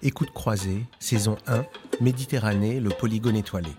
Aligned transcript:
Écoute 0.00 0.30
croisée, 0.32 0.86
saison 1.00 1.36
1, 1.48 1.64
Méditerranée, 2.00 2.78
le 2.78 2.90
polygone 2.90 3.34
étoilé. 3.34 3.70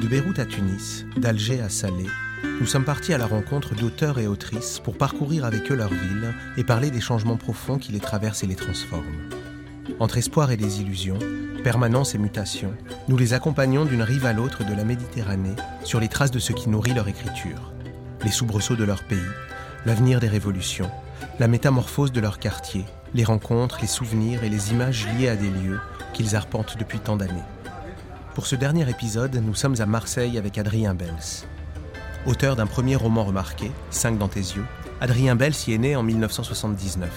De 0.00 0.08
Beyrouth 0.08 0.40
à 0.40 0.44
Tunis, 0.44 1.06
d'Alger 1.16 1.60
à 1.60 1.68
Salé, 1.68 2.06
nous 2.42 2.66
sommes 2.66 2.84
partis 2.84 3.14
à 3.14 3.18
la 3.18 3.26
rencontre 3.26 3.76
d'auteurs 3.76 4.18
et 4.18 4.26
autrices 4.26 4.80
pour 4.80 4.98
parcourir 4.98 5.44
avec 5.44 5.70
eux 5.70 5.76
leur 5.76 5.90
ville 5.90 6.34
et 6.56 6.64
parler 6.64 6.90
des 6.90 7.00
changements 7.00 7.36
profonds 7.36 7.78
qui 7.78 7.92
les 7.92 8.00
traversent 8.00 8.42
et 8.42 8.48
les 8.48 8.56
transforment. 8.56 9.30
Entre 10.00 10.18
espoir 10.18 10.50
et 10.50 10.56
désillusion, 10.56 11.16
permanence 11.62 12.16
et 12.16 12.18
mutation, 12.18 12.74
nous 13.06 13.16
les 13.16 13.34
accompagnons 13.34 13.84
d'une 13.84 14.02
rive 14.02 14.26
à 14.26 14.32
l'autre 14.32 14.64
de 14.64 14.74
la 14.74 14.84
Méditerranée 14.84 15.54
sur 15.84 16.00
les 16.00 16.08
traces 16.08 16.32
de 16.32 16.40
ce 16.40 16.52
qui 16.52 16.68
nourrit 16.68 16.94
leur 16.94 17.06
écriture, 17.06 17.72
les 18.24 18.32
soubresauts 18.32 18.74
de 18.74 18.82
leur 18.82 19.04
pays, 19.04 19.20
l'avenir 19.86 20.18
des 20.18 20.28
révolutions, 20.28 20.90
la 21.38 21.46
métamorphose 21.46 22.10
de 22.10 22.20
leur 22.20 22.40
quartier, 22.40 22.84
les 23.14 23.24
rencontres, 23.24 23.78
les 23.80 23.86
souvenirs 23.86 24.44
et 24.44 24.48
les 24.48 24.72
images 24.72 25.06
liées 25.16 25.28
à 25.28 25.36
des 25.36 25.50
lieux 25.50 25.80
qu'ils 26.14 26.36
arpentent 26.36 26.78
depuis 26.78 26.98
tant 26.98 27.16
d'années. 27.16 27.42
Pour 28.34 28.46
ce 28.46 28.56
dernier 28.56 28.88
épisode, 28.88 29.34
nous 29.36 29.54
sommes 29.54 29.80
à 29.80 29.86
Marseille 29.86 30.38
avec 30.38 30.56
Adrien 30.56 30.94
Bels. 30.94 31.44
Auteur 32.24 32.56
d'un 32.56 32.66
premier 32.66 32.96
roman 32.96 33.24
remarqué, 33.24 33.70
Cinq 33.90 34.16
dans 34.16 34.28
tes 34.28 34.40
yeux, 34.40 34.64
Adrien 35.00 35.36
Bels 35.36 35.54
y 35.66 35.72
est 35.72 35.78
né 35.78 35.96
en 35.96 36.02
1979. 36.02 37.10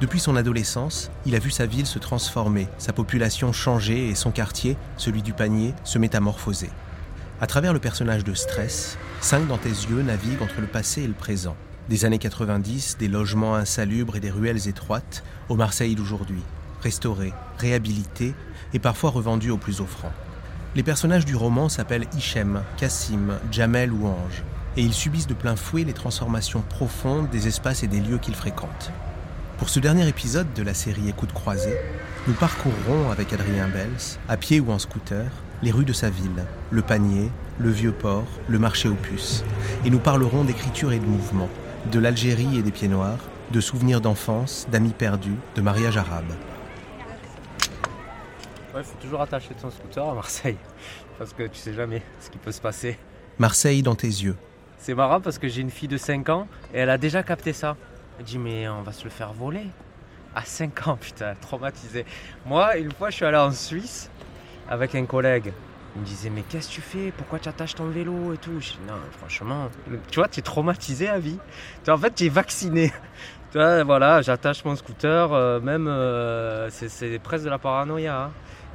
Depuis 0.00 0.20
son 0.20 0.36
adolescence, 0.36 1.10
il 1.26 1.34
a 1.34 1.38
vu 1.38 1.50
sa 1.50 1.66
ville 1.66 1.86
se 1.86 1.98
transformer, 1.98 2.68
sa 2.78 2.92
population 2.92 3.52
changer 3.52 4.08
et 4.08 4.14
son 4.14 4.30
quartier, 4.30 4.76
celui 4.96 5.22
du 5.22 5.32
panier, 5.32 5.74
se 5.84 5.98
métamorphoser. 5.98 6.70
À 7.40 7.46
travers 7.46 7.72
le 7.72 7.78
personnage 7.78 8.24
de 8.24 8.34
Stress, 8.34 8.96
Cinq 9.20 9.46
dans 9.46 9.58
tes 9.58 9.68
yeux 9.68 10.02
navigue 10.02 10.42
entre 10.42 10.60
le 10.60 10.66
passé 10.66 11.02
et 11.02 11.06
le 11.06 11.14
présent. 11.14 11.56
Des 11.90 12.06
années 12.06 12.18
90, 12.18 12.96
des 12.98 13.08
logements 13.08 13.56
insalubres 13.56 14.16
et 14.16 14.20
des 14.20 14.30
ruelles 14.30 14.68
étroites, 14.68 15.22
au 15.50 15.54
Marseille 15.54 15.94
d'aujourd'hui, 15.94 16.42
restaurés, 16.82 17.34
réhabilités 17.58 18.34
et 18.72 18.78
parfois 18.78 19.10
revendus 19.10 19.50
aux 19.50 19.58
plus 19.58 19.82
offrants. 19.82 20.12
Les 20.74 20.82
personnages 20.82 21.26
du 21.26 21.36
roman 21.36 21.68
s'appellent 21.68 22.06
Hichem, 22.16 22.62
Cassim, 22.78 23.34
Jamel 23.50 23.92
ou 23.92 24.06
Ange, 24.06 24.42
et 24.78 24.82
ils 24.82 24.94
subissent 24.94 25.26
de 25.26 25.34
plein 25.34 25.56
fouet 25.56 25.84
les 25.84 25.92
transformations 25.92 26.62
profondes 26.62 27.28
des 27.28 27.48
espaces 27.48 27.82
et 27.82 27.86
des 27.86 28.00
lieux 28.00 28.18
qu'ils 28.18 28.34
fréquentent. 28.34 28.90
Pour 29.58 29.68
ce 29.68 29.78
dernier 29.78 30.08
épisode 30.08 30.52
de 30.54 30.62
la 30.62 30.72
série 30.72 31.10
Écoute 31.10 31.34
croisée, 31.34 31.76
nous 32.26 32.34
parcourrons 32.34 33.10
avec 33.10 33.34
Adrien 33.34 33.68
Bels, 33.68 34.18
à 34.30 34.38
pied 34.38 34.58
ou 34.58 34.72
en 34.72 34.78
scooter, 34.78 35.30
les 35.62 35.70
rues 35.70 35.84
de 35.84 35.92
sa 35.92 36.08
ville, 36.08 36.46
le 36.70 36.80
panier, 36.80 37.30
le 37.58 37.70
vieux 37.70 37.92
port, 37.92 38.26
le 38.48 38.58
marché 38.58 38.88
aux 38.88 38.94
puces, 38.94 39.44
et 39.84 39.90
nous 39.90 39.98
parlerons 39.98 40.44
d'écriture 40.44 40.90
et 40.90 40.98
de 40.98 41.06
mouvement, 41.06 41.48
de 41.92 41.98
l'Algérie 41.98 42.58
et 42.58 42.62
des 42.62 42.70
pieds 42.70 42.88
noirs, 42.88 43.18
de 43.50 43.60
souvenirs 43.60 44.00
d'enfance, 44.00 44.66
d'amis 44.70 44.92
perdus, 44.92 45.36
de 45.54 45.60
mariages 45.60 45.96
arabes. 45.96 46.32
Ouais, 48.74 48.82
faut 48.82 48.98
toujours 49.00 49.20
attacher 49.20 49.54
ton 49.54 49.70
scooter 49.70 50.08
à 50.08 50.14
Marseille, 50.14 50.56
parce 51.18 51.32
que 51.32 51.44
tu 51.44 51.58
sais 51.58 51.74
jamais 51.74 52.02
ce 52.20 52.30
qui 52.30 52.38
peut 52.38 52.52
se 52.52 52.60
passer. 52.60 52.98
Marseille 53.38 53.82
dans 53.82 53.94
tes 53.94 54.08
yeux. 54.08 54.36
C'est 54.78 54.94
marrant 54.94 55.20
parce 55.20 55.38
que 55.38 55.48
j'ai 55.48 55.60
une 55.60 55.70
fille 55.70 55.88
de 55.88 55.96
5 55.96 56.28
ans 56.28 56.48
et 56.72 56.78
elle 56.78 56.90
a 56.90 56.98
déjà 56.98 57.22
capté 57.22 57.52
ça. 57.52 57.76
Elle 58.18 58.24
dit 58.24 58.38
mais 58.38 58.68
on 58.68 58.82
va 58.82 58.92
se 58.92 59.04
le 59.04 59.10
faire 59.10 59.32
voler. 59.32 59.66
À 60.34 60.44
5 60.44 60.88
ans, 60.88 60.96
putain, 60.96 61.34
traumatisé. 61.40 62.04
Moi, 62.44 62.76
une 62.78 62.90
fois, 62.92 63.10
je 63.10 63.16
suis 63.16 63.24
allé 63.24 63.36
en 63.36 63.52
Suisse 63.52 64.10
avec 64.68 64.94
un 64.94 65.04
collègue. 65.06 65.52
Il 65.96 66.00
me 66.00 66.06
disait 66.06 66.30
mais 66.30 66.42
qu'est-ce 66.42 66.68
que 66.68 66.74
tu 66.74 66.80
fais? 66.80 67.12
Pourquoi 67.16 67.38
tu 67.38 67.48
attaches 67.48 67.74
ton 67.76 67.86
vélo 67.86 68.32
et 68.34 68.36
tout? 68.38 68.60
Je 68.60 68.70
dis 68.72 68.78
non, 68.88 68.94
franchement, 69.18 69.68
tu 70.10 70.18
vois, 70.18 70.28
tu 70.28 70.40
es 70.40 70.42
traumatisé 70.42 71.08
à 71.08 71.18
vie. 71.18 71.38
Tu 71.38 71.84
vois, 71.86 71.94
en 71.94 71.98
fait, 71.98 72.14
tu 72.14 72.24
es 72.24 72.28
vacciné. 72.28 72.92
Tu 73.52 73.58
vois, 73.60 73.84
voilà, 73.84 74.20
j'attache 74.20 74.64
mon 74.64 74.74
scooter, 74.74 75.32
euh, 75.32 75.60
même 75.60 75.86
euh, 75.86 76.68
c'est- 76.70 77.20
presque 77.22 77.44
de 77.44 77.50
la 77.50 77.58
paranoïa. 77.58 78.24
hein. 78.24 78.30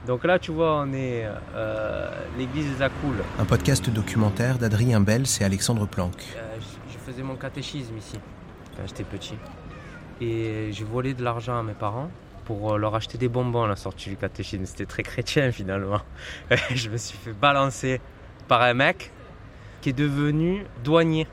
Donc 0.08 0.24
là, 0.24 0.40
tu 0.40 0.52
vois, 0.54 0.78
on 0.86 0.94
est 0.94 1.28
euh, 1.54 2.10
l'église 2.38 2.78
des 2.78 2.82
Acoules. 2.82 3.22
Un 3.38 3.44
podcast 3.44 3.90
documentaire 3.90 4.58
d'Adrien 4.58 5.02
Bels 5.02 5.26
et 5.42 5.44
Alexandre 5.44 5.86
Planck. 5.86 6.14
Je, 6.88 6.94
je 6.94 6.98
faisais 6.98 7.24
mon 7.24 7.36
catéchisme 7.36 7.98
ici 7.98 8.18
quand 8.78 8.84
j'étais 8.88 9.04
petit. 9.04 9.36
Et 10.22 10.70
j'ai 10.72 10.86
volé 10.86 11.14
de 11.14 11.26
l'argent 11.26 11.60
à 11.60 11.64
mes 11.64 11.74
parents 11.74 12.10
pour 12.50 12.74
euh, 12.74 12.78
leur 12.80 12.96
acheter 12.96 13.20
des 13.20 13.30
bonbons 13.30 13.66
à 13.66 13.68
la 13.68 13.76
sortie 13.76 14.10
du 14.10 14.18
catéchisme. 14.18 14.66
C'était 14.66 14.88
très 14.88 15.04
chrétien 15.04 15.52
finalement. 15.52 16.02
je 16.74 16.90
me 16.90 16.98
suis 16.98 17.16
fait 17.16 17.32
balancer 17.32 18.02
par 18.48 18.64
un 18.64 18.74
mec 18.74 19.12
qui 19.82 19.90
est 19.90 19.94
devenu 19.94 20.66
douanier 20.84 21.28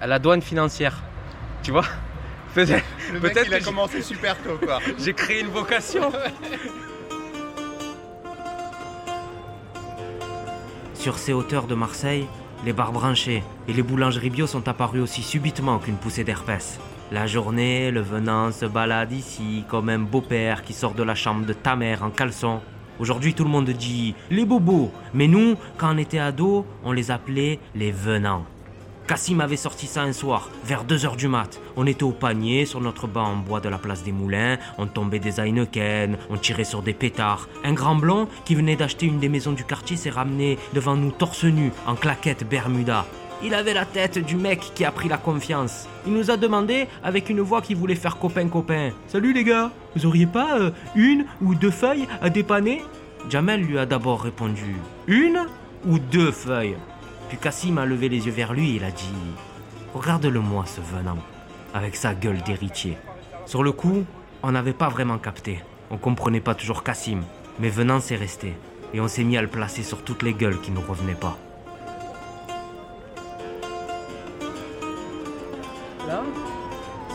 à 0.00 0.06
la 0.06 0.20
douane 0.20 0.40
financière. 0.40 1.02
Tu 1.64 1.72
vois? 1.72 1.86
Peut-être 2.54 2.84
Le 3.12 3.18
mec, 3.18 3.32
Peut-être 3.32 3.48
il 3.48 3.54
a 3.54 3.58
que 3.58 3.64
commencé 3.64 4.00
super 4.00 4.40
tôt, 4.40 4.58
quoi. 4.64 4.78
j'ai 5.00 5.12
créé 5.12 5.40
une 5.40 5.48
vocation. 5.48 6.12
Sur 10.94 11.18
ces 11.18 11.32
hauteurs 11.32 11.66
de 11.66 11.74
Marseille, 11.74 12.28
les 12.64 12.72
bars 12.72 12.92
branchés 12.92 13.42
et 13.66 13.72
les 13.72 13.82
boulangeries 13.82 14.30
bio 14.30 14.46
sont 14.46 14.68
apparus 14.68 15.02
aussi 15.02 15.24
subitement 15.24 15.80
qu'une 15.80 15.96
poussée 15.96 16.22
d'herpès. 16.22 16.78
La 17.10 17.26
journée, 17.26 17.90
le 17.90 18.02
venant 18.02 18.52
se 18.52 18.66
balade 18.66 19.12
ici 19.12 19.64
comme 19.66 19.88
un 19.88 19.98
beau-père 19.98 20.62
qui 20.62 20.74
sort 20.74 20.92
de 20.92 21.02
la 21.02 21.14
chambre 21.14 21.46
de 21.46 21.54
ta 21.54 21.74
mère 21.74 22.02
en 22.02 22.10
caleçon. 22.10 22.60
Aujourd'hui, 23.00 23.32
tout 23.32 23.44
le 23.44 23.50
monde 23.50 23.70
dit 23.70 24.14
les 24.30 24.44
bobos, 24.44 24.90
mais 25.14 25.26
nous, 25.26 25.56
quand 25.78 25.94
on 25.94 25.96
était 25.96 26.18
ados, 26.18 26.66
on 26.84 26.92
les 26.92 27.10
appelait 27.10 27.60
les 27.74 27.92
venants. 27.92 28.44
Cassim 29.06 29.40
avait 29.40 29.56
sorti 29.56 29.86
ça 29.86 30.02
un 30.02 30.12
soir, 30.12 30.50
vers 30.66 30.84
2h 30.84 31.16
du 31.16 31.28
mat. 31.28 31.58
On 31.76 31.86
était 31.86 32.02
au 32.02 32.10
panier, 32.10 32.66
sur 32.66 32.82
notre 32.82 33.06
banc 33.06 33.24
en 33.24 33.36
bois 33.36 33.60
de 33.60 33.70
la 33.70 33.78
place 33.78 34.04
des 34.04 34.12
Moulins, 34.12 34.58
on 34.76 34.86
tombait 34.86 35.18
des 35.18 35.40
Heineken, 35.40 36.18
on 36.28 36.36
tirait 36.36 36.64
sur 36.64 36.82
des 36.82 36.92
pétards. 36.92 37.48
Un 37.64 37.72
grand 37.72 37.94
blond 37.94 38.28
qui 38.44 38.54
venait 38.54 38.76
d'acheter 38.76 39.06
une 39.06 39.18
des 39.18 39.30
maisons 39.30 39.52
du 39.52 39.64
quartier 39.64 39.96
s'est 39.96 40.10
ramené 40.10 40.58
devant 40.74 40.94
nous 40.94 41.10
torse 41.10 41.44
nu, 41.44 41.72
en 41.86 41.94
claquette 41.94 42.46
Bermuda. 42.46 43.06
Il 43.42 43.54
avait 43.54 43.74
la 43.74 43.84
tête 43.84 44.18
du 44.18 44.36
mec 44.36 44.72
qui 44.74 44.84
a 44.84 44.90
pris 44.90 45.08
la 45.08 45.16
confiance. 45.16 45.86
Il 46.06 46.12
nous 46.12 46.30
a 46.30 46.36
demandé, 46.36 46.88
avec 47.04 47.30
une 47.30 47.40
voix 47.40 47.62
qui 47.62 47.74
voulait 47.74 47.94
faire 47.94 48.18
copain-copain, 48.18 48.90
Salut 49.06 49.32
les 49.32 49.44
gars, 49.44 49.70
vous 49.94 50.06
auriez 50.06 50.26
pas 50.26 50.58
euh, 50.58 50.70
une 50.94 51.24
ou 51.40 51.54
deux 51.54 51.70
feuilles 51.70 52.08
à 52.20 52.30
dépanner? 52.30 52.82
Jamel 53.30 53.60
lui 53.62 53.78
a 53.78 53.86
d'abord 53.86 54.22
répondu 54.22 54.76
Une 55.06 55.46
ou 55.86 55.98
deux 55.98 56.32
feuilles 56.32 56.76
puis 57.28 57.36
Cassim 57.36 57.76
a 57.78 57.86
levé 57.86 58.08
les 58.08 58.26
yeux 58.26 58.32
vers 58.32 58.52
lui 58.52 58.70
et 58.70 58.74
il 58.76 58.84
a 58.84 58.90
dit 58.90 59.12
Regarde-le-moi 59.94 60.64
ce 60.66 60.80
venant, 60.80 61.18
avec 61.74 61.96
sa 61.96 62.14
gueule 62.14 62.42
d'héritier. 62.42 62.96
Sur 63.46 63.62
le 63.62 63.72
coup, 63.72 64.04
on 64.42 64.52
n'avait 64.52 64.72
pas 64.72 64.88
vraiment 64.88 65.18
capté. 65.18 65.62
On 65.90 65.96
comprenait 65.96 66.40
pas 66.40 66.54
toujours 66.54 66.82
Cassim, 66.82 67.20
mais 67.58 67.68
venant 67.68 68.00
c'est 68.00 68.16
resté. 68.16 68.54
Et 68.94 69.00
on 69.00 69.08
s'est 69.08 69.24
mis 69.24 69.36
à 69.36 69.42
le 69.42 69.48
placer 69.48 69.82
sur 69.82 70.02
toutes 70.02 70.22
les 70.22 70.32
gueules 70.32 70.60
qui 70.60 70.70
nous 70.70 70.80
revenaient 70.80 71.14
pas. 71.14 71.36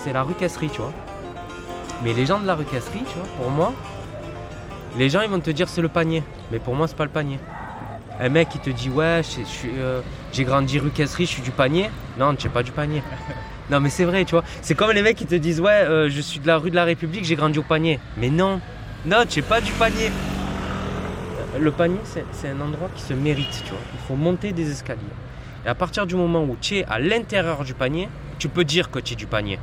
C'est 0.04 0.14
la 0.14 0.24
rue 0.24 0.34
Casserie, 0.34 0.70
tu 0.70 0.82
vois. 0.82 0.92
Mais 2.04 2.14
les 2.14 2.26
gens 2.26 2.40
de 2.40 2.46
la 2.46 2.56
rue 2.56 2.66
Casserie, 2.66 3.04
tu 3.08 3.18
vois, 3.18 3.28
pour 3.38 3.50
moi, 3.50 3.74
les 4.98 5.10
gens 5.10 5.22
ils 5.22 5.30
vont 5.30 5.40
te 5.40 5.50
dire 5.50 5.70
c'est 5.70 5.82
le 5.82 5.88
panier. 5.88 6.24
Mais 6.52 6.60
pour 6.60 6.76
moi, 6.76 6.88
c'est 6.88 6.98
pas 6.98 7.06
le 7.06 7.10
panier. 7.10 7.40
Un 8.20 8.30
mec 8.30 8.50
qui 8.50 8.60
te 8.60 8.70
dit 8.70 8.90
ouais, 8.90 9.22
euh, 9.78 10.02
j'ai 10.32 10.44
grandi 10.44 10.80
rue 10.80 10.92
Casserie, 10.92 11.26
je 11.26 11.32
suis 11.32 11.42
du 11.42 11.52
panier. 11.52 11.90
Non, 12.20 12.36
tu 12.36 12.48
es 12.48 12.50
pas 12.50 12.64
du 12.64 12.72
panier. 12.72 13.02
Non, 13.72 13.80
mais 13.80 13.90
c'est 13.90 14.04
vrai, 14.04 14.26
tu 14.26 14.32
vois. 14.32 14.44
C'est 14.62 14.76
comme 14.76 14.92
les 14.92 15.02
mecs 15.02 15.16
qui 15.16 15.26
te 15.26 15.36
disent 15.36 15.62
ouais, 15.62 15.72
euh, 15.72 16.10
je 16.10 16.20
suis 16.20 16.42
de 16.42 16.48
la 16.48 16.58
rue 16.58 16.70
de 16.70 16.76
la 16.76 16.84
République, 16.84 17.24
j'ai 17.24 17.38
grandi 17.38 17.58
au 17.60 17.64
panier. 17.64 17.98
Mais 18.18 18.30
non, 18.30 18.60
non, 19.06 19.24
tu 19.28 19.40
es 19.40 19.42
pas 19.42 19.62
du 19.62 19.72
panier. 19.72 20.12
Le 21.58 21.72
panier, 21.72 22.00
c'est 22.04 22.50
un 22.50 22.60
endroit 22.60 22.90
qui 22.94 23.02
se 23.02 23.14
mérite, 23.14 23.64
tu 23.64 23.70
vois. 23.70 23.80
Il 23.94 24.00
faut 24.06 24.16
monter 24.16 24.52
des 24.52 24.70
escaliers. 24.70 25.00
Et 25.66 25.70
à 25.70 25.76
partir 25.76 26.06
du 26.06 26.16
moment 26.16 26.44
où 26.44 26.58
tu 26.60 26.80
es 26.80 26.86
à 26.86 27.00
l'intérieur 27.00 27.64
du 27.64 27.74
panier, 27.74 28.10
tu 28.38 28.50
peux 28.50 28.66
dire 28.66 28.92
que 28.92 29.00
tu 29.00 29.14
es 29.14 29.16
du 29.16 29.28
panier. 29.28 29.60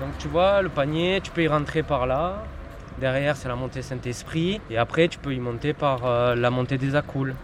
Donc 0.00 0.10
tu 0.18 0.28
vois, 0.28 0.62
le 0.62 0.68
panier, 0.68 1.20
tu 1.22 1.30
peux 1.30 1.42
y 1.42 1.48
rentrer 1.48 1.82
par 1.82 2.06
là. 2.06 2.44
Derrière, 3.00 3.36
c'est 3.36 3.48
la 3.48 3.56
montée 3.56 3.82
Saint-Esprit. 3.82 4.60
Et 4.70 4.78
après, 4.78 5.08
tu 5.08 5.18
peux 5.18 5.32
y 5.32 5.40
monter 5.40 5.72
par 5.72 6.04
euh, 6.04 6.34
la 6.34 6.50
montée 6.50 6.78
des 6.78 6.94
Acoules. 6.94 7.34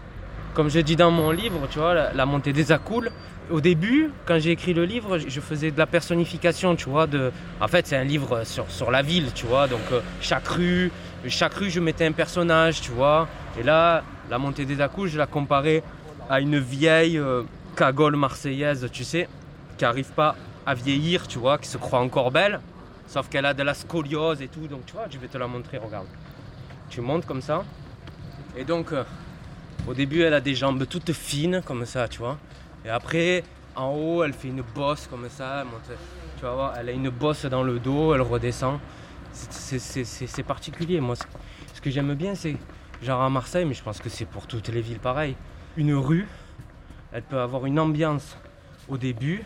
Comme 0.53 0.69
je 0.69 0.81
dis 0.81 0.97
dans 0.97 1.11
mon 1.11 1.31
livre, 1.31 1.67
tu 1.71 1.79
vois, 1.79 2.13
la, 2.13 2.27
montée 2.27 2.53
des 2.53 2.71
Acoules. 2.71 3.11
Au 3.51 3.61
début, 3.61 4.11
quand 4.25 4.39
j'ai 4.39 4.53
écrit 4.53 4.73
le 4.73 4.85
livre, 4.85 5.19
je 5.19 5.41
faisais 5.41 5.71
de 5.71 5.79
la 5.79 5.87
personnification, 5.87 6.77
tu 6.77 6.89
vois. 6.89 7.07
De... 7.07 7.33
En 7.61 7.69
fait, 7.69 7.87
c'est 7.87 7.97
un 7.97 8.05
livre 8.05 8.45
sur, 8.45 8.71
sur 8.71 8.91
la 8.91 9.03
ville, 9.03 9.33
tu 9.35 9.47
vois. 9.47 9.67
Donc 9.67 9.81
euh, 9.93 10.01
chaque 10.21 10.47
rue, 10.47 10.93
chaque 11.27 11.55
rue, 11.55 11.71
je 11.71 11.81
mettais 11.81 12.07
un 12.07 12.13
personnage, 12.13 12.81
tu 12.81 12.93
vois. 12.93 13.29
Et 13.59 13.63
là, 13.63 14.03
la 14.31 14.39
montée 14.39 14.65
des 14.65 14.81
Acoules, 14.81 15.09
je 15.09 15.19
la 15.19 15.27
comparais 15.27 15.83
à 16.31 16.41
une 16.41 16.59
vieille 16.59 17.19
euh, 17.19 17.43
cagole 17.77 18.17
marseillaise, 18.17 18.89
tu 18.93 19.05
sais, 19.05 19.29
qui 19.77 19.85
n'arrive 19.85 20.13
pas 20.13 20.37
à 20.67 20.75
vieillir, 20.75 21.27
tu 21.29 21.39
vois, 21.39 21.59
qui 21.59 21.69
se 21.69 21.79
croit 21.79 22.01
encore 22.01 22.31
belle, 22.31 22.61
sauf 23.07 23.29
qu'elle 23.29 23.47
a 23.47 23.55
de 23.55 23.63
la 23.63 23.75
scoliose 23.75 24.41
et 24.43 24.49
tout. 24.49 24.67
Donc 24.67 24.87
tu 24.87 24.93
vois, 24.95 25.07
je 25.11 25.19
vais 25.19 25.29
te 25.29 25.39
la 25.39 25.47
montrer, 25.47 25.79
regarde. 25.79 26.07
Tu 26.91 27.01
montes 27.01 27.27
comme 27.27 27.41
ça. 27.43 27.65
Et 28.57 28.65
donc, 28.65 28.93
euh, 28.93 29.03
au 29.89 29.95
début, 29.95 30.23
elle 30.23 30.35
a 30.35 30.41
des 30.41 30.55
jambes 30.55 30.87
toutes 30.89 31.13
fines, 31.13 31.61
comme 31.67 31.85
ça, 31.87 32.09
tu 32.09 32.19
vois. 32.21 32.39
Et 32.85 32.89
après, 32.89 33.43
en 33.75 33.89
haut, 33.91 34.23
elle 34.25 34.33
fait 34.33 34.49
une 34.49 34.63
bosse 34.63 35.07
comme 35.09 35.29
ça, 35.29 35.65
Tu 36.37 36.43
vas 36.43 36.53
voir, 36.53 36.75
elle 36.79 36.89
a 36.89 36.93
une 36.93 37.11
bosse 37.11 37.47
dans 37.47 37.63
le 37.63 37.79
dos, 37.79 38.15
elle 38.15 38.21
redescend. 38.21 38.79
C'est- 39.33 40.43
particulier. 40.45 41.01
Moi, 41.01 41.17
ce- 41.17 41.25
ce 41.75 41.81
que 41.81 41.91
j'aime 41.91 42.15
bien, 42.15 42.35
c'est 42.35 42.57
genre 43.03 43.23
à 43.23 43.31
Marseille, 43.31 43.65
mais 43.65 43.75
je 43.75 43.83
pense 43.83 43.99
que 44.01 44.09
c'est 44.09 44.25
pour 44.27 44.47
toutes 44.47 44.69
les 44.69 44.81
villes 44.81 45.01
pareil. 45.01 45.35
Une 45.77 45.95
rue, 45.95 46.29
elle 47.13 47.23
peut 47.23 47.41
avoir 47.41 47.67
une 47.67 47.81
ambiance 47.81 48.37
au 48.89 48.97
début 48.97 49.43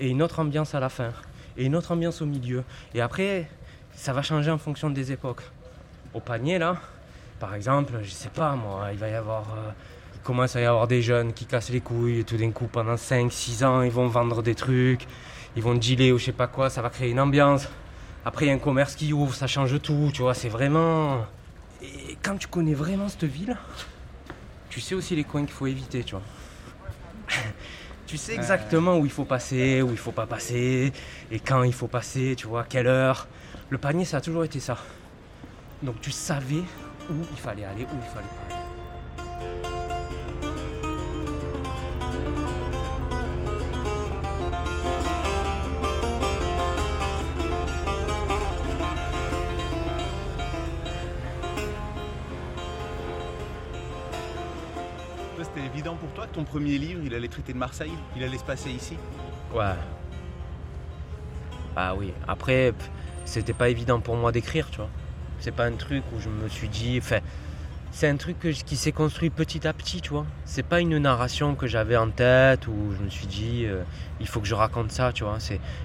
et 0.00 0.08
une 0.08 0.22
autre 0.22 0.40
ambiance 0.40 0.74
à 0.74 0.80
la 0.80 0.88
fin. 0.88 1.10
Et 1.56 1.64
une 1.64 1.76
autre 1.76 1.92
ambiance 1.92 2.20
au 2.22 2.26
milieu. 2.26 2.64
Et 2.94 3.00
après, 3.00 3.48
ça 3.94 4.12
va 4.12 4.22
changer 4.22 4.50
en 4.50 4.58
fonction 4.58 4.90
des 4.90 5.12
époques. 5.12 5.42
Au 6.12 6.20
panier, 6.20 6.58
là, 6.58 6.76
par 7.38 7.54
exemple, 7.54 7.92
je 8.02 8.10
sais 8.10 8.28
pas 8.28 8.54
moi, 8.56 8.88
il 8.92 8.98
va 8.98 9.08
y 9.08 9.14
avoir. 9.14 9.42
euh, 9.56 9.70
il 10.14 10.20
commence 10.20 10.56
à 10.56 10.60
y 10.60 10.64
avoir 10.64 10.86
des 10.86 11.02
jeunes 11.02 11.32
qui 11.34 11.44
cassent 11.44 11.70
les 11.70 11.80
couilles 11.80 12.20
et 12.20 12.24
tout 12.24 12.36
d'un 12.38 12.50
coup, 12.50 12.66
pendant 12.66 12.94
5-6 12.94 13.64
ans, 13.64 13.82
ils 13.82 13.90
vont 13.90 14.08
vendre 14.08 14.42
des 14.42 14.54
trucs, 14.54 15.06
ils 15.54 15.62
vont 15.62 15.74
dealer 15.74 16.12
ou 16.12 16.18
je 16.18 16.24
sais 16.24 16.32
pas 16.32 16.46
quoi, 16.46 16.70
ça 16.70 16.80
va 16.80 16.88
créer 16.88 17.10
une 17.10 17.20
ambiance. 17.20 17.68
Après, 18.24 18.46
il 18.46 18.48
y 18.48 18.50
a 18.50 18.54
un 18.54 18.58
commerce 18.58 18.94
qui 18.94 19.12
ouvre, 19.12 19.34
ça 19.34 19.46
change 19.46 19.80
tout, 19.82 20.10
tu 20.14 20.22
vois, 20.22 20.32
c'est 20.32 20.48
vraiment. 20.48 21.26
Et 21.82 22.16
quand 22.22 22.38
tu 22.38 22.48
connais 22.48 22.72
vraiment 22.72 23.08
cette 23.08 23.24
ville, 23.24 23.54
tu 24.70 24.80
sais 24.80 24.94
aussi 24.94 25.14
les 25.14 25.24
coins 25.24 25.44
qu'il 25.44 25.52
faut 25.52 25.66
éviter, 25.66 26.02
tu 26.02 26.12
vois. 26.12 26.24
Tu 28.14 28.18
sais 28.18 28.34
exactement 28.36 28.96
où 28.96 29.04
il 29.04 29.10
faut 29.10 29.24
passer, 29.24 29.82
où 29.82 29.90
il 29.90 29.96
faut 29.96 30.12
pas 30.12 30.26
passer, 30.26 30.92
et 31.32 31.40
quand 31.40 31.64
il 31.64 31.72
faut 31.72 31.88
passer, 31.88 32.36
tu 32.36 32.46
vois, 32.46 32.62
quelle 32.62 32.86
heure. 32.86 33.26
Le 33.70 33.78
panier, 33.78 34.04
ça 34.04 34.18
a 34.18 34.20
toujours 34.20 34.44
été 34.44 34.60
ça. 34.60 34.78
Donc 35.82 36.00
tu 36.00 36.12
savais 36.12 36.62
où 37.10 37.14
il 37.32 37.36
fallait 37.36 37.64
aller, 37.64 37.82
où 37.82 37.96
il 37.96 38.08
fallait 38.14 38.28
pas 38.28 38.54
aller. 38.54 38.63
Ton 56.34 56.44
premier 56.44 56.78
livre, 56.78 57.00
il 57.04 57.14
allait 57.14 57.28
traiter 57.28 57.52
de 57.52 57.58
Marseille 57.58 57.92
Il 58.16 58.22
allait 58.22 58.38
se 58.38 58.44
passer 58.44 58.70
ici 58.70 58.96
Ouais. 59.54 59.74
Ah 61.76 61.94
oui. 61.94 62.12
Après, 62.26 62.72
c'était 63.24 63.52
pas 63.52 63.68
évident 63.68 64.00
pour 64.00 64.16
moi 64.16 64.32
d'écrire, 64.32 64.68
tu 64.70 64.78
vois. 64.78 64.90
C'est 65.38 65.54
pas 65.54 65.64
un 65.64 65.72
truc 65.72 66.02
où 66.14 66.20
je 66.20 66.28
me 66.28 66.48
suis 66.48 66.68
dit. 66.68 66.98
Enfin, 66.98 67.20
c'est 67.94 68.08
un 68.08 68.16
truc 68.16 68.40
qui 68.40 68.74
s'est 68.74 68.90
construit 68.90 69.30
petit 69.30 69.68
à 69.68 69.72
petit, 69.72 70.00
tu 70.00 70.10
vois. 70.10 70.26
C'est 70.44 70.64
pas 70.64 70.80
une 70.80 70.98
narration 70.98 71.54
que 71.54 71.68
j'avais 71.68 71.96
en 71.96 72.10
tête 72.10 72.66
où 72.66 72.92
je 72.98 73.04
me 73.04 73.08
suis 73.08 73.28
dit, 73.28 73.66
euh, 73.66 73.84
il 74.18 74.26
faut 74.26 74.40
que 74.40 74.48
je 74.48 74.54
raconte 74.56 74.90
ça, 74.90 75.12
tu 75.12 75.22
vois. 75.22 75.38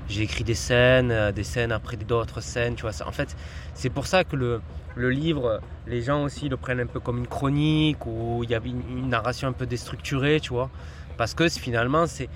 J'ai 0.08 0.22
écrit 0.24 0.44
des 0.44 0.56
scènes, 0.56 1.12
euh, 1.12 1.32
des 1.32 1.44
scènes 1.44 1.72
après 1.72 1.98
d'autres 1.98 2.42
scènes, 2.42 2.74
tu 2.74 2.82
vois. 2.82 2.94
En 3.06 3.12
fait, 3.12 3.38
c'est 3.76 3.92
pour 3.92 4.08
ça 4.08 4.24
que 4.24 4.36
le, 4.36 4.60
livre, 4.98 5.62
les 5.86 6.02
gens 6.02 6.24
aussi 6.24 6.50
le 6.50 6.58
prennent 6.58 6.80
un 6.80 6.88
peu 6.88 7.00
comme 7.00 7.20
une 7.20 7.28
chronique 7.28 8.04
où 8.08 8.44
il 8.44 8.50
y 8.50 8.56
a 8.56 8.60
une, 8.66 9.08
narration 9.08 9.48
un 9.48 9.54
peu 9.54 9.68
déstructurée, 9.68 10.40
tu 10.40 10.50
vois. 10.50 10.72
Parce 11.16 11.36
que 11.36 11.48
finalement, 11.48 12.08
c'est, 12.08 12.28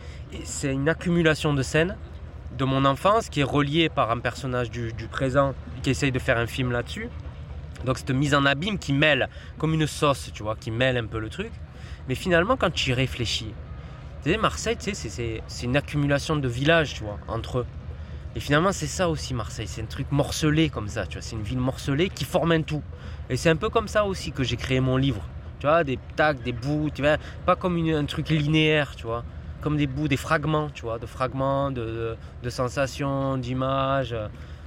c'est 0.44 0.72
une 0.72 0.88
accumulation 0.88 1.52
de 1.52 1.64
scènes 1.64 1.98
de 2.56 2.64
mon 2.64 2.86
enfance 2.86 3.28
qui 3.28 3.40
est 3.40 3.44
reliée 3.44 3.90
par 3.90 4.12
un 4.12 4.20
personnage 4.20 4.70
du, 4.70 4.94
du 4.94 5.08
présent 5.08 5.56
qui 5.81 5.90
essaye 5.90 6.12
de 6.12 6.20
faire 6.20 6.38
un 6.38 6.46
film 6.46 6.72
là-dessus. 6.72 7.10
Donc 7.86 7.98
cette 7.98 8.12
mise 8.12 8.34
en 8.36 8.46
abîme 8.46 8.78
qui 8.78 8.94
mêle 8.94 9.30
comme 9.58 9.74
une 9.74 9.88
sauce, 9.88 10.32
tu 10.34 10.44
vois, 10.44 10.56
qui 10.56 10.72
mêle 10.72 10.98
un 10.98 11.06
peu 11.06 11.20
le 11.20 11.30
truc. 11.30 11.52
Mais 12.08 12.16
finalement, 12.16 12.58
quand 12.58 12.72
tu 12.72 12.92
y 12.92 12.94
réfléchis, 12.94 13.54
tu 14.24 14.32
sais, 14.32 14.38
Marseille, 14.38 14.78
tu 14.78 14.94
sais, 14.94 15.10
c'est- 15.48 15.66
une 15.66 15.76
accumulation 15.78 16.36
de 16.36 16.48
villages, 16.48 16.94
tu 16.96 17.04
vois, 17.04 17.20
entre 17.28 17.60
eux. 17.60 17.66
Et 18.36 18.40
finalement, 18.40 18.72
c'est 18.72 18.88
ça 18.88 19.10
aussi 19.10 19.34
Marseille, 19.34 19.68
c'est 19.68 19.82
un 19.82 19.86
truc 19.86 20.08
morcelé 20.12 20.70
comme 20.70 20.88
ça, 20.88 21.06
tu 21.06 21.14
vois, 21.18 21.22
c'est 21.22 21.36
une 21.36 21.44
ville 21.44 21.60
morcelée 21.60 22.10
qui 22.10 22.26
forme 22.26 22.52
un 22.54 22.62
tout. 22.62 22.82
Et 23.30 23.38
c'est 23.38 23.50
un 23.50 23.56
peu 23.56 23.70
comme 23.70 23.88
ça 23.88 24.06
aussi 24.06 24.32
que 24.32 24.44
j'ai 24.44 24.56
créé 24.58 24.80
mon 24.80 24.98
livre. 24.98 25.22
Tu 25.60 25.68
vois, 25.68 25.84
des 25.84 25.98
tacs, 26.16 26.42
des 26.44 26.52
bouts, 26.52 26.90
tu 26.94 27.02
vois, 27.02 27.18
pas 27.46 27.56
comme 27.56 27.78
une- 27.78 27.94
un 27.94 28.06
truc 28.06 28.30
linéaire, 28.30 28.96
tu 28.96 29.06
vois, 29.06 29.24
comme 29.62 29.78
des 29.78 29.88
bouts, 29.88 30.08
des 30.10 30.18
fragments, 30.18 30.70
tu 30.74 30.82
vois, 30.82 31.00
de 31.00 31.06
fragments, 31.06 31.70
de, 31.72 31.82
de, 31.86 32.18
de 32.44 32.50
sensations, 32.50 33.38
d'images. 33.38 34.16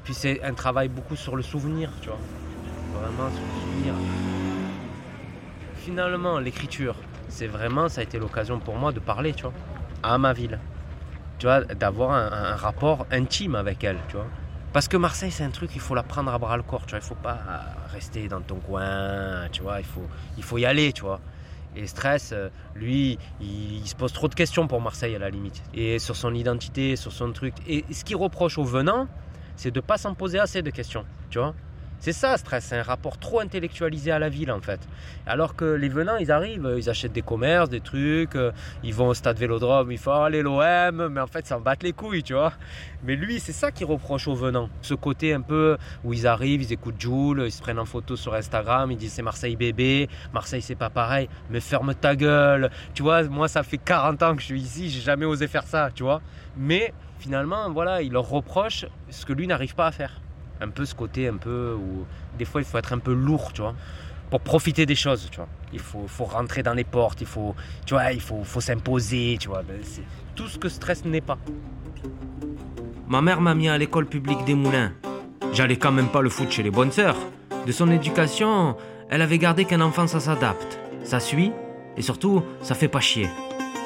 Puis 0.04 0.14
c'est 0.14 0.42
un 0.42 0.54
travail 0.54 0.88
beaucoup 0.88 1.16
sur 1.16 1.34
le 1.36 1.42
souvenir, 1.42 1.90
tu 2.00 2.08
vois, 2.08 2.18
vraiment. 2.96 3.30
Finalement, 5.76 6.38
l'écriture, 6.38 6.96
c'est 7.28 7.46
vraiment, 7.46 7.88
ça 7.88 8.00
a 8.00 8.04
été 8.04 8.18
l'occasion 8.18 8.58
pour 8.58 8.76
moi 8.76 8.92
de 8.92 9.00
parler, 9.00 9.32
tu 9.32 9.42
vois, 9.42 9.52
à 10.02 10.18
ma 10.18 10.32
ville. 10.32 10.58
Tu 11.38 11.46
vois, 11.46 11.62
d'avoir 11.62 12.12
un, 12.12 12.56
rapport 12.56 13.06
intime 13.10 13.54
avec 13.54 13.84
elle, 13.84 13.98
tu 14.08 14.16
vois. 14.16 14.26
Parce 14.72 14.88
que 14.88 14.96
Marseille, 14.96 15.30
c'est 15.30 15.44
un 15.44 15.50
truc, 15.50 15.70
il 15.74 15.80
faut 15.80 15.94
la 15.94 16.02
prendre 16.02 16.32
à 16.32 16.38
bras 16.38 16.56
le 16.56 16.62
corps, 16.62 16.86
tu 16.86 16.90
vois. 16.90 16.98
Il 16.98 17.06
faut 17.06 17.14
pas 17.14 17.38
rester 17.92 18.28
dans 18.28 18.40
ton 18.40 18.56
coin, 18.56 19.48
tu 19.52 19.62
vois. 19.62 19.78
Il 19.80 19.86
faut, 19.86 20.06
il 20.36 20.42
faut 20.42 20.58
y 20.58 20.64
aller, 20.64 20.92
tu 20.92 21.02
vois. 21.02 21.20
Et 21.76 21.86
Stress, 21.86 22.30
euh, 22.32 22.48
lui, 22.74 23.18
il, 23.40 23.80
il 23.80 23.86
se 23.86 23.94
pose 23.94 24.12
trop 24.12 24.28
de 24.28 24.34
questions 24.34 24.66
pour 24.66 24.80
Marseille 24.80 25.14
à 25.14 25.18
la 25.18 25.28
limite. 25.28 25.62
Et 25.74 25.98
sur 25.98 26.16
son 26.16 26.34
identité, 26.34 26.96
sur 26.96 27.12
son 27.12 27.32
truc. 27.32 27.54
Et 27.66 27.84
ce 27.92 28.02
qu'il 28.02 28.16
reproche 28.16 28.56
aux 28.56 28.64
venants, 28.64 29.08
c'est 29.56 29.70
de 29.70 29.80
pas 29.80 29.98
s'en 29.98 30.14
poser 30.14 30.38
assez 30.38 30.62
de 30.62 30.70
questions, 30.70 31.04
tu 31.30 31.38
vois. 31.38 31.54
C'est 31.98 32.12
ça, 32.12 32.36
Stress, 32.36 32.66
c'est 32.66 32.78
un 32.78 32.82
rapport 32.82 33.18
trop 33.18 33.40
intellectualisé 33.40 34.12
à 34.12 34.18
la 34.18 34.28
ville 34.28 34.52
en 34.52 34.60
fait. 34.60 34.80
Alors 35.26 35.56
que 35.56 35.64
les 35.64 35.88
venants, 35.88 36.16
ils 36.18 36.30
arrivent, 36.30 36.72
ils 36.76 36.88
achètent 36.88 37.12
des 37.12 37.22
commerces, 37.22 37.68
des 37.68 37.80
trucs, 37.80 38.36
euh, 38.36 38.52
ils 38.84 38.94
vont 38.94 39.08
au 39.08 39.14
stade 39.14 39.38
Vélodrome, 39.38 39.90
ils 39.90 39.98
font 39.98 40.12
allez 40.12 40.42
l'OM, 40.42 41.08
mais 41.08 41.20
en 41.20 41.26
fait, 41.26 41.46
ça 41.46 41.56
en 41.56 41.60
battent 41.60 41.82
les 41.82 41.92
couilles, 41.92 42.22
tu 42.22 42.34
vois. 42.34 42.52
Mais 43.02 43.16
lui, 43.16 43.40
c'est 43.40 43.52
ça 43.52 43.72
qu'il 43.72 43.86
reproche 43.86 44.28
aux 44.28 44.34
venants. 44.34 44.68
Ce 44.82 44.94
côté 44.94 45.34
un 45.34 45.40
peu 45.40 45.78
où 46.04 46.12
ils 46.12 46.26
arrivent, 46.26 46.62
ils 46.62 46.72
écoutent 46.72 47.00
Joule, 47.00 47.42
ils 47.44 47.50
se 47.52 47.60
prennent 47.60 47.78
en 47.78 47.86
photo 47.86 48.14
sur 48.14 48.34
Instagram, 48.34 48.90
ils 48.92 48.98
disent 48.98 49.14
c'est 49.14 49.22
Marseille 49.22 49.56
bébé, 49.56 50.08
Marseille 50.32 50.62
c'est 50.62 50.76
pas 50.76 50.90
pareil, 50.90 51.28
mais 51.50 51.60
ferme 51.60 51.94
ta 51.94 52.14
gueule. 52.14 52.70
Tu 52.94 53.02
vois, 53.02 53.24
moi 53.24 53.48
ça 53.48 53.62
fait 53.62 53.78
40 53.78 54.22
ans 54.22 54.36
que 54.36 54.42
je 54.42 54.46
suis 54.46 54.60
ici, 54.60 54.90
j'ai 54.90 55.00
jamais 55.00 55.24
osé 55.24 55.48
faire 55.48 55.66
ça, 55.66 55.90
tu 55.94 56.02
vois. 56.02 56.20
Mais 56.56 56.92
finalement, 57.18 57.70
voilà, 57.70 58.02
il 58.02 58.12
leur 58.12 58.28
reproche 58.28 58.86
ce 59.10 59.24
que 59.26 59.32
lui 59.32 59.46
n'arrive 59.46 59.74
pas 59.74 59.86
à 59.86 59.92
faire. 59.92 60.20
Un 60.60 60.68
peu 60.68 60.84
ce 60.84 60.94
côté 60.94 61.28
un 61.28 61.36
peu 61.36 61.76
où 61.78 62.06
des 62.38 62.44
fois 62.44 62.60
il 62.60 62.64
faut 62.64 62.78
être 62.78 62.92
un 62.92 62.98
peu 62.98 63.12
lourd, 63.12 63.52
tu 63.52 63.62
vois 63.62 63.74
pour 64.30 64.40
profiter 64.40 64.86
des 64.86 64.94
choses, 64.94 65.28
tu 65.30 65.36
vois. 65.36 65.48
Il 65.72 65.78
faut, 65.78 66.04
faut 66.06 66.24
rentrer 66.24 66.62
dans 66.62 66.74
les 66.74 66.84
portes, 66.84 67.20
il 67.20 67.26
faut, 67.26 67.54
tu 67.84 67.94
vois, 67.94 68.12
il 68.12 68.20
faut, 68.20 68.42
faut 68.44 68.60
s'imposer, 68.60 69.36
tu 69.40 69.48
vois. 69.48 69.62
Ben, 69.62 69.78
c'est 69.82 70.02
tout 70.34 70.48
ce 70.48 70.58
que 70.58 70.68
stress 70.68 71.04
n'est 71.04 71.20
pas. 71.20 71.38
Ma 73.08 73.22
mère 73.22 73.40
m'a 73.40 73.54
mis 73.54 73.68
à 73.68 73.78
l'école 73.78 74.06
publique 74.06 74.44
des 74.44 74.54
Moulins. 74.54 74.92
J'allais 75.52 75.76
quand 75.76 75.92
même 75.92 76.08
pas 76.08 76.22
le 76.22 76.28
foutre 76.28 76.52
chez 76.52 76.62
les 76.62 76.70
bonnes 76.70 76.92
sœurs. 76.92 77.16
De 77.66 77.72
son 77.72 77.90
éducation, 77.90 78.76
elle 79.10 79.22
avait 79.22 79.38
gardé 79.38 79.64
qu'un 79.64 79.80
enfant 79.80 80.06
ça 80.06 80.20
s'adapte. 80.20 80.78
Ça 81.04 81.20
suit, 81.20 81.52
et 81.96 82.02
surtout, 82.02 82.42
ça 82.62 82.74
fait 82.74 82.88
pas 82.88 83.00
chier. 83.00 83.28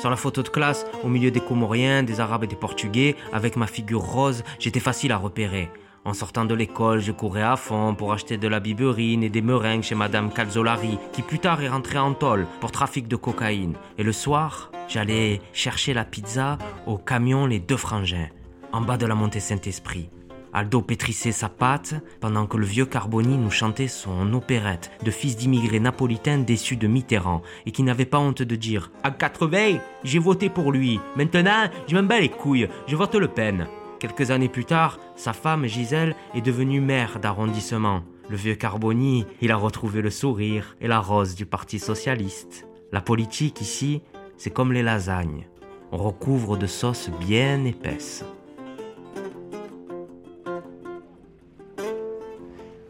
Sur 0.00 0.09
la 0.09 0.17
photo 0.17 0.43
de 0.43 0.49
classe, 0.49 0.87
au 1.05 1.09
milieu 1.09 1.31
des 1.31 1.41
Comoriens, 1.41 2.03
des 2.03 2.21
Arabes 2.21 2.45
et 2.45 2.47
des 2.47 2.57
Portugais, 2.57 3.17
avec 3.35 3.57
ma 3.57 3.67
figure 3.67 4.00
rose, 4.00 4.43
j'étais 4.59 4.81
facile 4.81 5.12
à 5.12 5.19
repérer. 5.19 5.71
En 6.07 6.14
sortant 6.14 6.47
de 6.47 6.54
l'école, 6.54 7.00
je 7.00 7.12
courais 7.12 7.42
à 7.42 7.57
fond 7.57 7.95
pour 7.95 8.14
acheter 8.14 8.38
de 8.38 8.49
la 8.49 8.59
biberine 8.59 9.23
et 9.23 9.28
des 9.28 9.42
meringues 9.42 9.83
chez 9.83 9.95
Madame 9.95 10.33
Calzolari, 10.33 10.99
qui 11.12 11.21
plus 11.21 11.38
tard 11.38 11.62
est 11.62 11.69
rentrée 11.69 11.99
en 11.99 12.14
tôle 12.14 12.47
pour 12.61 12.73
trafic 12.73 13.07
de 13.07 13.16
cocaïne. 13.16 13.75
Et 13.99 14.02
le 14.02 14.12
soir, 14.12 14.71
j'allais 14.88 15.42
chercher 15.52 15.92
la 15.92 16.07
pizza 16.07 16.57
au 16.87 16.97
camion 16.97 17.45
Les 17.45 17.61
Deux 17.61 17.76
Frangins, 17.76 18.28
en 18.73 18.80
bas 18.80 18.97
de 18.97 19.04
la 19.04 19.14
montée 19.14 19.40
Saint-Esprit. 19.40 20.09
Aldo 20.54 20.80
pétrissait 20.80 21.33
sa 21.33 21.50
pâte 21.50 21.95
pendant 22.21 22.47
que 22.47 22.57
le 22.57 22.66
vieux 22.66 22.87
Carboni 22.87 23.37
nous 23.37 23.50
chantait 23.50 23.87
son 23.87 24.33
opérette 24.33 24.90
de 25.04 25.11
fils 25.11 25.37
d'immigrés 25.37 25.80
napolitains 25.80 26.38
déçus 26.38 26.76
de 26.76 26.88
Mitterrand 26.88 27.42
et 27.66 27.73
qui 27.73 27.83
n'avait 27.83 28.07
pas 28.07 28.19
honte 28.19 28.42
de 28.42 28.57
dire 28.57 28.90
À 29.04 29.11
80, 29.11 29.78
j'ai 30.02 30.19
voté 30.19 30.49
pour 30.49 30.73
lui. 30.73 30.99
Maintenant, 31.14 31.69
je 31.87 31.95
m'en 31.95 32.02
bats 32.02 32.21
les 32.21 32.30
couilles, 32.30 32.69
je 32.88 32.97
vote 32.97 33.14
Le 33.14 33.28
Pen. 33.28 33.69
Quelques 34.00 34.30
années 34.30 34.49
plus 34.49 34.64
tard, 34.64 34.99
sa 35.14 35.35
femme 35.35 35.66
Gisèle 35.66 36.16
est 36.35 36.40
devenue 36.40 36.80
maire 36.80 37.21
d'arrondissement. 37.21 38.02
Le 38.30 38.37
vieux 38.37 38.54
Carboni, 38.54 39.26
il 39.42 39.52
a 39.52 39.57
retrouvé 39.57 40.00
le 40.00 40.09
sourire 40.09 40.75
et 40.80 40.88
la 40.88 41.00
rose 41.00 41.35
du 41.35 41.45
Parti 41.45 41.78
socialiste. 41.78 42.66
La 42.92 43.02
politique 43.02 43.61
ici, 43.61 44.00
c'est 44.38 44.49
comme 44.49 44.73
les 44.73 44.83
lasagnes. 44.83 45.47
On 45.92 45.99
recouvre 45.99 46.57
de 46.57 46.66
sauce 46.66 47.11
bien 47.21 47.62
épaisse. 47.66 48.25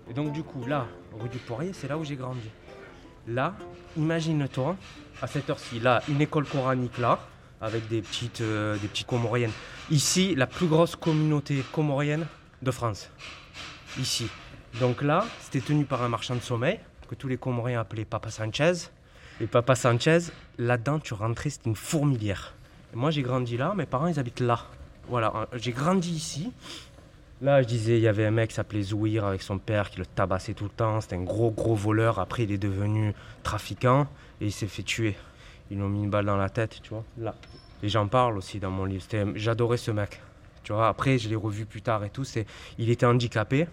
Et 0.08 0.14
donc 0.14 0.30
du 0.30 0.44
coup, 0.44 0.64
là, 0.64 0.86
rue 1.18 1.28
du 1.28 1.38
Poirier, 1.38 1.72
c'est 1.72 1.88
là 1.88 1.98
où 1.98 2.04
j'ai 2.04 2.14
grandi. 2.14 2.48
Là, 3.26 3.56
imagine-toi, 3.96 4.76
à 5.20 5.26
cette 5.26 5.50
heure-ci, 5.50 5.80
là, 5.80 6.02
une 6.08 6.20
école 6.20 6.44
coranique 6.46 6.98
là, 6.98 7.18
avec 7.60 7.88
des 7.88 8.02
petites, 8.02 8.40
euh, 8.40 8.76
des 8.78 8.88
petites 8.88 9.06
comoriennes. 9.06 9.52
Ici, 9.90 10.34
la 10.34 10.46
plus 10.46 10.66
grosse 10.66 10.96
communauté 10.96 11.62
comorienne 11.72 12.26
de 12.62 12.70
France. 12.70 13.10
Ici. 13.98 14.28
Donc 14.78 15.02
là, 15.02 15.26
c'était 15.40 15.60
tenu 15.60 15.84
par 15.84 16.02
un 16.02 16.08
marchand 16.08 16.36
de 16.36 16.40
sommeil, 16.40 16.78
que 17.08 17.16
tous 17.16 17.26
les 17.26 17.36
Comoriens 17.36 17.80
appelaient 17.80 18.04
Papa 18.04 18.30
Sanchez. 18.30 18.72
Et 19.40 19.46
Papa 19.46 19.74
Sanchez, 19.74 20.18
là-dedans, 20.58 21.00
tu 21.00 21.14
rentrais, 21.14 21.50
c'était 21.50 21.68
une 21.68 21.76
fourmilière. 21.76 22.54
Moi, 22.94 23.10
j'ai 23.10 23.22
grandi 23.22 23.56
là, 23.56 23.74
mes 23.76 23.86
parents, 23.86 24.06
ils 24.06 24.18
habitent 24.20 24.40
là. 24.40 24.60
Voilà, 25.08 25.48
j'ai 25.54 25.72
grandi 25.72 26.12
ici. 26.12 26.52
Là, 27.42 27.62
je 27.62 27.66
disais, 27.66 27.96
il 27.96 28.02
y 28.02 28.08
avait 28.08 28.26
un 28.26 28.30
mec 28.30 28.50
qui 28.50 28.54
s'appelait 28.54 28.82
Zouir 28.82 29.24
avec 29.24 29.42
son 29.42 29.58
père 29.58 29.90
qui 29.90 29.98
le 29.98 30.06
tabassait 30.06 30.54
tout 30.54 30.64
le 30.64 30.70
temps. 30.70 31.00
C'était 31.00 31.16
un 31.16 31.22
gros, 31.22 31.50
gros 31.50 31.74
voleur. 31.74 32.18
Après, 32.18 32.44
il 32.44 32.52
est 32.52 32.58
devenu 32.58 33.14
trafiquant 33.42 34.06
et 34.40 34.46
il 34.46 34.52
s'est 34.52 34.66
fait 34.66 34.82
tuer. 34.82 35.16
Ils 35.70 35.76
lui 35.76 35.82
ont 35.82 35.88
mis 35.88 36.02
une 36.02 36.10
balle 36.10 36.26
dans 36.26 36.36
la 36.36 36.48
tête, 36.48 36.80
tu 36.82 36.90
vois, 36.90 37.04
là. 37.18 37.34
Et 37.82 37.88
j'en 37.88 38.08
parle 38.08 38.36
aussi 38.36 38.58
dans 38.58 38.70
mon 38.70 38.84
livre. 38.84 39.04
J'adorais 39.34 39.76
ce 39.76 39.90
mec. 39.90 40.20
Tu 40.62 40.72
vois, 40.72 40.88
après, 40.88 41.18
je 41.18 41.28
l'ai 41.28 41.36
revu 41.36 41.64
plus 41.64 41.80
tard 41.80 42.04
et 42.04 42.10
tout. 42.10 42.24
C'est, 42.24 42.46
il 42.78 42.90
était 42.90 43.06
handicapé. 43.06 43.66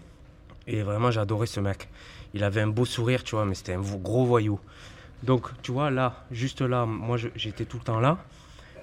Et 0.66 0.82
vraiment, 0.82 1.10
j'adorais 1.10 1.46
ce 1.46 1.60
mec. 1.60 1.88
Il 2.34 2.44
avait 2.44 2.60
un 2.60 2.68
beau 2.68 2.84
sourire, 2.84 3.24
tu 3.24 3.34
vois, 3.34 3.44
mais 3.44 3.54
c'était 3.54 3.74
un 3.74 3.80
gros 3.80 4.24
voyou. 4.24 4.60
Donc, 5.22 5.48
tu 5.62 5.72
vois, 5.72 5.90
là, 5.90 6.24
juste 6.30 6.60
là, 6.60 6.86
moi, 6.86 7.16
j'étais 7.34 7.64
tout 7.64 7.78
le 7.78 7.84
temps 7.84 8.00
là. 8.00 8.18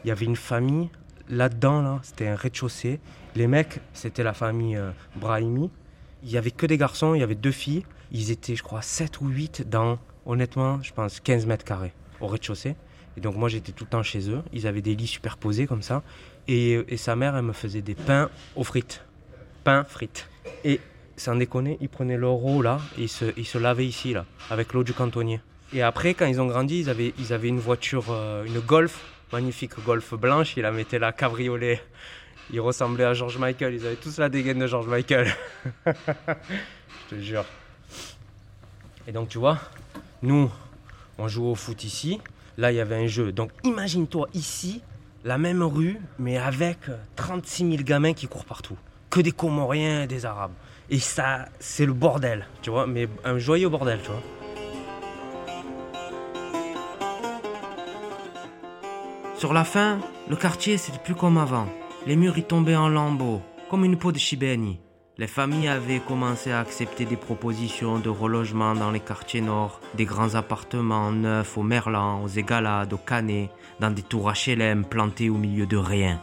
Il 0.04 0.08
y 0.10 0.12
avait 0.12 0.26
une 0.26 0.36
famille 0.36 0.90
là-dedans, 1.30 1.82
là, 1.82 2.00
c'était 2.04 2.28
un 2.28 2.36
rez-de-chaussée. 2.36 3.00
Les 3.36 3.48
mecs, 3.48 3.80
c'était 3.94 4.24
la 4.24 4.34
famille 4.34 4.76
euh, 4.76 4.92
Brahimi. 5.16 5.72
Il 6.24 6.30
y 6.30 6.38
avait 6.38 6.52
que 6.52 6.66
des 6.66 6.78
garçons, 6.78 7.16
il 7.16 7.20
y 7.20 7.24
avait 7.24 7.36
deux 7.36 7.52
filles. 7.52 7.86
Ils 8.12 8.32
étaient, 8.32 8.56
je 8.56 8.64
crois, 8.64 8.82
7 8.82 9.22
ou 9.22 9.28
8 9.28 9.70
dans, 9.70 9.98
honnêtement, 10.26 10.82
je 10.82 10.94
pense, 10.94 11.20
15 11.20 11.46
mètres 11.46 11.66
carrés 11.66 11.94
au 12.20 12.28
rez-de-chaussée. 12.28 12.76
Et 13.18 13.22
donc, 13.22 13.36
moi, 13.36 13.50
j'étais 13.50 13.72
tout 13.72 13.86
le 13.86 13.90
temps 13.90 14.04
chez 14.04 14.30
eux. 14.30 14.42
Ils 14.54 14.68
avaient 14.68 14.82
des 14.82 14.96
lits 14.96 15.08
superposés 15.08 15.68
comme 15.68 15.82
ça. 15.82 16.04
Et, 16.48 16.86
sa 16.98 17.16
mère, 17.16 17.36
elle 17.36 17.44
me 17.44 17.54
faisait 17.54 17.82
des 17.82 17.96
pains 17.96 18.30
aux 18.56 18.64
frites. 18.64 19.04
Pains, 19.64 19.84
frites. 19.84 20.28
Et 20.64 20.80
sans 21.18 21.36
déconner, 21.36 21.78
ils 21.82 21.90
prenaient 21.90 22.18
leur 22.18 22.44
eau 22.44 22.62
là 22.62 22.80
et 22.98 23.04
ils 23.04 23.10
se, 23.10 23.26
ils 23.38 23.62
lavaient 23.62 23.86
ici, 23.86 24.14
là, 24.14 24.26
avec 24.50 24.74
l'eau 24.74 24.84
du 24.84 24.94
cantonnier. 24.94 25.40
Et 25.74 25.82
après, 25.82 26.14
quand 26.14 26.26
ils 26.26 26.42
ont 26.42 26.46
grandi, 26.46 26.82
ils 26.82 26.90
avaient, 26.90 27.14
ils 27.18 27.46
une 27.46 27.60
voiture, 27.60 28.06
euh, 28.10 28.46
une 28.46 28.60
Golf 28.60 29.02
magnifique 29.34 29.72
Golf 29.84 30.14
blanche, 30.14 30.56
il 30.58 30.64
la 30.64 30.72
mettait 30.72 31.00
la 31.00 31.12
cabriolet. 31.12 31.82
Il 32.52 32.62
ressemblait 32.62 33.06
à 33.06 33.14
George 33.14 33.38
Michael, 33.38 33.74
ils 33.74 33.86
avaient 33.86 33.96
tous 33.96 34.20
la 34.20 34.30
dégaine 34.30 34.60
de 34.60 34.68
George 34.68 34.88
Michael. 34.88 35.34
Je 35.86 37.16
te 37.16 37.20
jure. 37.20 37.46
Et 39.08 39.12
donc 39.12 39.30
tu 39.30 39.40
vois, 39.40 39.60
nous, 40.22 40.52
on 41.18 41.28
joue 41.28 41.46
au 41.46 41.56
foot 41.56 41.84
ici. 41.84 42.20
Là, 42.58 42.72
il 42.72 42.76
y 42.76 42.80
avait 42.80 42.96
un 42.96 43.08
jeu. 43.08 43.32
Donc 43.32 43.52
imagine-toi 43.64 44.30
ici, 44.34 44.82
la 45.24 45.38
même 45.38 45.62
rue, 45.64 46.00
mais 46.20 46.38
avec 46.38 46.78
36 47.16 47.70
000 47.72 47.84
gamins 47.84 48.14
qui 48.14 48.28
courent 48.28 48.46
partout. 48.46 48.78
Que 49.10 49.20
des 49.20 49.32
Comoriens 49.32 50.04
et 50.04 50.08
des 50.08 50.26
Arabes. 50.26 50.54
Et 50.90 51.00
ça, 51.00 51.46
c'est 51.60 51.86
le 51.86 51.94
bordel, 51.94 52.46
tu 52.62 52.70
vois, 52.70 52.86
mais 52.86 53.08
un 53.24 53.38
joyeux 53.40 53.70
bordel, 53.70 54.00
tu 54.04 54.10
vois. 54.10 54.22
Sur 59.38 59.52
la 59.52 59.64
fin, 59.64 60.00
le 60.30 60.36
quartier 60.36 60.78
c'était 60.78 61.00
plus 61.00 61.16
comme 61.16 61.38
avant. 61.38 61.68
Les 62.08 62.16
murs 62.16 62.38
y 62.38 62.44
tombaient 62.44 62.76
en 62.76 62.88
lambeaux, 62.88 63.42
comme 63.70 63.84
une 63.84 63.98
peau 63.98 64.12
de 64.12 64.18
chibéni. 64.18 64.80
Les 65.18 65.28
familles 65.28 65.70
avaient 65.70 66.02
commencé 66.02 66.52
à 66.52 66.60
accepter 66.60 67.06
des 67.06 67.16
propositions 67.16 68.00
de 68.00 68.10
relogement 68.10 68.74
dans 68.74 68.92
les 68.92 69.00
quartiers 69.00 69.40
nord, 69.40 69.80
des 69.94 70.04
grands 70.04 70.36
appartements 70.36 71.10
neufs 71.10 71.58
au 71.58 71.64
Merlan, 71.64 72.22
aux 72.22 72.28
Égalades, 72.28 72.92
au 72.92 72.98
Canet, 72.98 73.50
dans 73.80 73.92
des 73.92 74.02
tours 74.02 74.34
HLM 74.34 74.84
plantées 74.84 75.30
au 75.30 75.38
milieu 75.38 75.68
de 75.68 75.78
rien. 75.78 76.20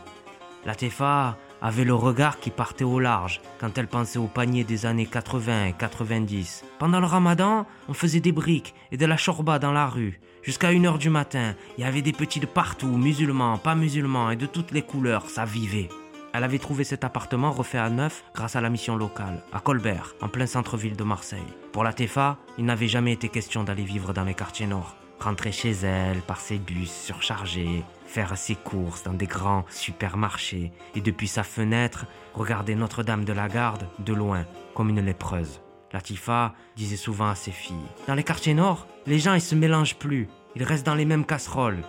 La 0.67 0.75
TFA 0.75 1.39
avait 1.63 1.85
le 1.85 1.95
regard 1.95 2.39
qui 2.39 2.51
partait 2.51 2.85
au 2.85 3.01
large 3.01 3.41
quand 3.59 3.79
elle 3.79 3.87
pensait 3.87 4.19
au 4.19 4.27
panier 4.27 4.63
des 4.63 4.85
années 4.85 5.07
80 5.07 5.69
et 5.69 5.73
90. 5.73 6.63
Pendant 6.79 7.01
le 7.01 7.07
ramadan, 7.07 7.65
on 7.89 7.95
faisait 7.95 8.21
des 8.21 8.33
briques 8.33 8.75
et 8.91 8.99
de 8.99 9.07
la 9.07 9.17
chorba 9.17 9.59
dans 9.59 9.73
la 9.73 9.87
rue. 9.87 10.21
Jusqu'à 10.43 10.71
1h 10.71 10.99
du 10.99 11.09
matin, 11.09 11.55
il 11.79 11.85
y 11.85 11.87
avait 11.87 12.03
des 12.03 12.13
petits 12.13 12.41
de 12.41 12.47
partout, 12.47 12.89
musulmans, 12.89 13.57
pas 13.57 13.75
musulmans 13.75 14.31
et 14.31 14.37
de 14.37 14.45
toutes 14.45 14.73
les 14.73 14.83
couleurs, 14.83 15.31
ça 15.31 15.47
vivait. 15.47 15.89
Elle 16.35 16.45
avait 16.45 16.59
trouvé 16.59 16.85
cet 16.85 17.05
appartement 17.05 17.53
refait 17.53 17.79
à 17.79 17.91
neuf 17.91 18.25
grâce 18.35 18.57
à 18.57 18.63
la 18.63 18.71
mission 18.71 18.97
locale, 18.97 19.43
à 19.53 19.61
Colbert, 19.61 20.15
en 20.23 20.29
plein 20.29 20.47
centre-ville 20.47 20.97
de 20.97 21.05
Marseille. 21.05 21.41
Pour 21.73 21.85
la 21.85 21.93
TEFA, 21.93 22.39
il 22.57 22.65
n'avait 22.65 22.89
jamais 22.89 23.13
été 23.13 23.29
question 23.29 23.65
d'aller 23.65 23.85
vivre 23.85 24.15
dans 24.15 24.25
les 24.25 24.35
quartiers 24.35 24.67
nord. 24.67 24.97
Rentrer 25.21 25.53
chez 25.53 25.73
elle 25.73 26.21
par 26.23 26.41
ses 26.41 26.59
bus 26.59 26.91
surchargés, 26.91 27.85
faire 28.07 28.37
ses 28.37 28.57
courses 28.57 29.03
dans 29.03 29.13
des 29.13 29.27
grands 29.27 29.65
supermarchés 29.69 30.73
et 30.95 31.01
depuis 31.01 31.29
sa 31.29 31.43
fenêtre, 31.43 32.07
regarder 32.33 32.75
Notre-Dame 32.75 33.25
de 33.25 33.33
la 33.33 33.49
Garde 33.49 33.87
de 33.99 34.15
loin, 34.15 34.47
comme 34.75 34.89
une 34.89 35.05
lépreuse. 35.05 35.61
Latifa 35.93 36.55
disait 36.77 36.97
souvent 36.97 37.29
à 37.29 37.35
ses 37.35 37.53
filles 37.53 37.77
Dans 38.09 38.15
les 38.15 38.25
quartiers 38.25 38.55
nord, 38.55 38.87
les 39.07 39.19
gens 39.19 39.35
ils 39.35 39.43
se 39.43 39.55
mélangent 39.55 39.97
plus, 39.97 40.29
ils 40.57 40.65
restent 40.65 40.87
dans 40.87 40.95
les 40.95 41.05
mêmes 41.05 41.27
casseroles. 41.27 41.83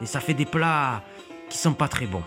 Et 0.00 0.06
ça 0.06 0.20
fait 0.20 0.34
des 0.34 0.46
plats 0.46 1.04
qui 1.50 1.58
sont 1.58 1.74
pas 1.74 1.88
très 1.88 2.06
bons. 2.06 2.24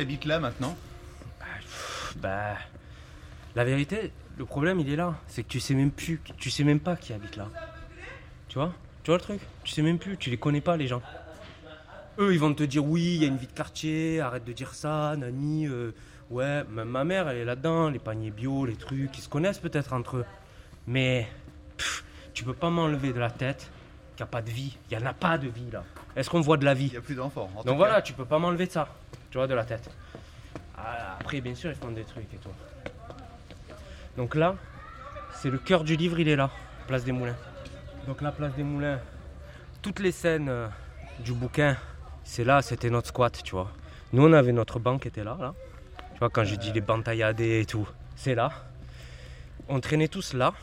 Habite 0.00 0.24
là 0.24 0.40
maintenant 0.40 0.76
Bah, 2.16 2.56
la 3.54 3.64
vérité, 3.64 4.12
le 4.36 4.44
problème, 4.44 4.80
il 4.80 4.88
est 4.90 4.96
là. 4.96 5.18
C'est 5.26 5.42
que 5.42 5.48
tu 5.48 5.60
sais 5.60 5.74
même 5.74 5.90
plus, 5.90 6.20
tu 6.36 6.50
sais 6.50 6.64
même 6.64 6.80
pas 6.80 6.96
qui 6.96 7.12
habite 7.12 7.36
là. 7.36 7.48
Tu 8.48 8.58
vois? 8.58 8.72
Tu 9.02 9.10
vois 9.10 9.18
le 9.18 9.22
truc? 9.22 9.40
Tu 9.64 9.72
sais 9.72 9.82
même 9.82 9.98
plus, 9.98 10.16
tu 10.16 10.30
les 10.30 10.36
connais 10.36 10.60
pas, 10.60 10.76
les 10.76 10.86
gens. 10.86 11.02
Eux, 12.18 12.32
ils 12.32 12.40
vont 12.40 12.52
te 12.52 12.62
dire 12.64 12.84
oui, 12.84 13.14
il 13.14 13.22
y 13.22 13.24
a 13.24 13.28
une 13.28 13.36
vie 13.36 13.46
de 13.46 13.52
quartier, 13.52 14.20
arrête 14.20 14.44
de 14.44 14.52
dire 14.52 14.74
ça, 14.74 15.14
Nani. 15.16 15.66
Euh, 15.66 15.92
ouais, 16.30 16.64
même 16.64 16.88
ma 16.88 17.04
mère, 17.04 17.28
elle 17.28 17.38
est 17.38 17.44
là-dedans, 17.44 17.90
les 17.90 17.98
paniers 17.98 18.30
bio, 18.30 18.64
les 18.66 18.76
trucs, 18.76 19.16
ils 19.16 19.22
se 19.22 19.28
connaissent 19.28 19.60
peut-être 19.60 19.92
entre 19.92 20.18
eux. 20.18 20.24
Mais 20.86 21.28
tu 22.34 22.44
peux 22.44 22.54
pas 22.54 22.70
m'enlever 22.70 23.12
de 23.12 23.20
la 23.20 23.30
tête 23.30 23.70
qu'il 24.18 24.24
n'y 24.24 24.30
a 24.30 24.32
pas 24.32 24.42
de 24.42 24.50
vie. 24.50 24.76
Il 24.90 24.98
n'y 24.98 25.04
en 25.04 25.06
a 25.06 25.12
pas 25.12 25.38
de 25.38 25.46
vie 25.46 25.70
là. 25.72 25.84
Est-ce 26.16 26.28
qu'on 26.28 26.40
voit 26.40 26.56
de 26.56 26.64
la 26.64 26.74
vie 26.74 26.86
Il 26.86 26.90
n'y 26.90 26.96
a 26.96 27.00
plus 27.00 27.14
d'enfants. 27.14 27.48
Donc 27.64 27.76
voilà, 27.76 28.02
tu 28.02 28.12
peux 28.12 28.24
pas 28.24 28.40
m'enlever 28.40 28.66
de 28.66 28.72
ça, 28.72 28.88
tu 29.30 29.38
vois, 29.38 29.46
de 29.46 29.54
la 29.54 29.64
tête. 29.64 29.88
Ah, 30.76 31.16
après, 31.20 31.40
bien 31.40 31.54
sûr, 31.54 31.70
ils 31.70 31.76
font 31.76 31.92
des 31.92 32.02
trucs 32.02 32.32
et 32.34 32.36
tout. 32.38 32.50
Donc 34.16 34.34
là, 34.34 34.56
c'est 35.34 35.50
le 35.50 35.58
cœur 35.58 35.84
du 35.84 35.94
livre, 35.94 36.18
il 36.18 36.28
est 36.28 36.34
là, 36.34 36.50
Place 36.88 37.04
des 37.04 37.12
Moulins. 37.12 37.36
Donc 38.08 38.20
la 38.20 38.32
Place 38.32 38.52
des 38.54 38.64
Moulins, 38.64 38.98
toutes 39.82 40.00
les 40.00 40.10
scènes 40.10 40.48
euh, 40.48 40.66
du 41.20 41.32
bouquin, 41.32 41.76
c'est 42.24 42.42
là, 42.42 42.60
c'était 42.60 42.90
notre 42.90 43.08
squat, 43.08 43.40
tu 43.44 43.52
vois. 43.52 43.70
Nous, 44.12 44.26
on 44.26 44.32
avait 44.32 44.50
notre 44.50 44.80
banc 44.80 44.98
qui 44.98 45.06
était 45.06 45.22
là, 45.22 45.36
là. 45.38 45.54
Tu 46.14 46.18
vois, 46.18 46.30
quand 46.30 46.42
je 46.42 46.56
dis 46.56 46.72
les 46.72 46.80
bancs 46.80 47.04
tailladés 47.04 47.60
et 47.60 47.66
tout, 47.66 47.86
c'est 48.16 48.34
là. 48.34 48.50
On 49.68 49.78
traînait 49.78 50.08
tous 50.08 50.32
là, 50.32 50.54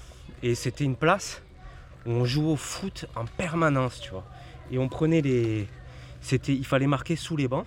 et 0.43 0.55
c'était 0.55 0.83
une 0.83 0.97
place 0.97 1.41
où 2.05 2.11
on 2.11 2.25
jouait 2.25 2.51
au 2.51 2.55
foot 2.55 3.05
en 3.15 3.25
permanence, 3.25 3.99
tu 3.99 4.11
vois. 4.11 4.25
Et 4.71 4.77
on 4.77 4.89
prenait 4.89 5.21
les... 5.21 5.67
C'était, 6.21 6.53
il 6.53 6.65
fallait 6.65 6.87
marquer 6.87 7.15
sous 7.15 7.37
les 7.37 7.47
bancs. 7.47 7.65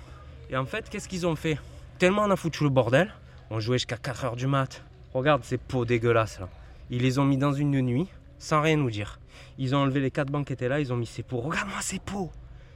Et 0.51 0.57
en 0.57 0.65
fait, 0.65 0.89
qu'est-ce 0.89 1.09
qu'ils 1.09 1.27
ont 1.27 1.37
fait? 1.37 1.59
Tellement 1.99 2.23
on 2.23 2.31
a 2.31 2.37
foutu 2.37 2.65
le 2.65 2.71
bordel, 2.71 3.13
on 3.51 3.61
jouait 3.61 3.79
jusqu'à 3.79 3.97
4h 3.97 4.37
du 4.37 4.47
mat, 4.47 4.83
Regarde 5.15 5.43
ces 5.43 5.57
pots 5.57 5.85
dégueulasses 5.85 6.39
là. 6.39 6.49
Ils 6.91 7.03
les 7.03 7.19
ont 7.19 7.25
mis 7.25 7.39
dans 7.39 7.53
une 7.53 7.81
nuit, 7.81 8.09
sans 8.39 8.61
rien 8.61 8.77
nous 8.77 8.91
dire. 8.91 9.19
Ils 9.57 9.75
ont 9.75 9.79
enlevé 9.79 10.01
les 10.01 10.11
quatre 10.11 10.31
bancs 10.31 10.47
qui 10.47 10.53
étaient 10.53 10.69
là, 10.69 10.81
ils 10.81 10.93
ont 10.93 10.97
mis 10.97 11.07
ces 11.07 11.23
pots. 11.23 11.41
Regarde-moi 11.41 11.81
ces 11.81 11.99
pots 11.99 12.31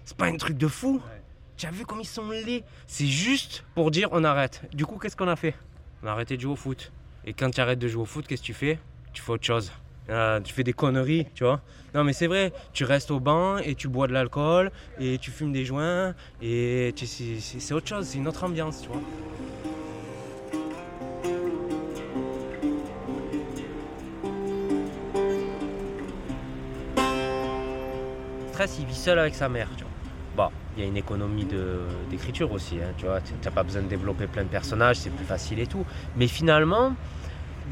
C'est 0.04 0.16
pas 0.16 0.26
un 0.26 0.37
truc 0.37 0.57
de 0.57 0.66
fou 0.66 1.00
Tu 1.57 1.66
as 1.66 1.71
vu 1.71 1.85
comme 1.85 2.00
ils 2.00 2.07
sont 2.07 2.31
laids 2.31 2.64
C'est 2.87 3.07
juste 3.07 3.64
pour 3.75 3.90
dire 3.90 4.09
on 4.12 4.25
arrête. 4.25 4.62
Du 4.73 4.87
coup, 4.87 4.99
qu'est-ce 4.99 5.16
qu'on 5.16 5.28
a 5.28 5.37
fait? 5.37 5.54
On 6.02 6.07
a 6.07 6.12
arrêté 6.12 6.37
de 6.37 6.42
jouer 6.42 6.52
au 6.52 6.57
foot. 6.57 6.90
Et 7.25 7.35
quand 7.35 7.50
tu 7.50 7.61
arrêtes 7.61 7.78
de 7.78 7.88
jouer 7.88 8.02
au 8.02 8.07
foot, 8.07 8.26
qu'est-ce 8.26 8.42
que 8.42 8.47
tu 8.47 8.54
fais? 8.54 8.78
Tu 9.12 9.23
fais 9.23 9.33
autre 9.33 9.45
chose. 9.45 9.73
Euh, 10.11 10.40
tu 10.40 10.52
fais 10.52 10.64
des 10.64 10.73
conneries, 10.73 11.26
tu 11.35 11.44
vois. 11.44 11.61
Non 11.94 12.04
mais 12.04 12.12
c'est 12.12 12.26
vrai, 12.26 12.52
tu 12.73 12.85
restes 12.85 13.11
au 13.11 13.21
banc 13.21 13.59
et 13.59 13.75
tu 13.75 13.87
bois 13.88 14.06
de 14.06 14.12
l'alcool 14.12 14.73
et 14.99 15.18
tu 15.18 15.30
fumes 15.30 15.52
des 15.52 15.64
joints 15.64 16.14
et 16.40 16.94
c'est 16.97 17.75
autre 17.75 17.87
chose, 17.87 18.06
c'est 18.06 18.18
une 18.18 18.26
autre 18.26 18.44
ambiance, 18.44 18.82
tu 18.82 18.88
vois. 18.88 19.00
Stress, 28.52 28.76
il 28.80 28.87
vit 28.87 28.94
seul 28.94 29.18
avec 29.18 29.35
sa 29.35 29.49
mère, 29.49 29.68
tu 29.76 29.85
vois. 29.85 29.92
Bon, 30.35 30.52
il 30.76 30.82
y 30.82 30.87
a 30.87 30.88
une 30.88 30.97
économie 30.97 31.47
d'écriture 32.11 32.50
aussi, 32.52 32.76
hein, 32.76 32.92
tu 32.97 33.04
vois. 33.04 33.21
Tu 33.21 33.32
n'as 33.44 33.50
pas 33.50 33.62
besoin 33.62 33.82
de 33.82 33.88
développer 33.88 34.26
plein 34.26 34.44
de 34.44 34.49
personnages, 34.49 34.97
c'est 34.97 35.11
plus 35.11 35.26
facile 35.26 35.59
et 35.59 35.66
tout. 35.66 35.85
Mais 36.16 36.26
finalement, 36.26 36.94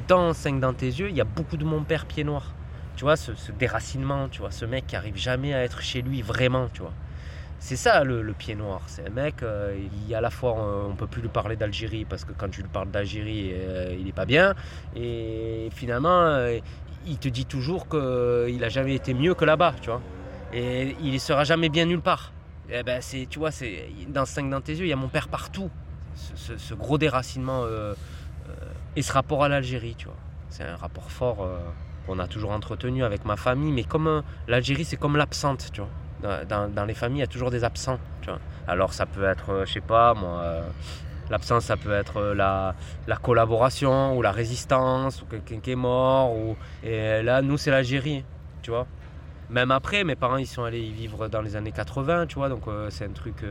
dans 0.08 0.32
5 0.32 0.60
dans 0.60 0.72
tes 0.72 0.86
yeux, 0.86 1.08
il 1.08 1.16
y 1.16 1.20
a 1.20 1.24
beaucoup 1.24 1.56
de 1.56 1.64
mon 1.64 1.82
père 1.82 2.06
pied 2.06 2.24
noir. 2.24 2.52
Tu 2.96 3.04
vois, 3.04 3.16
ce, 3.16 3.32
déracinement, 3.52 4.28
tu 4.28 4.40
vois, 4.40 4.50
ce 4.50 4.64
mec 4.64 4.86
qui 4.86 4.96
arrive 4.96 5.16
jamais 5.16 5.54
à 5.54 5.62
être 5.62 5.80
chez 5.80 6.02
lui 6.02 6.22
vraiment, 6.22 6.68
tu 6.72 6.82
vois. 6.82 6.92
C'est 7.58 7.76
ça 7.76 8.04
le, 8.04 8.32
pied 8.32 8.54
noir. 8.54 8.82
C'est 8.86 9.06
un 9.06 9.10
mec, 9.10 9.42
euh, 9.42 9.76
il, 10.08 10.14
à 10.14 10.20
la 10.20 10.30
fois, 10.30 10.54
on, 10.88 10.94
peut 10.94 11.06
plus 11.06 11.22
lui 11.22 11.28
parler 11.28 11.56
d'Algérie 11.56 12.04
parce 12.04 12.24
que 12.24 12.32
quand 12.32 12.48
tu 12.48 12.62
lui 12.62 12.68
parles 12.68 12.90
d'Algérie, 12.90 13.52
euh, 13.54 13.94
il 13.98 14.04
n'est 14.06 14.12
pas 14.12 14.24
bien. 14.24 14.54
Et 14.96 15.68
finalement, 15.72 16.08
euh, 16.22 16.58
il 17.06 17.18
te 17.18 17.28
dit 17.28 17.46
toujours 17.46 17.88
qu'il 17.88 18.64
a 18.64 18.68
jamais 18.68 18.94
été 18.94 19.14
mieux 19.14 19.34
que 19.34 19.44
là-bas, 19.44 19.74
tu 19.80 19.90
vois 19.90 20.00
et 20.52 20.96
il 21.02 21.12
ne 21.12 21.18
sera 21.18 21.44
jamais 21.44 21.68
bien 21.68 21.86
nulle 21.86 22.00
part. 22.00 22.32
Eh 22.70 22.82
ben 22.82 23.00
c'est, 23.00 23.26
tu 23.28 23.38
vois, 23.38 23.50
c'est 23.50 23.88
dans 24.08 24.24
5 24.24 24.48
dans 24.48 24.60
tes 24.60 24.72
yeux, 24.72 24.86
il 24.86 24.88
y 24.88 24.92
a 24.92 24.96
mon 24.96 25.08
père 25.08 25.28
partout. 25.28 25.70
Ce, 26.14 26.74
gros 26.74 26.98
déracinement 26.98 27.62
euh, 27.64 27.94
Et 28.96 29.02
ce 29.02 29.12
rapport 29.12 29.44
à 29.44 29.48
l'Algérie, 29.48 29.94
tu 29.96 30.06
vois. 30.06 30.16
C'est 30.48 30.64
un 30.64 30.76
rapport 30.76 31.10
fort 31.10 31.42
euh, 31.42 31.58
qu'on 32.06 32.18
a 32.18 32.26
toujours 32.26 32.50
entretenu 32.50 33.04
avec 33.04 33.24
ma 33.24 33.36
famille. 33.36 33.72
Mais 33.72 33.84
comme 33.84 34.08
euh, 34.08 34.22
l'Algérie, 34.48 34.84
c'est 34.84 34.96
comme 34.96 35.16
l'absente, 35.16 35.70
tu 35.72 35.80
vois. 35.80 35.90
Dans, 36.44 36.84
les 36.84 36.92
familles, 36.92 37.18
il 37.18 37.20
y 37.20 37.24
a 37.24 37.28
toujours 37.28 37.50
des 37.50 37.64
absents, 37.64 37.98
tu 38.20 38.28
vois. 38.28 38.40
Alors 38.66 38.92
ça 38.92 39.06
peut 39.06 39.24
être, 39.24 39.50
euh, 39.50 39.64
je 39.64 39.72
sais 39.72 39.80
pas, 39.80 40.12
moi, 40.12 40.44
l'absence, 41.30 41.64
ça 41.64 41.78
peut 41.78 41.92
être 41.92 42.20
la, 42.34 42.74
la 43.06 43.16
collaboration 43.16 44.14
ou 44.18 44.20
la 44.20 44.32
résistance 44.32 45.22
ou 45.22 45.26
quelqu'un 45.26 45.60
qui 45.60 45.70
est 45.70 45.76
mort. 45.76 46.34
Ou... 46.34 46.56
Et 46.82 47.22
là, 47.22 47.40
nous, 47.40 47.56
c'est 47.56 47.70
l'Algérie, 47.70 48.24
tu 48.60 48.70
vois. 48.70 48.86
Même 49.48 49.70
après, 49.70 50.04
mes 50.04 50.16
parents, 50.16 50.36
ils 50.36 50.46
sont 50.46 50.64
allés 50.64 50.82
y 50.82 50.92
vivre 50.92 51.28
dans 51.28 51.40
les 51.40 51.56
années 51.56 51.72
80, 51.72 52.26
tu 52.26 52.34
vois. 52.34 52.48
Donc 52.48 52.64
c'est 52.90 53.06
un 53.06 53.12
truc... 53.12 53.44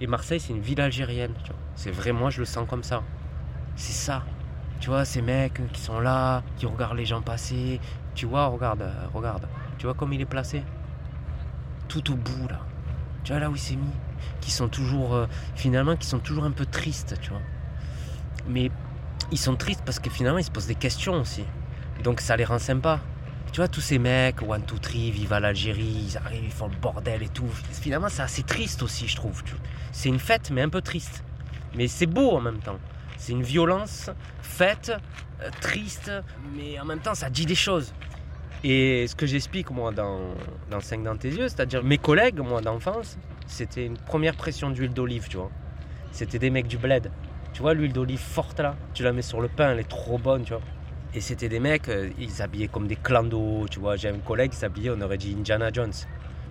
Et 0.00 0.06
Marseille, 0.06 0.40
c'est 0.40 0.52
une 0.52 0.60
ville 0.60 0.80
algérienne. 0.80 1.32
C'est 1.74 1.90
vraiment, 1.90 2.30
je 2.30 2.40
le 2.40 2.44
sens 2.44 2.68
comme 2.68 2.82
ça. 2.82 3.02
C'est 3.74 3.92
ça. 3.92 4.22
Tu 4.80 4.90
vois, 4.90 5.04
ces 5.04 5.22
mecs 5.22 5.60
qui 5.72 5.80
sont 5.80 6.00
là, 6.00 6.42
qui 6.56 6.66
regardent 6.66 6.96
les 6.96 7.06
gens 7.06 7.22
passer. 7.22 7.80
Tu 8.14 8.26
vois, 8.26 8.46
regarde, 8.46 8.84
regarde. 9.12 9.46
Tu 9.78 9.86
vois 9.86 9.94
comme 9.94 10.12
il 10.12 10.20
est 10.20 10.26
placé 10.26 10.62
Tout 11.88 12.10
au 12.12 12.16
bout, 12.16 12.48
là. 12.48 12.60
Tu 13.24 13.32
vois, 13.32 13.40
là 13.40 13.50
où 13.50 13.54
il 13.54 13.60
s'est 13.60 13.76
mis. 13.76 13.92
Qui 14.40 14.50
sont 14.50 14.68
toujours, 14.68 15.14
euh, 15.14 15.26
finalement, 15.54 15.96
qui 15.96 16.06
sont 16.06 16.18
toujours 16.18 16.44
un 16.44 16.50
peu 16.50 16.66
tristes, 16.66 17.18
tu 17.20 17.30
vois. 17.30 17.42
Mais 18.48 18.70
ils 19.32 19.38
sont 19.38 19.56
tristes 19.56 19.82
parce 19.84 19.98
que 19.98 20.10
finalement, 20.10 20.38
ils 20.38 20.44
se 20.44 20.50
posent 20.50 20.66
des 20.66 20.74
questions 20.74 21.20
aussi. 21.20 21.44
Donc 22.04 22.20
ça 22.20 22.36
les 22.36 22.44
rend 22.44 22.58
sympas. 22.58 23.00
Tu 23.52 23.60
vois, 23.60 23.68
tous 23.68 23.80
ces 23.80 23.98
mecs, 23.98 24.42
One, 24.42 24.62
Two, 24.62 24.78
Three, 24.78 25.10
vivent 25.10 25.32
à 25.32 25.40
l'Algérie, 25.40 26.08
ils 26.08 26.18
arrivent, 26.18 26.44
ils 26.44 26.50
font 26.50 26.68
le 26.68 26.76
bordel 26.76 27.22
et 27.22 27.28
tout. 27.28 27.48
Finalement, 27.72 28.08
c'est 28.08 28.22
assez 28.22 28.42
triste 28.42 28.82
aussi, 28.82 29.08
je 29.08 29.16
trouve. 29.16 29.42
C'est 29.92 30.08
une 30.08 30.18
fête, 30.18 30.50
mais 30.50 30.62
un 30.62 30.68
peu 30.68 30.82
triste. 30.82 31.24
Mais 31.74 31.88
c'est 31.88 32.06
beau 32.06 32.36
en 32.36 32.40
même 32.40 32.58
temps. 32.58 32.78
C'est 33.16 33.32
une 33.32 33.42
violence 33.42 34.10
faite, 34.42 34.92
euh, 35.42 35.50
triste, 35.60 36.10
mais 36.56 36.78
en 36.78 36.84
même 36.84 37.00
temps, 37.00 37.14
ça 37.14 37.30
dit 37.30 37.46
des 37.46 37.54
choses. 37.54 37.92
Et 38.64 39.06
ce 39.06 39.14
que 39.14 39.26
j'explique, 39.26 39.70
moi, 39.70 39.92
dans, 39.92 40.20
dans 40.70 40.80
5 40.80 41.02
dans 41.02 41.16
tes 41.16 41.28
yeux, 41.28 41.48
c'est-à-dire 41.48 41.82
mes 41.84 41.98
collègues, 41.98 42.40
moi, 42.40 42.60
d'enfance, 42.60 43.18
c'était 43.46 43.86
une 43.86 43.98
première 43.98 44.34
pression 44.34 44.70
d'huile 44.70 44.92
d'olive, 44.92 45.28
tu 45.28 45.36
vois. 45.36 45.50
C'était 46.10 46.38
des 46.38 46.50
mecs 46.50 46.66
du 46.66 46.78
bled. 46.78 47.10
Tu 47.52 47.62
vois, 47.62 47.74
l'huile 47.74 47.92
d'olive 47.92 48.18
forte, 48.18 48.60
là, 48.60 48.76
tu 48.92 49.02
la 49.02 49.12
mets 49.12 49.22
sur 49.22 49.40
le 49.40 49.48
pain, 49.48 49.72
elle 49.72 49.80
est 49.80 49.88
trop 49.88 50.18
bonne, 50.18 50.44
tu 50.44 50.52
vois. 50.52 50.62
Et 51.14 51.20
c'était 51.20 51.48
des 51.48 51.60
mecs, 51.60 51.88
euh, 51.88 52.10
ils 52.18 52.30
s'habillaient 52.30 52.68
comme 52.68 52.86
des 52.86 52.96
clandos, 52.96 53.66
tu 53.70 53.80
vois. 53.80 53.96
J'ai 53.96 54.08
un 54.08 54.18
collègue 54.18 54.50
qui 54.50 54.58
s'habillait, 54.58 54.90
on 54.90 55.00
aurait 55.00 55.16
dit 55.16 55.34
Indiana 55.38 55.70
Jones. 55.72 55.92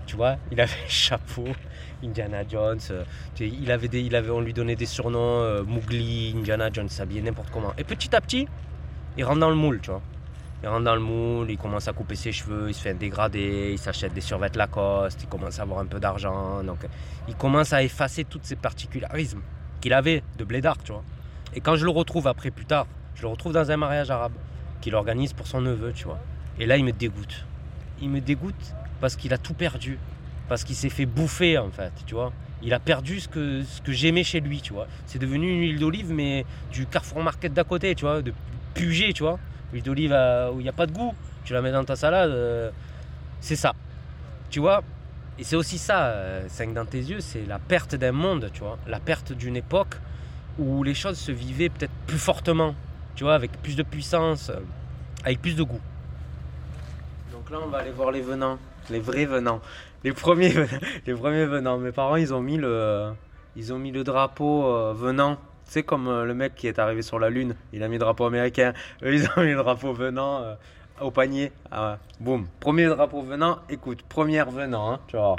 Tu 0.05 0.15
vois, 0.15 0.37
il 0.51 0.61
avait 0.61 0.71
chapeau, 0.87 1.45
Indiana 2.03 2.47
Jones. 2.47 2.79
euh, 2.91 3.03
il 3.39 3.71
avait 3.71 3.87
il 3.87 4.15
avait, 4.15 4.29
on 4.29 4.41
lui 4.41 4.53
donnait 4.53 4.75
des 4.75 4.85
surnoms, 4.85 5.41
euh, 5.41 5.63
Indiana 6.35 6.69
Jones, 6.71 6.89
s'habillait 6.89 7.21
n'importe 7.21 7.49
comment. 7.51 7.73
Et 7.77 7.83
petit 7.83 8.15
à 8.15 8.21
petit, 8.21 8.47
il 9.17 9.23
rentre 9.23 9.39
dans 9.39 9.49
le 9.49 9.55
moule, 9.55 9.79
tu 9.81 9.89
vois. 9.89 10.01
Il 10.63 10.69
rentre 10.69 10.83
dans 10.83 10.95
le 10.95 11.01
moule, 11.01 11.51
il 11.51 11.57
commence 11.57 11.87
à 11.87 11.93
couper 11.93 12.15
ses 12.15 12.31
cheveux, 12.31 12.69
il 12.69 12.73
se 12.73 12.81
fait 12.81 12.91
un 12.91 12.95
dégradé, 12.95 13.71
il 13.73 13.77
s'achète 13.77 14.13
des 14.13 14.21
survêtements 14.21 14.63
Lacoste, 14.63 15.21
il 15.21 15.27
commence 15.27 15.59
à 15.59 15.63
avoir 15.63 15.79
un 15.79 15.85
peu 15.85 15.99
d'argent. 15.99 16.63
Donc, 16.63 16.79
il 17.27 17.35
commence 17.35 17.73
à 17.73 17.83
effacer 17.83 18.23
tous 18.23 18.39
ces 18.41 18.55
particularismes 18.55 19.41
qu'il 19.81 19.93
avait 19.93 20.23
de 20.37 20.43
blédard, 20.43 20.77
tu 20.83 20.91
vois. 20.91 21.03
Et 21.53 21.61
quand 21.61 21.75
je 21.75 21.85
le 21.85 21.91
retrouve 21.91 22.27
après, 22.27 22.51
plus 22.51 22.65
tard, 22.65 22.87
je 23.15 23.21
le 23.23 23.27
retrouve 23.27 23.53
dans 23.53 23.69
un 23.69 23.77
mariage 23.77 24.09
arabe 24.09 24.33
qu'il 24.81 24.95
organise 24.95 25.33
pour 25.33 25.47
son 25.47 25.61
neveu, 25.61 25.93
tu 25.93 26.05
vois. 26.05 26.19
Et 26.59 26.65
là, 26.65 26.77
il 26.77 26.85
me 26.85 26.91
dégoûte. 26.91 27.45
Il 28.01 28.09
me 28.09 28.19
dégoûte 28.19 28.73
parce 29.01 29.15
qu'il 29.15 29.33
a 29.33 29.37
tout 29.37 29.53
perdu. 29.53 29.97
Parce 30.47 30.63
qu'il 30.63 30.75
s'est 30.75 30.89
fait 30.89 31.05
bouffer, 31.05 31.57
en 31.57 31.71
fait, 31.71 31.91
tu 32.05 32.13
vois. 32.13 32.31
Il 32.61 32.73
a 32.73 32.79
perdu 32.79 33.19
ce 33.19 33.27
que, 33.27 33.63
ce 33.63 33.81
que 33.81 33.91
j'aimais 33.91 34.23
chez 34.23 34.39
lui, 34.39 34.61
tu 34.61 34.73
vois. 34.73 34.87
C'est 35.05 35.19
devenu 35.19 35.51
une 35.51 35.61
huile 35.61 35.79
d'olive, 35.79 36.11
mais 36.11 36.45
du 36.71 36.85
Carrefour 36.85 37.21
Market 37.21 37.53
d'à 37.53 37.63
côté, 37.63 37.95
tu 37.95 38.05
vois, 38.05 38.21
de 38.21 38.33
Puget, 38.73 39.13
tu 39.13 39.23
vois. 39.23 39.39
Huile 39.73 39.83
d'olive 39.83 40.11
où 40.53 40.59
il 40.59 40.63
n'y 40.63 40.69
a 40.69 40.73
pas 40.73 40.85
de 40.85 40.91
goût. 40.91 41.13
Tu 41.43 41.53
la 41.53 41.61
mets 41.61 41.71
dans 41.71 41.83
ta 41.83 41.95
salade, 41.95 42.31
euh, 42.31 42.71
c'est 43.39 43.55
ça. 43.55 43.73
Tu 44.49 44.59
vois? 44.59 44.83
Et 45.37 45.43
c'est 45.43 45.55
aussi 45.55 45.77
ça, 45.77 46.41
5 46.47 46.73
dans 46.73 46.85
tes 46.85 46.99
yeux, 46.99 47.19
c'est 47.19 47.45
la 47.45 47.59
perte 47.59 47.93
d'un 47.95 48.13
monde, 48.13 48.49
tu 48.53 48.61
vois. 48.61 48.77
La 48.87 48.99
perte 48.99 49.33
d'une 49.33 49.57
époque 49.57 49.95
où 50.57 50.83
les 50.83 50.93
choses 50.93 51.17
se 51.17 51.31
vivaient 51.31 51.69
peut-être 51.69 51.91
plus 52.07 52.17
fortement, 52.17 52.73
tu 53.15 53.25
vois, 53.25 53.35
avec 53.35 53.51
plus 53.61 53.75
de 53.75 53.83
puissance, 53.83 54.49
euh, 54.49 54.59
avec 55.23 55.41
plus 55.41 55.55
de 55.55 55.63
goût. 55.63 55.81
Donc 57.31 57.49
là, 57.51 57.57
on 57.63 57.67
va 57.67 57.79
aller 57.79 57.91
voir 57.91 58.11
les 58.11 58.21
venants, 58.21 58.57
les 58.89 58.99
vrais 58.99 59.25
venants, 59.25 59.61
les 60.03 60.13
premiers, 60.13 60.49
venants- 60.53 60.79
les 61.05 61.13
premiers 61.13 61.45
venants. 61.45 61.77
Mes 61.77 61.91
parents, 61.91 62.15
ils 62.15 62.33
ont 62.33 62.41
mis 62.41 62.57
le, 62.57 63.11
ils 63.55 63.73
ont 63.73 63.79
mis 63.79 63.91
le 63.91 64.03
drapeau 64.03 64.65
euh, 64.65 64.93
venant. 64.95 65.35
Tu 65.65 65.71
sais, 65.71 65.83
comme 65.83 66.07
euh, 66.07 66.25
le 66.25 66.33
mec 66.35 66.53
qui 66.55 66.67
est 66.67 66.77
arrivé 66.79 67.01
sur 67.01 67.17
la 67.19 67.29
Lune, 67.29 67.55
il 67.73 67.81
a 67.83 67.87
mis 67.87 67.95
le 67.95 67.99
drapeau 67.99 68.25
américain. 68.25 68.73
Eux, 69.03 69.13
ils 69.15 69.25
ont 69.35 69.41
mis 69.43 69.51
le 69.51 69.57
drapeau 69.57 69.93
venant 69.93 70.41
euh, 70.43 70.55
au 71.01 71.09
panier. 71.11 71.51
Ah 71.71 71.91
ouais. 71.91 71.97
Boum. 72.19 72.47
Premier 72.59 72.85
drapeau 72.87 73.21
venant. 73.21 73.59
Écoute, 73.69 74.03
première 74.03 74.49
venant, 74.51 74.91
hein, 74.93 74.99
tu 75.07 75.17
vois. 75.17 75.35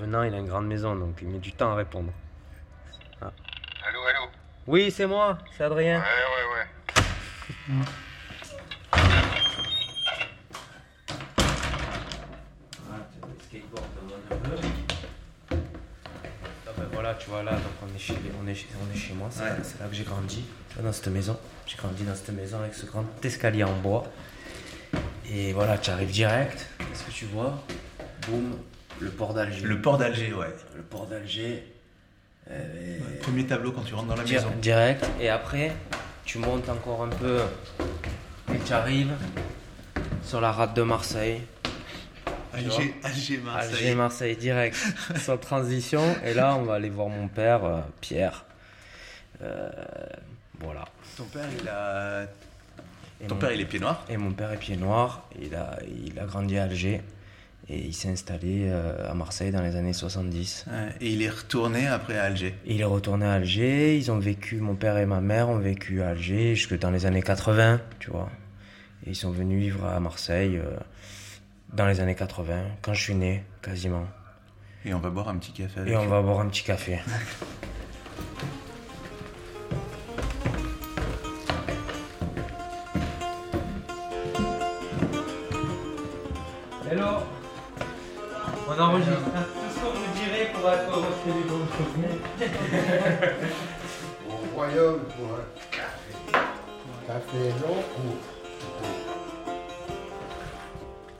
Venant, 0.00 0.24
il 0.24 0.34
a 0.34 0.38
une 0.38 0.48
grande 0.48 0.66
maison, 0.66 0.96
donc 0.96 1.18
il 1.22 1.28
met 1.28 1.38
du 1.38 1.52
temps 1.52 1.70
à 1.72 1.74
répondre. 1.76 2.10
Allô, 3.20 4.00
allô 4.08 4.28
Oui, 4.66 4.90
c'est 4.90 5.06
moi, 5.06 5.38
c'est 5.56 5.62
Adrien. 5.62 6.00
Ouais, 6.00 6.04
ouais, 7.68 7.74
ouais. 7.74 7.76
Ah 16.66 16.72
ben 16.76 16.86
voilà, 17.02 17.16
tu 17.16 17.30
vois 17.30 17.42
là, 17.42 17.50
donc 17.50 17.62
on 17.82 17.96
est 17.96 17.98
chez, 17.98 18.14
on 18.40 18.46
est 18.46 18.54
chez, 18.54 18.68
on 18.80 18.94
est 18.94 18.96
chez 18.96 19.12
moi, 19.12 19.28
c'est 19.32 19.42
là 19.80 19.88
que 19.88 19.94
j'ai 19.94 20.04
grandi, 20.04 20.44
dans 20.80 20.92
cette 20.92 21.08
maison. 21.08 21.36
J'ai 21.66 21.76
grandi 21.76 22.04
dans 22.04 22.14
cette 22.14 22.30
maison 22.30 22.60
avec 22.60 22.74
ce 22.74 22.86
grand 22.86 23.04
escalier 23.24 23.64
en 23.64 23.74
bois. 23.74 24.04
Et 25.28 25.52
voilà, 25.52 25.78
tu 25.78 25.90
arrives 25.90 26.12
direct, 26.12 26.64
qu'est-ce 26.78 27.02
que 27.02 27.10
tu 27.10 27.24
vois? 27.24 27.60
Boum, 28.28 28.56
le 29.00 29.10
port 29.10 29.34
d'Alger. 29.34 29.62
Le 29.62 29.80
port 29.82 29.98
d'Alger, 29.98 30.32
ouais. 30.32 30.54
Le 30.76 30.82
port 30.82 31.06
d'Alger. 31.06 31.64
euh, 32.48 32.98
Premier 33.20 33.46
tableau 33.46 33.72
quand 33.72 33.82
tu 33.82 33.94
rentres 33.94 34.06
dans 34.06 34.14
la 34.14 34.22
maison. 34.22 34.52
Direct. 34.60 35.04
Et 35.20 35.28
après, 35.28 35.72
tu 36.24 36.38
montes 36.38 36.68
encore 36.68 37.02
un 37.02 37.08
peu 37.08 37.40
et 38.54 38.58
tu 38.64 38.72
arrives 38.72 39.14
sur 40.22 40.40
la 40.40 40.52
rade 40.52 40.74
de 40.74 40.82
Marseille. 40.82 41.40
Alger, 42.52 42.70
Alger, 42.70 42.94
Alger, 43.04 43.38
Marseille. 43.38 43.94
Marseille, 43.94 44.36
direct. 44.36 44.76
sans 45.16 45.36
transition. 45.38 46.02
Et 46.24 46.34
là, 46.34 46.56
on 46.56 46.62
va 46.64 46.74
aller 46.74 46.90
voir 46.90 47.08
mon 47.08 47.28
père, 47.28 47.64
euh, 47.64 47.80
Pierre. 48.00 48.44
Euh, 49.42 49.70
voilà. 50.60 50.84
Ton 51.16 51.24
père, 51.24 51.46
il 51.60 51.68
a. 51.68 52.24
Et 53.22 53.26
Ton 53.26 53.34
mon- 53.36 53.40
père, 53.40 53.52
il 53.52 53.60
est 53.60 53.64
pied 53.66 53.78
noir 53.78 54.04
Et 54.08 54.16
mon 54.16 54.32
père 54.32 54.52
est 54.52 54.56
pied 54.58 54.76
noir. 54.76 55.28
Il 55.40 55.54
a, 55.54 55.78
il 56.04 56.18
a 56.18 56.24
grandi 56.24 56.58
à 56.58 56.64
Alger. 56.64 57.00
Et 57.68 57.78
il 57.78 57.94
s'est 57.94 58.08
installé 58.08 58.66
euh, 58.68 59.08
à 59.08 59.14
Marseille 59.14 59.52
dans 59.52 59.62
les 59.62 59.76
années 59.76 59.92
70. 59.92 60.66
Ouais, 60.66 60.88
Et 61.00 61.10
il 61.12 61.22
est 61.22 61.30
retourné 61.30 61.86
après 61.86 62.18
à 62.18 62.24
Alger. 62.24 62.54
Il 62.66 62.80
est 62.80 62.84
retourné 62.84 63.24
à 63.24 63.34
Alger. 63.34 63.96
Ils 63.96 64.10
ont 64.10 64.18
vécu, 64.18 64.56
mon 64.56 64.74
père 64.74 64.98
et 64.98 65.06
ma 65.06 65.20
mère 65.20 65.48
ont 65.48 65.58
vécu 65.58 66.02
à 66.02 66.08
Alger 66.08 66.56
jusque 66.56 66.76
dans 66.76 66.90
les 66.90 67.06
années 67.06 67.22
80, 67.22 67.80
tu 68.00 68.10
vois. 68.10 68.28
Et 69.06 69.10
ils 69.10 69.16
sont 69.16 69.30
venus 69.30 69.60
vivre 69.60 69.84
à 69.86 70.00
Marseille 70.00 70.56
euh, 70.56 70.76
dans 71.72 71.86
les 71.86 72.00
années 72.00 72.14
80, 72.14 72.64
quand 72.82 72.92
je 72.94 73.02
suis 73.02 73.14
né, 73.14 73.44
quasiment. 73.62 74.06
Et 74.84 74.92
on 74.92 74.98
va 74.98 75.10
boire 75.10 75.28
un 75.28 75.36
petit 75.36 75.52
café 75.52 75.80
avec 75.80 75.92
Et 75.92 75.96
on 75.96 76.06
va 76.06 76.20
boire 76.20 76.40
un 76.40 76.48
petit 76.48 76.64
café. 76.64 76.98
Hello 86.90 87.06
On 88.68 88.78
enregistre 88.78 89.14
tout 89.14 89.74
ce 89.74 89.80
qu'on 89.80 89.92
vous 89.92 90.12
dirait 90.14 90.50
pour 90.52 90.68
être 90.68 90.92
reçu 90.92 91.32
du 91.32 91.48
d'entreprise. 91.48 92.20
Au 94.28 94.54
royaume 94.54 95.00
pour 95.16 95.36
un 95.36 95.46
café. 95.70 96.12
Café 97.06 97.38
long 97.62 97.82
ou 97.98 98.41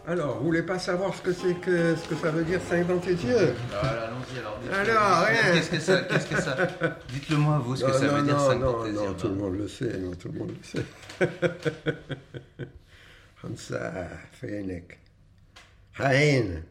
Alors, 0.07 0.38
vous 0.38 0.47
voulez 0.47 0.62
pas 0.62 0.81
savoir 0.81 1.15
ce 1.15 1.23
que 1.23 1.33
c'est 1.33 1.55
que 1.55 1.95
ce 1.95 2.09
que 2.09 2.17
ça 2.17 2.31
veut 2.31 2.43
dire 2.45 2.61
5 2.61 2.88
dans 2.88 2.99
tes 2.99 3.12
yeux 3.12 3.55
Voilà, 3.71 4.07
allons-y 4.07 4.38
alors. 4.38 4.59
Alors, 4.73 5.27
rien. 5.27 5.53
Qu'est-ce 5.55 5.71
que 5.71 5.79
ça 5.79 6.01
Qu'est-ce 6.03 6.27
que 6.27 6.41
ça? 6.41 6.57
Dites-le 7.12 7.37
moi, 7.37 7.59
vous, 7.65 7.77
ce 7.77 7.85
que 7.85 7.93
ça 7.93 8.07
non, 8.09 8.17
veut 8.17 8.23
dire 8.23 8.37
non, 8.37 8.49
5 8.49 8.59
non, 8.59 8.93
non, 8.93 9.15
tout 9.15 9.29
le 9.29 9.35
monde 9.35 9.59
le 9.59 9.69
sait, 9.69 9.99
non, 9.99 10.11
tout 10.15 10.29
le 10.33 10.38
monde 10.41 10.51
le 10.51 10.65
sait. 10.65 10.85
Hamza, 13.45 14.09
Feinek. 14.33 14.99
Haïn. 15.99 16.62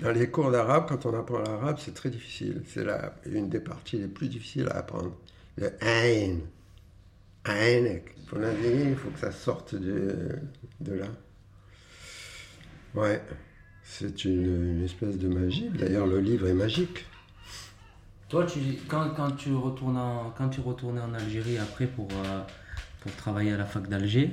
Dans 0.00 0.12
les 0.12 0.30
cours 0.30 0.50
d'arabe, 0.50 0.86
quand 0.88 1.06
on 1.06 1.18
apprend 1.18 1.38
l'arabe, 1.38 1.78
c'est 1.78 1.94
très 1.94 2.10
difficile. 2.10 2.62
C'est 2.68 2.84
la, 2.84 3.14
une 3.24 3.48
des 3.48 3.60
parties 3.60 3.96
les 3.96 4.08
plus 4.08 4.28
difficiles 4.28 4.68
à 4.70 4.78
apprendre. 4.78 5.16
Le 5.56 5.72
Haïn. 5.80 6.40
Haïnek. 7.44 8.14
Pour 8.26 8.38
l'indigner, 8.38 8.90
il 8.90 8.96
faut 8.96 9.08
que 9.08 9.18
ça 9.20 9.32
sorte 9.32 9.74
de, 9.74 10.36
de 10.80 10.92
là. 10.92 11.06
Ouais. 12.94 13.22
C'est 13.84 14.24
une, 14.24 14.76
une 14.78 14.84
espèce 14.84 15.16
de 15.18 15.28
magie. 15.28 15.68
D'ailleurs, 15.70 16.06
le 16.06 16.20
livre 16.20 16.46
est 16.48 16.54
magique. 16.54 17.06
Toi, 18.28 18.44
tu, 18.44 18.60
quand, 18.86 19.08
quand, 19.16 19.30
tu 19.32 19.54
retournes 19.54 19.96
en, 19.96 20.30
quand 20.36 20.50
tu 20.50 20.60
retournais 20.60 21.00
en 21.00 21.14
Algérie 21.14 21.56
après 21.58 21.86
pour, 21.86 22.08
euh, 22.12 22.42
pour 23.00 23.12
travailler 23.16 23.52
à 23.52 23.56
la 23.56 23.64
fac 23.64 23.88
d'Alger, 23.88 24.30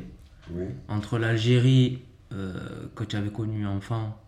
Oui. 0.52 0.66
entre 0.90 1.18
l'Algérie 1.18 2.02
euh, 2.34 2.88
que 2.96 3.06
tu 3.06 3.16
avais 3.16 3.30
connue 3.30 3.66
enfant 3.66 4.20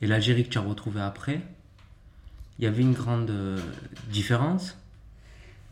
et 0.00 0.08
l'Algérie 0.08 0.42
que 0.44 0.48
tu 0.48 0.58
as 0.58 0.62
retrouvée 0.62 1.00
après, 1.02 1.40
il 2.58 2.64
y 2.64 2.66
avait 2.66 2.82
une 2.82 2.94
grande 2.94 3.30
euh, 3.30 3.60
différence? 4.10 4.76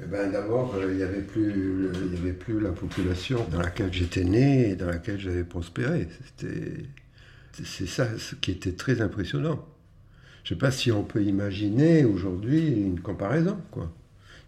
Eh 0.00 0.06
ben, 0.06 0.30
D'abord, 0.30 0.76
il 0.88 0.96
n'y 0.96 1.02
avait, 1.02 1.20
plus 1.20 1.52
le- 1.52 1.92
il 2.06 2.14
y 2.14 2.18
avait 2.18 2.32
plus 2.32 2.60
la 2.60 2.70
population 2.70 3.44
dans 3.50 3.60
laquelle 3.60 3.92
j'étais 3.92 4.24
né 4.24 4.70
et 4.70 4.76
dans 4.76 4.86
laquelle 4.86 5.18
j'avais 5.18 5.44
prospéré. 5.44 6.08
C'était- 6.24 6.84
C'est 7.64 7.86
ça 7.86 8.06
ce 8.18 8.34
qui 8.34 8.50
était 8.52 8.72
très 8.72 9.00
impressionnant. 9.00 9.64
Je 10.44 10.54
ne 10.54 10.58
sais 10.58 10.60
pas 10.60 10.70
si 10.70 10.90
on 10.90 11.02
peut 11.02 11.22
imaginer 11.22 12.04
aujourd'hui 12.04 12.66
une 12.68 13.00
comparaison. 13.00 13.58
Quoi. 13.70 13.92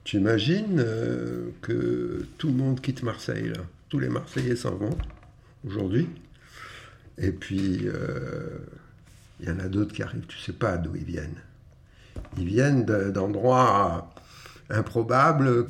Tu 0.04 0.16
imagines 0.16 0.78
euh, 0.78 1.50
que 1.60 2.26
tout 2.38 2.48
le 2.48 2.54
monde 2.54 2.80
quitte 2.80 3.02
Marseille, 3.02 3.52
tous 3.88 3.98
les 3.98 4.08
Marseillais 4.08 4.56
s'en 4.56 4.74
vont 4.76 4.96
aujourd'hui. 5.66 6.08
Et 7.18 7.30
puis, 7.30 7.82
euh, 7.84 8.58
il 9.40 9.48
y 9.48 9.52
en 9.52 9.58
a 9.58 9.68
d'autres 9.68 9.92
qui 9.94 10.02
arrivent, 10.02 10.26
tu 10.26 10.38
ne 10.38 10.42
sais 10.42 10.52
pas 10.54 10.76
d'où 10.78 10.96
ils 10.96 11.04
viennent. 11.04 11.36
Ils 12.38 12.46
viennent 12.46 12.84
de- 12.84 13.10
d'endroits 13.10 14.12
improbables, 14.70 15.66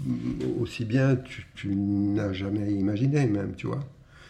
aussi 0.61 0.85
bien 0.85 1.17
tu, 1.55 1.75
n'as 1.75 2.33
jamais 2.33 2.71
imaginé 2.73 3.27
même, 3.27 3.55
tu 3.57 3.67
vois. 3.67 3.81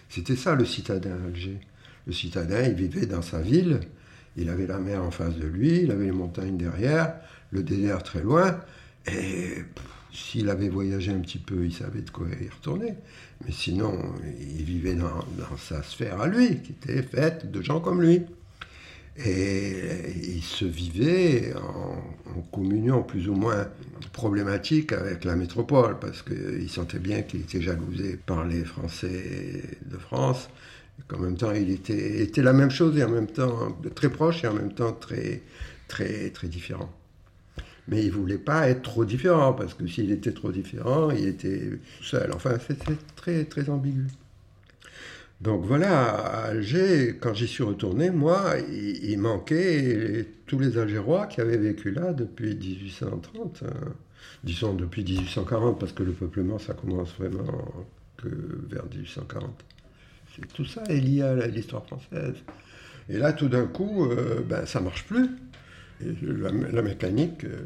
C'était 0.09 0.37
ça 0.37 0.55
le 0.55 0.65
citadin 0.65 1.17
Alger. 1.27 1.61
Le 2.07 2.13
citadin, 2.13 2.63
il 2.63 2.75
vivait 2.75 3.07
dans 3.07 3.23
sa 3.23 3.41
ville, 3.41 3.81
il 4.37 4.49
avait 4.49 4.67
la 4.67 4.79
mer 4.79 5.03
en 5.03 5.11
face 5.11 5.37
de 5.37 5.47
lui, 5.47 5.83
il 5.83 5.91
avait 5.91 6.07
les 6.07 6.13
montagnes 6.13 6.57
derrière, 6.57 7.15
le 7.51 7.63
désert 7.63 8.03
très 8.03 8.23
loin, 8.23 8.59
et 9.07 9.63
s'il 10.13 10.49
avait 10.51 10.69
voyagé 10.69 11.11
un 11.11 11.21
petit 11.21 11.39
peu, 11.39 11.65
il 11.65 11.73
savait 11.73 12.03
de 12.03 12.11
quoi 12.11 12.27
y 12.29 12.49
retourner. 12.49 12.95
Mais 13.45 13.53
sinon, 13.53 13.99
il 14.39 14.65
vivait 14.65 14.95
dans, 14.95 15.25
dans 15.39 15.57
sa 15.59 15.83
sphère 15.83 16.21
à 16.21 16.29
lui, 16.29 16.59
qui 16.59 16.73
était 16.73 17.03
faite 17.03 17.51
de 17.51 17.63
gens 17.63 17.81
comme 17.81 18.03
lui. 18.03 18.23
Et 19.25 19.75
il 20.17 20.43
se 20.43 20.65
vivait 20.65 21.53
en, 21.55 22.39
en 22.39 22.41
communion 22.51 23.03
plus 23.03 23.29
ou 23.29 23.35
moins 23.35 23.69
problématique 24.13 24.93
avec 24.93 25.25
la 25.25 25.37
métropole, 25.37 25.99
parce 25.99 26.23
qu'il 26.23 26.69
sentait 26.71 26.99
bien 26.99 27.23
qu'il 27.23 27.41
était 27.41 27.61
jalousé 27.61 28.19
par 28.25 28.47
les 28.47 28.65
Français 28.65 29.63
de 29.85 29.99
France, 29.99 30.49
qu'en 31.09 31.19
même 31.19 31.37
temps 31.37 31.53
il 31.53 31.71
était, 31.71 32.43
la 32.43 32.53
même 32.53 32.71
chose 32.71 32.97
et 32.99 33.05
en 33.05 33.11
même 33.11 33.27
temps 33.27 33.77
très 33.95 34.09
proche 34.09 34.45
et 34.45 34.49
en 34.49 34.55
même 34.55 34.73
temps 34.73 34.93
très, 34.93 35.43
très, 35.89 36.31
différent. 36.45 36.91
Mais 37.89 38.05
il 38.05 38.13
voulait 38.13 38.39
pas 38.39 38.69
être 38.69 38.83
trop 38.83 39.05
différent, 39.05 39.53
parce 39.53 39.75
que 39.75 39.87
s'il 39.87 40.13
était 40.13 40.33
trop 40.33 40.53
différent, 40.53 41.11
il 41.11 41.27
était 41.27 41.71
seul. 42.01 42.31
Enfin, 42.33 42.57
c'était 42.67 42.97
très, 43.17 43.45
très 43.45 43.69
ambigu. 43.69 44.07
Donc 45.41 45.65
voilà, 45.65 46.11
à 46.11 46.45
Alger, 46.47 47.19
quand 47.21 47.35
j'y 47.35 47.49
suis 47.49 47.65
retourné, 47.65 48.11
moi, 48.11 48.55
il, 48.71 49.11
il 49.11 49.19
manquait 49.19 50.29
tous 50.47 50.61
les 50.61 50.79
Algérois 50.79 51.27
qui 51.27 51.41
avaient 51.41 51.57
vécu 51.57 51.91
là 51.91 52.13
depuis 52.13 52.55
1830, 52.55 53.65
hein. 53.67 53.71
disons 54.45 54.75
depuis 54.75 55.03
1840, 55.03 55.81
parce 55.81 55.93
que 55.93 56.05
le 56.05 56.13
peuplement, 56.13 56.61
ça 56.61 56.75
commence 56.75 57.13
vraiment 57.19 57.75
que 58.19 58.29
vers 58.69 58.85
1840. 58.85 59.65
Tout 60.55 60.65
ça 60.65 60.83
est 60.85 61.01
lié 61.01 61.23
à 61.23 61.47
l'histoire 61.47 61.85
française. 61.87 62.35
Et 63.09 63.19
là, 63.19 63.33
tout 63.33 63.49
d'un 63.49 63.67
coup, 63.67 64.07
euh, 64.07 64.43
ben, 64.43 64.67
ça 64.67 64.81
marche 64.81 65.05
plus. 65.05 65.29
La, 66.01 66.83
mécanique, 66.83 67.45
euh, 67.45 67.65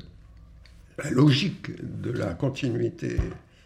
la 1.02 1.10
logique 1.10 1.70
de 2.02 2.10
la 2.10 2.34
continuité 2.34 3.16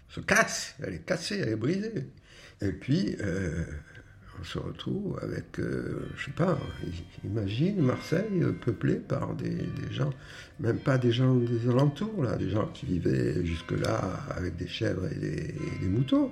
se 0.09 0.21
casse, 0.21 0.77
elle 0.83 0.95
est 0.95 1.05
cassée, 1.05 1.39
elle 1.39 1.51
est 1.51 1.57
brisée. 1.57 2.07
Et 2.61 2.73
puis, 2.73 3.17
euh, 3.21 3.65
on 4.41 4.45
se 4.45 4.59
retrouve 4.59 5.19
avec, 5.23 5.59
je 5.59 6.25
sais 6.25 6.31
pas, 6.31 6.59
imagine 7.25 7.81
Marseille 7.83 8.45
peuplée 8.65 8.97
par 8.97 9.35
des, 9.35 9.59
gens, 9.91 10.11
même 10.61 10.79
pas 10.79 10.99
des 10.99 11.13
gens 11.13 11.35
des 11.35 11.69
alentours, 11.69 12.23
là, 12.23 12.37
des 12.37 12.51
gens 12.51 12.67
qui 12.69 12.87
vivaient 12.87 13.45
jusque-là 13.45 14.01
avec 14.37 14.57
des 14.57 14.69
chèvres 14.69 15.07
et 15.07 15.19
des 15.81 15.89
moutons. 15.89 16.31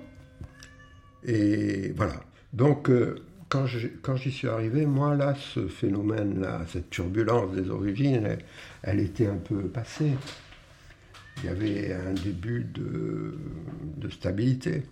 Et 1.25 1.93
voilà. 1.97 2.15
Donc, 2.53 2.89
euh, 2.89 3.17
quand 3.49 3.67
j'y 3.67 4.31
suis 4.31 4.49
arrivé, 4.49 4.87
moi, 4.87 5.15
là, 5.15 5.35
ce 5.35 5.69
phénomène-là, 5.69 6.67
cette 6.71 6.91
turbulence 6.91 7.55
des 7.55 7.71
origines, 7.71 8.39
elle, 8.83 9.01
était 9.01 9.27
un 9.27 9.37
peu 9.37 9.69
passée. 9.69 10.13
Il 11.39 11.47
y 11.47 11.49
avait 11.49 11.93
un 11.93 12.13
début 12.13 12.65
de, 12.65 13.39
stabilité. 14.11 14.83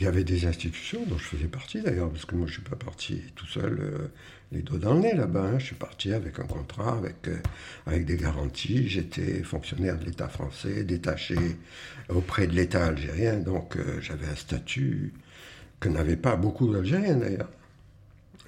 Il 0.00 0.04
y 0.04 0.06
avait 0.06 0.24
des 0.24 0.46
institutions 0.46 1.04
dont 1.06 1.18
je 1.18 1.24
faisais 1.24 1.48
partie 1.48 1.82
d'ailleurs, 1.82 2.08
parce 2.10 2.24
que 2.24 2.36
moi 2.36 2.46
je 2.46 2.52
ne 2.52 2.54
suis 2.60 2.70
pas 2.70 2.76
parti 2.76 3.20
tout 3.34 3.46
seul 3.46 3.78
euh, 3.80 4.08
les 4.52 4.62
doigts 4.62 4.78
dans 4.78 4.94
le 4.94 5.00
nez 5.00 5.12
là-bas. 5.12 5.42
hein. 5.42 5.58
Je 5.58 5.66
suis 5.66 5.74
parti 5.74 6.12
avec 6.12 6.38
un 6.38 6.44
contrat, 6.44 6.96
avec, 6.96 7.26
euh, 7.26 7.36
avec 7.84 8.04
des 8.06 8.16
garanties. 8.16 8.88
J'étais 8.88 9.42
fonctionnaire 9.42 9.98
de 9.98 10.04
l'État 10.04 10.28
français, 10.28 10.84
détaché 10.84 11.36
auprès 12.08 12.46
de 12.46 12.54
l'État 12.54 12.86
algérien, 12.86 13.38
donc 13.38 13.76
j'avais 14.00 14.26
un 14.26 14.36
statut 14.36 15.12
que 15.80 15.88
n'avaient 15.88 16.16
pas 16.16 16.36
beaucoup 16.36 16.72
d'Algériens 16.72 17.16
d'ailleurs, 17.16 17.48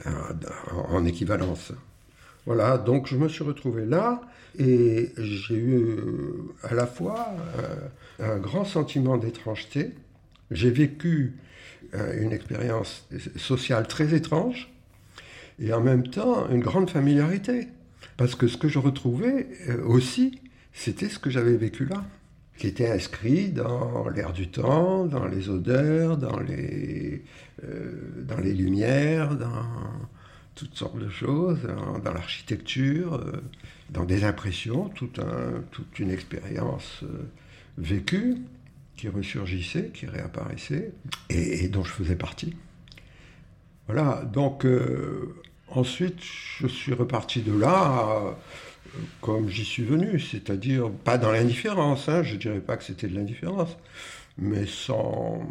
en- 0.06 0.94
en 0.96 1.04
équivalence. 1.04 1.72
Voilà, 2.46 2.78
donc 2.78 3.06
je 3.06 3.16
me 3.16 3.28
suis 3.28 3.44
retrouvé 3.44 3.84
là 3.84 4.20
et 4.58 5.12
j'ai 5.18 5.54
eu 5.54 5.74
euh, 5.76 6.54
à 6.62 6.74
la 6.74 6.86
fois 6.86 7.28
euh, 7.58 8.34
un 8.34 8.38
grand 8.38 8.64
sentiment 8.64 9.18
d'étrangeté. 9.18 9.92
J'ai 10.50 10.70
vécu 10.70 11.34
euh, 11.94 12.20
une 12.22 12.32
expérience 12.32 13.06
sociale 13.36 13.86
très 13.86 14.14
étrange 14.14 14.70
et 15.60 15.72
en 15.72 15.80
même 15.80 16.08
temps 16.08 16.48
une 16.48 16.60
grande 16.60 16.90
familiarité. 16.90 17.68
Parce 18.16 18.34
que 18.34 18.48
ce 18.48 18.56
que 18.56 18.68
je 18.68 18.78
retrouvais 18.78 19.46
aussi, 19.84 20.40
c'était 20.72 21.08
ce 21.08 21.18
que 21.18 21.30
j'avais 21.30 21.56
vécu 21.56 21.86
là, 21.86 22.04
qui 22.60 22.66
était 22.66 22.90
inscrit 22.90 23.48
dans 23.48 24.06
l'air 24.10 24.34
du 24.34 24.48
temps, 24.48 25.06
dans 25.06 25.24
les 25.26 25.48
odeurs, 25.48 26.18
dans 26.18 26.38
les, 26.38 27.22
euh, 27.64 27.92
dans 28.28 28.36
les 28.36 28.52
lumières, 28.52 29.34
dans 29.34 29.64
toutes 30.54 30.74
sortes 30.76 30.98
de 30.98 31.08
choses, 31.08 31.58
dans, 31.62 31.98
dans 32.00 32.12
l'architecture, 32.12 33.14
euh, 33.14 33.40
dans 33.88 34.04
des 34.04 34.24
impressions, 34.24 34.90
tout 34.90 35.08
un- 35.18 35.62
toute 35.70 35.98
une 36.00 36.10
expérience 36.10 37.00
euh, 37.02 37.06
vécue 37.78 38.36
qui 38.94 39.08
ressurgissait, 39.08 39.90
qui 39.94 40.04
réapparaissait, 40.04 40.92
et, 41.30 41.66
dont 41.68 41.82
je 41.82 41.92
faisais 41.92 42.14
partie. 42.16 42.54
Voilà, 43.86 44.22
donc 44.30 44.66
ensuite 45.68 46.18
je 46.58 46.66
suis 46.66 46.92
reparti 46.92 47.40
de 47.40 47.58
là 47.58 48.36
comme 49.20 49.48
j'y 49.48 49.64
suis 49.64 49.84
venu, 49.84 50.18
c'est-à-dire 50.20 50.90
pas 50.90 51.18
dans 51.18 51.32
l'indifférence, 51.32 52.08
hein, 52.08 52.22
je 52.22 52.34
ne 52.34 52.38
dirais 52.40 52.60
pas 52.60 52.76
que 52.76 52.84
c'était 52.84 53.08
de 53.08 53.14
l'indifférence, 53.14 53.76
mais 54.38 54.66
sans, 54.66 55.42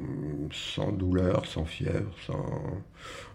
sans 0.52 0.92
douleur, 0.92 1.46
sans 1.46 1.66
fièvre, 1.66 2.14
sans... 2.26 2.84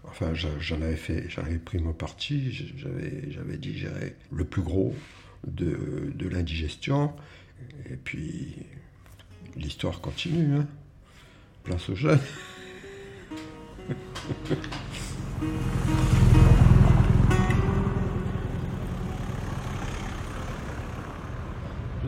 Enfin, 0.05 0.33
je- 0.33 0.47
j'en 0.59 0.81
avais 0.81 0.95
fait, 0.95 1.25
j'en 1.29 1.43
pris 1.63 1.79
mon 1.79 1.93
parti, 1.93 2.51
j'avais, 2.77 3.31
j'avais 3.31 3.57
digéré 3.57 4.15
le 4.31 4.45
plus 4.45 4.61
gros 4.61 4.95
de, 5.47 6.11
de 6.13 6.27
l'indigestion, 6.29 7.13
et 7.89 7.95
puis 7.95 8.55
l'histoire 9.55 10.01
continue, 10.01 10.55
hein. 10.55 10.67
Place 11.63 11.89
aux 11.89 11.95
jeunes. 11.95 12.19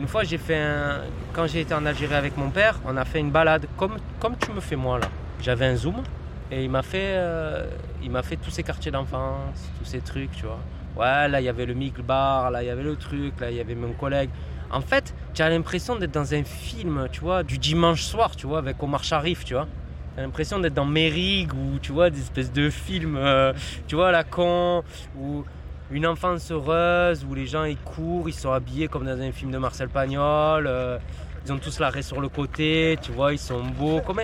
Une 0.00 0.06
fois, 0.06 0.22
j'ai 0.22 0.38
fait 0.38 0.58
un... 0.58 1.00
Quand 1.32 1.46
j'ai 1.46 1.60
été 1.60 1.74
en 1.74 1.84
Algérie 1.84 2.14
avec 2.14 2.36
mon 2.36 2.50
père, 2.50 2.78
on 2.86 2.96
a 2.96 3.04
fait 3.04 3.18
une 3.18 3.30
balade 3.30 3.66
comme, 3.76 3.96
comme 4.20 4.36
tu 4.36 4.52
me 4.52 4.60
fais 4.60 4.76
moi 4.76 4.98
là. 4.98 5.08
J'avais 5.40 5.66
un 5.66 5.76
zoom 5.76 6.02
et 6.50 6.64
il 6.64 6.70
m'a 6.70 6.82
fait, 6.82 7.14
euh, 7.16 7.66
il 8.02 8.10
m'a 8.10 8.22
fait 8.22 8.36
tous 8.36 8.50
ces 8.50 8.62
quartiers 8.62 8.92
d'enfance, 8.92 9.70
tous 9.78 9.84
ces 9.84 10.00
trucs, 10.00 10.30
tu 10.32 10.46
vois. 10.46 10.60
Ouais, 10.96 11.28
là 11.28 11.40
il 11.40 11.44
y 11.44 11.48
avait 11.48 11.66
le 11.66 11.74
Mick 11.74 12.00
Bar, 12.00 12.50
là 12.50 12.62
il 12.62 12.66
y 12.66 12.70
avait 12.70 12.82
le 12.82 12.96
truc, 12.96 13.40
là 13.40 13.50
il 13.50 13.56
y 13.56 13.60
avait 13.60 13.74
mon 13.74 13.92
collègue. 13.92 14.30
En 14.70 14.80
fait, 14.80 15.14
tu 15.34 15.42
as 15.42 15.48
l'impression 15.48 15.96
d'être 15.96 16.12
dans 16.12 16.34
un 16.34 16.44
film, 16.44 17.08
tu 17.10 17.20
vois, 17.20 17.42
du 17.42 17.58
dimanche 17.58 18.02
soir, 18.02 18.36
tu 18.36 18.46
vois, 18.46 18.58
avec 18.58 18.82
Omar 18.82 19.02
Sharif, 19.02 19.44
tu 19.44 19.54
vois. 19.54 19.66
T'as 20.14 20.22
l'impression 20.22 20.58
d'être 20.58 20.74
dans 20.74 20.84
Mérig 20.84 21.52
ou 21.54 21.78
tu 21.80 21.92
vois 21.92 22.10
des 22.10 22.20
espèces 22.20 22.52
de 22.52 22.70
films, 22.70 23.16
euh, 23.16 23.52
tu 23.86 23.94
vois, 23.94 24.12
la 24.12 24.24
con 24.24 24.82
ou 25.16 25.44
une 25.90 26.06
enfance 26.06 26.50
heureuse 26.50 27.24
où 27.24 27.34
les 27.34 27.46
gens 27.46 27.64
ils 27.64 27.78
courent, 27.78 28.28
ils 28.28 28.34
sont 28.34 28.52
habillés 28.52 28.88
comme 28.88 29.06
dans 29.06 29.20
un 29.20 29.32
film 29.32 29.50
de 29.50 29.58
Marcel 29.58 29.88
Pagnol, 29.88 30.66
euh, 30.66 30.98
ils 31.44 31.52
ont 31.52 31.58
tous 31.58 31.78
l'arrêt 31.78 32.02
sur 32.02 32.20
le 32.20 32.28
côté, 32.28 32.98
tu 33.00 33.12
vois, 33.12 33.32
ils 33.32 33.38
sont 33.38 33.64
beaux, 33.64 34.00
comme 34.02 34.20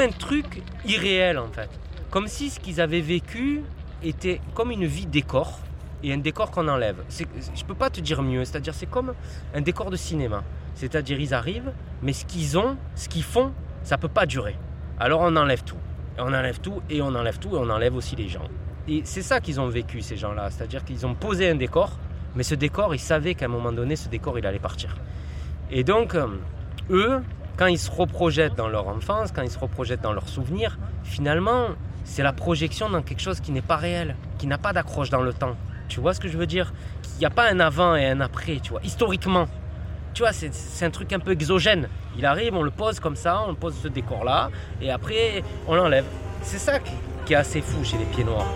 un, 0.00 0.08
truc 0.08 0.62
irréel 0.86 1.38
en 1.38 1.48
fait. 1.48 1.68
Comme 2.10 2.26
si 2.26 2.48
ce 2.48 2.58
qu'ils 2.58 2.80
avaient 2.80 3.00
vécu 3.00 3.62
était 4.02 4.40
comme 4.54 4.70
une 4.70 4.86
vie 4.86 5.06
décor 5.06 5.58
et 6.02 6.12
un 6.12 6.18
décor 6.18 6.50
qu'on 6.50 6.68
enlève. 6.68 7.02
Je 7.08 7.64
peux 7.64 7.74
pas 7.74 7.90
te 7.90 8.00
dire 8.00 8.22
mieux, 8.22 8.44
c'est-à-dire 8.44 8.74
c'est 8.74 8.90
comme 8.90 9.14
un 9.54 9.60
décor 9.60 9.90
de 9.90 9.96
cinéma. 9.96 10.42
C'est-à-dire, 10.74 11.20
ils 11.20 11.32
arrivent, 11.34 11.72
mais 12.02 12.12
ce 12.12 12.24
qu'ils 12.24 12.58
ont, 12.58 12.76
ce 12.96 13.08
qu'ils 13.08 13.22
font, 13.22 13.52
ça 13.82 13.96
peut 13.96 14.08
pas 14.08 14.26
durer. 14.26 14.56
Alors 14.98 15.20
on 15.20 15.36
enlève 15.36 15.62
tout. 15.62 15.78
Et 16.16 16.20
on 16.20 16.28
enlève 16.28 16.60
tout, 16.60 16.80
et 16.90 17.02
on 17.02 17.14
enlève 17.14 17.38
tout, 17.38 17.50
et 17.50 17.58
on 17.58 17.68
enlève 17.70 17.94
aussi 17.94 18.16
les 18.16 18.28
gens. 18.28 18.48
Et 18.88 19.02
c'est 19.04 19.22
ça 19.22 19.40
qu'ils 19.40 19.60
ont 19.60 19.68
vécu, 19.68 20.00
ces 20.02 20.16
gens-là. 20.16 20.50
C'est-à-dire 20.50 20.84
qu'ils 20.84 21.06
ont 21.06 21.14
posé 21.14 21.48
un 21.48 21.54
décor, 21.54 21.92
mais 22.36 22.42
ce 22.42 22.54
décor, 22.54 22.94
ils 22.94 22.98
savaient 23.00 23.34
qu'à 23.34 23.46
un 23.46 23.48
moment 23.48 23.72
donné, 23.72 23.96
ce 23.96 24.08
décor, 24.08 24.38
il 24.38 24.46
allait 24.46 24.58
partir. 24.58 24.96
Et 25.70 25.84
donc, 25.84 26.14
euh, 26.14 26.26
eux, 26.90 27.22
quand 27.56 27.66
ils 27.66 27.78
se 27.78 27.90
reprojettent 27.90 28.56
dans 28.56 28.68
leur 28.68 28.88
enfance, 28.88 29.32
quand 29.32 29.42
ils 29.42 29.50
se 29.50 29.58
reprojettent 29.58 30.02
dans 30.02 30.12
leurs 30.12 30.28
souvenirs, 30.28 30.76
finalement, 31.04 31.68
c'est 32.04 32.22
la 32.22 32.32
projection 32.34 32.90
dans 32.90 33.00
quelque 33.00 33.22
chose 33.22 33.40
qui 33.40 33.52
n'est 33.52 33.62
pas 33.62 33.76
réel, 33.76 34.16
qui 34.38 34.46
n'a 34.46 34.58
pas 34.58 34.72
d'accroche 34.74 35.08
dans 35.08 35.22
le 35.22 35.32
temps. 35.32 35.56
Tu 35.88 36.00
vois 36.00 36.12
ce 36.12 36.20
que 36.20 36.28
je 36.28 36.36
veux 36.36 36.46
dire? 36.46 36.72
Il 37.16 37.20
n'y 37.20 37.26
a 37.26 37.30
pas 37.30 37.48
un 37.50 37.60
avant 37.60 37.94
et 37.96 38.06
un 38.06 38.20
après, 38.20 38.58
tu 38.62 38.70
vois, 38.70 38.80
historiquement. 38.84 39.46
Tu 40.12 40.22
vois, 40.22 40.32
c'est- 40.32 40.84
un 40.84 40.90
truc 40.90 41.12
un 41.12 41.18
peu 41.18 41.32
exogène. 41.32 41.88
Il 42.18 42.26
arrive, 42.26 42.54
on 42.54 42.62
le 42.62 42.70
pose 42.70 43.00
comme 43.00 43.16
ça, 43.16 43.42
on 43.48 43.54
pose 43.54 43.74
ce 43.82 43.88
décor-là, 43.88 44.50
et 44.82 44.90
après, 44.90 45.42
on 45.66 45.74
l'enlève. 45.74 46.04
C'est 46.42 46.58
ça 46.58 46.78
qui 47.24 47.32
est 47.32 47.36
assez 47.36 47.60
fou 47.62 47.82
chez 47.84 47.96
les 47.98 48.04
pieds 48.04 48.24
noirs. 48.24 48.46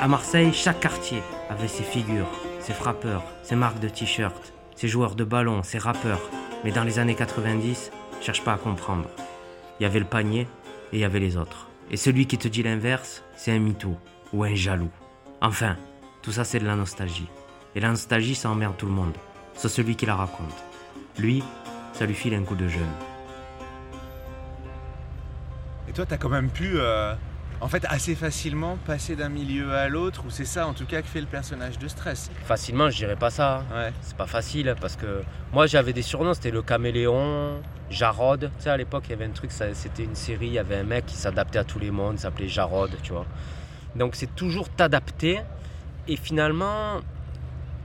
À 0.00 0.06
Marseille, 0.06 0.52
chaque 0.52 0.78
quartier 0.78 1.24
avait 1.50 1.66
ses 1.66 1.82
figures, 1.82 2.30
ses 2.60 2.72
frappeurs, 2.72 3.24
ses 3.42 3.56
marques 3.56 3.80
de 3.80 3.88
t-shirt, 3.88 4.52
ses 4.76 4.86
joueurs 4.86 5.16
de 5.16 5.24
ballon, 5.24 5.64
ses 5.64 5.78
rappeurs. 5.78 6.20
Mais 6.62 6.70
dans 6.70 6.84
les 6.84 7.00
années 7.00 7.16
90, 7.16 7.90
cherche 8.20 8.44
pas 8.44 8.52
à 8.52 8.58
comprendre. 8.58 9.08
Il 9.78 9.82
y 9.82 9.86
avait 9.86 9.98
le 9.98 10.04
panier 10.04 10.42
et 10.92 10.98
il 10.98 10.98
y 11.00 11.04
avait 11.04 11.18
les 11.18 11.36
autres. 11.36 11.66
Et 11.90 11.96
celui 11.96 12.26
qui 12.26 12.38
te 12.38 12.46
dit 12.46 12.62
l'inverse, 12.62 13.24
c'est 13.34 13.50
un 13.50 13.58
mytho 13.58 13.96
ou 14.32 14.44
un 14.44 14.54
jaloux. 14.54 14.92
Enfin, 15.40 15.76
tout 16.22 16.30
ça 16.30 16.44
c'est 16.44 16.60
de 16.60 16.66
la 16.66 16.76
nostalgie. 16.76 17.28
Et 17.74 17.80
la 17.80 17.88
nostalgie, 17.88 18.36
ça 18.36 18.50
emmerde 18.50 18.76
tout 18.76 18.86
le 18.86 18.92
monde, 18.92 19.14
sauf 19.54 19.72
celui 19.72 19.96
qui 19.96 20.06
la 20.06 20.14
raconte. 20.14 20.64
Lui, 21.18 21.42
ça 21.92 22.06
lui 22.06 22.14
file 22.14 22.34
un 22.34 22.44
coup 22.44 22.54
de 22.54 22.68
jeune. 22.68 22.82
Et 25.88 25.92
toi, 25.92 26.06
t'as 26.06 26.18
quand 26.18 26.28
même 26.28 26.50
pu, 26.50 26.74
euh, 26.74 27.14
en 27.60 27.68
fait, 27.68 27.84
assez 27.88 28.14
facilement 28.14 28.78
passer 28.86 29.16
d'un 29.16 29.28
milieu 29.28 29.74
à 29.74 29.88
l'autre, 29.88 30.24
ou 30.26 30.30
c'est 30.30 30.44
ça 30.44 30.66
en 30.66 30.74
tout 30.74 30.86
cas 30.86 31.02
que 31.02 31.08
fait 31.08 31.20
le 31.20 31.26
personnage 31.26 31.78
de 31.78 31.88
stress. 31.88 32.30
Facilement, 32.44 32.88
je 32.90 32.96
dirais 32.96 33.16
pas 33.16 33.30
ça. 33.30 33.64
Ouais. 33.74 33.92
C'est 34.00 34.16
pas 34.16 34.26
facile 34.26 34.74
parce 34.80 34.96
que 34.96 35.22
moi 35.52 35.66
j'avais 35.66 35.92
des 35.92 36.02
surnoms, 36.02 36.34
c'était 36.34 36.50
le 36.50 36.62
caméléon, 36.62 37.60
Jarod. 37.90 38.50
Tu 38.58 38.64
sais, 38.64 38.70
à 38.70 38.76
l'époque, 38.76 39.04
il 39.06 39.10
y 39.10 39.14
avait 39.14 39.24
un 39.24 39.30
truc, 39.30 39.50
c'était 39.50 40.04
une 40.04 40.14
série, 40.14 40.46
il 40.46 40.52
y 40.52 40.58
avait 40.58 40.76
un 40.76 40.84
mec 40.84 41.06
qui 41.06 41.16
s'adaptait 41.16 41.58
à 41.58 41.64
tous 41.64 41.78
les 41.78 41.90
mondes, 41.90 42.14
il 42.16 42.20
s'appelait 42.20 42.48
Jarod, 42.48 42.90
tu 43.02 43.12
vois. 43.12 43.26
Donc 43.96 44.14
c'est 44.14 44.34
toujours 44.36 44.68
t'adapter 44.68 45.40
et 46.06 46.16
finalement, 46.16 47.00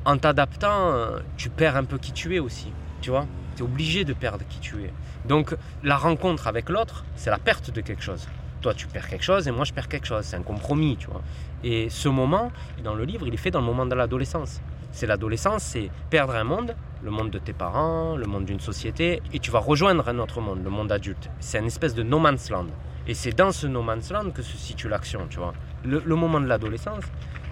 en 0.05 0.17
t'adaptant, 0.17 0.93
tu 1.38 1.49
perds 1.49 1.77
un 1.77 1.86
peu 1.86 1.97
qui 1.97 2.12
tu 2.12 2.36
es 2.36 2.39
aussi, 2.39 2.71
tu 3.01 3.09
vois. 3.09 3.25
Tu 3.55 3.63
es 3.63 3.65
obligé 3.65 4.05
de 4.05 4.13
perdre 4.13 4.45
qui 4.49 4.59
tu 4.59 4.83
es. 4.83 4.93
Donc 5.25 5.55
la 5.83 5.97
rencontre 5.97 6.47
avec 6.47 6.69
l'autre, 6.69 7.05
c'est 7.15 7.29
la 7.29 7.39
perte 7.39 7.71
de 7.71 7.81
quelque 7.81 8.03
chose. 8.03 8.27
Toi, 8.63 8.73
tu 8.73 8.88
perds 8.88 9.10
quelque 9.10 9.23
chose 9.23 9.45
et 9.47 9.52
moi, 9.52 9.65
je 9.65 9.73
perds 9.73 9.89
quelque 9.89 10.08
chose. 10.08 10.23
C'est 10.23 10.38
un 10.38 10.41
compromis, 10.41 10.95
tu 10.95 11.08
vois. 11.08 11.21
Et 11.65 11.89
ce 11.89 12.08
moment, 12.08 12.49
dans 12.82 12.95
le 12.95 13.04
livre, 13.04 13.28
il 13.28 13.34
est 13.34 13.38
fait 13.38 13.52
dans 13.52 13.60
le 13.60 13.65
moment 13.65 13.86
de 13.86 13.93
l'adolescence. 13.93 14.62
C'est 14.93 15.06
l'adolescence, 15.06 15.63
c'est 15.63 15.89
perdre 16.10 16.34
un 16.36 16.45
monde, 16.45 16.73
le 17.04 17.12
monde 17.12 17.30
de 17.30 17.39
tes 17.39 17.52
parents, 17.52 18.15
le 18.15 18.26
monde 18.26 18.45
d'une 18.45 18.62
société, 18.62 19.21
et 19.34 19.39
tu 19.39 19.52
vas 19.52 19.60
rejoindre 19.60 20.08
un 20.08 20.17
autre 20.17 20.39
monde, 20.39 20.63
le 20.63 20.69
monde 20.69 20.93
adulte. 20.93 21.30
C'est 21.41 21.60
une 21.60 21.65
espèce 21.65 21.93
de 21.93 22.04
no 22.04 22.19
man's 22.19 22.49
land. 22.49 22.67
Et 23.06 23.13
c'est 23.13 23.34
dans 23.34 23.52
ce 23.52 23.67
no 23.67 23.82
man's 23.82 24.12
land 24.12 24.32
que 24.32 24.41
se 24.41 24.56
situe 24.56 24.88
l'action, 24.88 25.28
tu 25.30 25.39
vois. 25.39 25.54
Le, 25.84 26.02
le 26.06 26.15
moment 26.15 26.39
de 26.39 26.47
l'adolescence, 26.47 27.04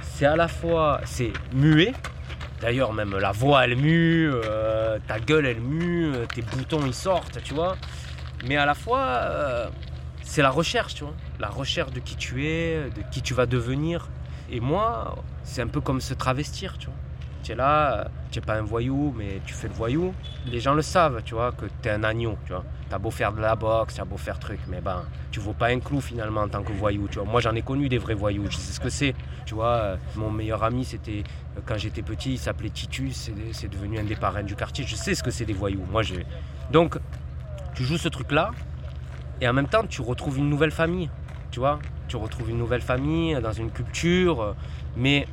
c'est 0.02 0.26
à 0.26 0.38
la 0.38 0.48
fois, 0.48 1.02
c'est 1.04 1.34
muet. 1.54 1.94
D'ailleurs, 2.62 2.94
même 2.94 3.18
la 3.18 3.34
voix, 3.34 3.66
elle 3.66 3.76
mue, 3.76 4.30
euh, 4.32 4.98
ta 5.08 5.20
gueule, 5.20 5.46
elle 5.46 5.60
mue, 5.60 6.14
euh, 6.14 6.26
tes 6.34 6.42
boutons, 6.42 6.86
ils 6.86 6.94
sortent, 6.94 7.42
tu 7.44 7.54
vois. 7.54 7.76
Mais 8.48 8.56
à 8.56 8.66
la 8.66 8.76
fois, 8.76 9.00
euh, 9.00 9.68
c'est 10.32 10.42
la 10.42 10.50
recherche, 10.50 10.96
tu 10.96 11.04
vois. 11.04 11.14
La 11.42 11.50
recherche 11.50 11.92
de 11.92 12.00
qui 12.00 12.16
tu 12.16 12.46
es, 12.48 12.90
de 12.96 13.02
qui 13.12 13.22
tu 13.22 13.34
vas 13.34 13.46
devenir. 13.46 14.08
Et 14.50 14.62
moi, 14.62 15.16
c'est 15.44 15.62
un 15.62 15.68
peu 15.68 15.82
comme 15.82 16.00
se 16.00 16.14
travestir, 16.14 16.78
tu 16.78 16.86
vois. 16.86 16.96
Tu 17.44 17.52
es 17.52 17.56
là, 17.56 18.08
tu 18.32 18.40
n'es 18.40 18.46
pas 18.46 18.56
un 18.56 18.62
voyou, 18.62 19.14
mais 19.18 19.42
tu 19.46 19.54
fais 19.54 19.68
le 19.68 19.74
voyou. 19.74 20.14
Les 20.46 20.62
gens 20.62 20.74
le 20.74 20.82
savent, 20.84 21.22
tu 21.26 21.34
vois, 21.34 21.52
que 21.52 21.66
tu 21.82 21.90
es 21.90 21.92
un 21.92 22.06
agneau, 22.06 22.38
tu 22.46 22.54
vois. 22.54 22.64
Beau 22.98 23.12
faire 23.12 23.34
de 23.34 23.42
la 23.42 23.56
boxe, 23.58 23.96
tu 23.96 24.02
as 24.02 24.06
beau 24.06 24.16
faire 24.18 24.40
truc, 24.40 24.60
mais 24.70 24.80
ben, 24.80 25.04
tu 25.32 25.42
vaux 25.42 25.54
pas 25.54 25.68
un 25.68 25.80
clou 25.80 26.00
finalement 26.00 26.42
en 26.42 26.48
tant 26.50 26.64
que 26.64 26.72
voyou, 26.72 27.08
tu 27.10 27.20
vois. 27.20 27.28
Moi, 27.28 27.42
j'en 27.42 27.54
ai 27.56 27.62
connu 27.62 27.90
des 27.90 27.98
vrais 27.98 28.14
voyous, 28.14 28.46
je 28.50 28.56
sais 28.58 28.72
ce 28.74 28.80
que 28.80 28.90
c'est. 28.90 29.14
Tu 29.46 29.54
vois, 29.54 29.98
mon 30.16 30.30
meilleur 30.32 30.64
ami, 30.64 30.86
c'était 30.86 31.24
quand 31.66 31.78
j'étais 31.78 32.04
petit, 32.04 32.34
il 32.34 32.38
s'appelait 32.40 32.70
Titus, 32.70 33.16
c'est- 33.18 33.34
c'est 33.54 33.68
devenu 33.70 34.00
un 34.00 34.04
des 34.06 34.16
parrains 34.16 34.44
du 34.44 34.56
quartier. 34.56 34.86
Je 34.86 34.96
sais 34.96 35.14
ce 35.16 35.24
que 35.24 35.32
c'est 35.32 35.46
des 35.46 35.54
voyous. 35.54 35.84
Moi, 35.92 36.04
j'ai. 36.04 36.26
Donc, 36.72 36.98
tu 37.76 37.84
joues 37.84 37.98
ce 37.98 38.08
truc-là, 38.10 38.52
et 39.42 39.48
en 39.48 39.54
même 39.54 39.68
temps, 39.68 39.84
tu 39.88 40.02
retrouves 40.02 40.38
une 40.38 40.50
nouvelle 40.50 40.72
famille, 40.72 41.10
tu 41.50 41.60
vois. 41.60 41.80
Tu 42.08 42.16
retrouves 42.16 42.52
une 42.52 42.60
nouvelle 42.60 42.82
famille 42.82 43.36
dans 43.42 43.52
une 43.52 43.72
culture, 43.72 44.42
euh, 44.42 44.54
mais 44.96 45.28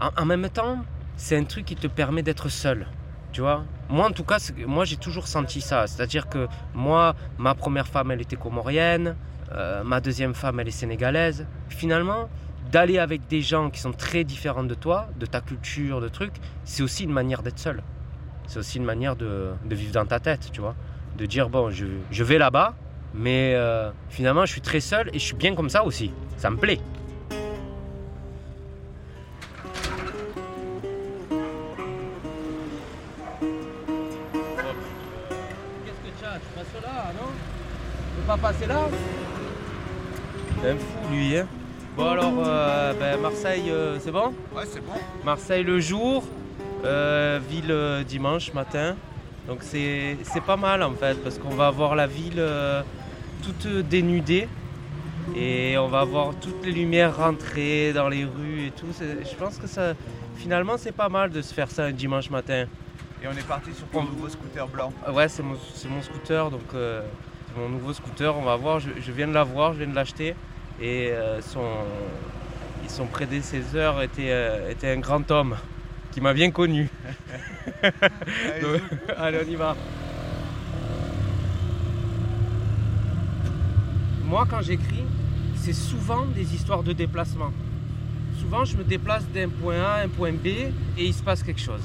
en, 0.00 0.24
même 0.24 0.48
temps, 0.48 0.84
c'est 1.16 1.36
un 1.36 1.44
truc 1.44 1.64
qui 1.64 1.74
te 1.74 1.88
permet 1.88 2.22
d'être 2.22 2.48
seul, 2.48 2.86
tu 3.32 3.40
vois. 3.40 3.64
Moi, 3.88 4.06
en 4.06 4.12
tout 4.12 4.22
cas, 4.22 4.38
moi, 4.66 4.84
j'ai 4.84 4.96
toujours 4.96 5.26
senti 5.26 5.60
ça. 5.60 5.88
C'est-à-dire 5.88 6.28
que 6.28 6.46
moi, 6.72 7.16
ma 7.36 7.54
première 7.56 7.88
femme, 7.88 8.12
elle 8.12 8.20
était 8.20 8.36
comorienne, 8.36 9.16
euh, 9.52 9.82
ma 9.82 10.00
deuxième 10.00 10.34
femme, 10.34 10.60
elle 10.60 10.68
est 10.68 10.70
sénégalaise. 10.70 11.46
Finalement, 11.68 12.28
d'aller 12.70 12.98
avec 12.98 13.26
des 13.26 13.42
gens 13.42 13.70
qui 13.70 13.80
sont 13.80 13.92
très 13.92 14.22
différents 14.22 14.62
de 14.62 14.74
toi, 14.74 15.08
de 15.18 15.26
ta 15.26 15.40
culture, 15.40 16.00
de 16.00 16.08
trucs, 16.08 16.36
c'est 16.64 16.84
aussi 16.84 17.04
une 17.04 17.12
manière 17.12 17.42
d'être 17.42 17.58
seul. 17.58 17.82
C'est 18.46 18.60
aussi 18.60 18.78
une 18.78 18.84
manière 18.84 19.16
de, 19.16 19.50
de 19.64 19.74
vivre 19.74 19.92
dans 19.92 20.06
ta 20.06 20.20
tête, 20.20 20.50
tu 20.52 20.60
vois. 20.60 20.76
De 21.16 21.26
dire, 21.26 21.48
bon, 21.48 21.70
je, 21.70 21.86
je 22.12 22.24
vais 22.24 22.38
là-bas, 22.38 22.74
mais 23.14 23.54
euh, 23.54 23.90
finalement, 24.08 24.44
je 24.46 24.52
suis 24.52 24.60
très 24.60 24.80
seul 24.80 25.08
et 25.08 25.18
je 25.18 25.24
suis 25.24 25.36
bien 25.36 25.54
comme 25.54 25.70
ça 25.70 25.84
aussi. 25.84 26.12
Ça 26.36 26.50
me 26.50 26.56
plaît. 26.56 26.78
Qu'est-ce 35.84 36.00
que 36.00 36.18
tu 36.18 36.24
as? 36.24 36.38
Tu 36.38 36.46
passes 36.54 36.82
là, 36.82 37.12
non? 37.20 37.28
Tu 37.28 38.20
peux 38.20 38.26
pas 38.26 38.36
passer 38.36 38.66
là? 38.66 38.88
C'est 40.60 40.70
un 40.70 40.76
fou, 40.76 41.12
lui, 41.12 41.36
hein 41.36 41.46
Bon, 41.96 42.10
alors, 42.10 42.32
euh, 42.46 42.92
ben, 42.94 43.20
Marseille, 43.20 43.70
euh, 43.70 43.98
c'est 43.98 44.12
bon? 44.12 44.32
Ouais, 44.54 44.64
c'est 44.66 44.80
bon. 44.80 44.92
Marseille 45.24 45.64
le 45.64 45.80
jour, 45.80 46.22
euh, 46.84 47.40
ville 47.48 48.04
dimanche 48.06 48.52
matin. 48.54 48.94
Donc 49.48 49.60
c'est 49.62 50.16
pas 50.46 50.56
mal 50.56 50.82
en 50.82 50.92
fait 50.92 51.14
parce 51.22 51.38
qu'on 51.38 51.54
va 51.54 51.68
avoir 51.68 51.96
la 51.96 52.06
ville 52.06 52.34
euh, 52.38 52.82
toute 53.42 53.66
dénudée 53.88 54.46
et 55.34 55.76
on 55.78 55.88
va 55.88 56.00
avoir 56.00 56.34
toutes 56.36 56.64
les 56.64 56.72
lumières 56.72 57.16
rentrer 57.16 57.92
dans 57.92 58.08
les 58.08 58.24
rues 58.24 58.66
et 58.66 58.70
tout. 58.70 58.86
Je 59.00 59.36
pense 59.36 59.56
que 59.56 59.66
ça 59.66 59.94
finalement 60.36 60.76
c'est 60.76 60.92
pas 60.92 61.08
mal 61.08 61.30
de 61.30 61.42
se 61.42 61.52
faire 61.52 61.70
ça 61.70 61.84
un 61.84 61.92
dimanche 61.92 62.30
matin. 62.30 62.66
Et 63.22 63.26
on 63.26 63.32
est 63.32 63.46
parti 63.48 63.72
sur 63.74 63.86
ton 63.88 64.04
nouveau 64.04 64.28
scooter 64.28 64.68
blanc. 64.68 64.92
Ah 65.04 65.12
Ouais 65.12 65.28
c'est 65.28 65.42
mon, 65.42 65.56
mon 65.90 66.02
scooter 66.02 66.50
donc 66.50 66.74
euh, 66.74 67.02
mon 67.56 67.68
nouveau 67.68 67.92
scooter. 67.92 68.36
On 68.36 68.42
va 68.42 68.56
voir, 68.56 68.80
je, 68.80 68.90
je 69.00 69.12
viens 69.12 69.26
de 69.26 69.34
l'avoir, 69.34 69.72
je 69.72 69.78
viens 69.78 69.88
de 69.88 69.94
l'acheter 69.94 70.34
et 70.80 71.10
euh, 71.10 71.40
son, 71.40 73.06
prédécesseur 73.06 74.02
était, 74.02 74.30
euh, 74.30 74.70
était 74.70 74.90
un 74.90 74.98
grand 74.98 75.30
homme 75.30 75.56
qui 76.18 76.24
m'a 76.24 76.34
bien 76.34 76.50
connu. 76.50 76.88
Allez, 77.82 78.60
Donc, 78.60 78.80
Allez, 79.16 79.38
on 79.46 79.50
y 79.52 79.54
va. 79.54 79.76
Moi, 84.24 84.44
quand 84.50 84.60
j'écris, 84.60 85.04
c'est 85.54 85.72
souvent 85.72 86.24
des 86.26 86.56
histoires 86.56 86.82
de 86.82 86.92
déplacement. 86.92 87.52
Souvent, 88.40 88.64
je 88.64 88.76
me 88.76 88.82
déplace 88.82 89.28
d'un 89.28 89.48
point 89.48 89.80
A 89.80 89.92
à 89.92 90.02
un 90.02 90.08
point 90.08 90.32
B 90.32 90.46
et 90.46 90.72
il 90.98 91.14
se 91.14 91.22
passe 91.22 91.44
quelque 91.44 91.60
chose. 91.60 91.82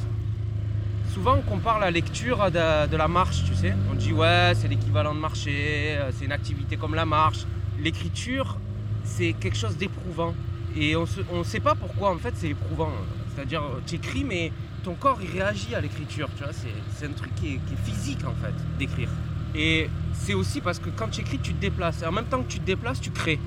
Souvent, 1.13 1.36
on 1.38 1.41
compare 1.41 1.78
la 1.78 1.91
lecture 1.91 2.41
à 2.41 2.50
de, 2.50 2.88
de 2.88 2.98
la 2.98 3.08
marche, 3.08 3.43
tu 3.46 3.54
sais. 3.54 3.76
On 3.91 3.93
dit, 3.93 4.13
ouais, 4.13 4.54
c'est 4.56 4.67
l'équivalent 4.67 5.13
de 5.13 5.19
marcher, 5.19 5.96
euh, 6.00 6.12
c'est 6.12 6.26
une 6.26 6.32
activité 6.32 6.76
comme 6.76 6.96
la 6.96 7.06
marche. 7.06 7.46
L'écriture, 7.80 8.58
c'est 9.04 9.34
quelque 9.34 9.58
chose 9.58 9.78
d'éprouvant. 9.78 10.34
Et 10.76 10.96
on 10.96 11.06
ne 11.38 11.43
sait 11.43 11.60
pas 11.60 11.76
pourquoi, 11.76 12.10
en 12.10 12.17
fait, 12.17 12.34
c'est 12.36 12.50
éprouvant. 12.50 12.89
C'est-à-dire, 13.36 13.63
tu 13.86 13.96
écris, 13.96 14.24
mais 14.24 14.52
ton 14.84 14.93
corps, 14.96 15.19
il 15.22 15.32
réagit 15.32 15.76
à 15.76 15.82
l'écriture, 15.82 16.30
tu 16.38 16.43
vois. 16.43 16.54
C'est, 16.54 17.06
un 17.06 17.12
truc 17.12 17.34
qui 17.36 17.56
est, 17.56 17.60
physique, 17.84 18.26
en 18.26 18.34
fait, 18.43 18.54
d'écrire. 18.78 19.10
Et 19.56 19.89
c'est 20.13 20.34
aussi 20.34 20.62
parce 20.62 20.80
que 20.80 20.89
quand 20.89 21.10
tu 21.10 21.22
écris, 21.22 21.39
tu 21.39 21.54
te 21.54 21.62
déplaces. 21.62 22.02
Et 22.02 22.06
en 22.06 22.12
même 22.12 22.26
temps 22.26 22.41
que 22.41 22.52
tu 22.52 22.60
te 22.60 22.65
déplaces, 22.65 23.02
tu 23.02 23.12
crées. 23.12 23.39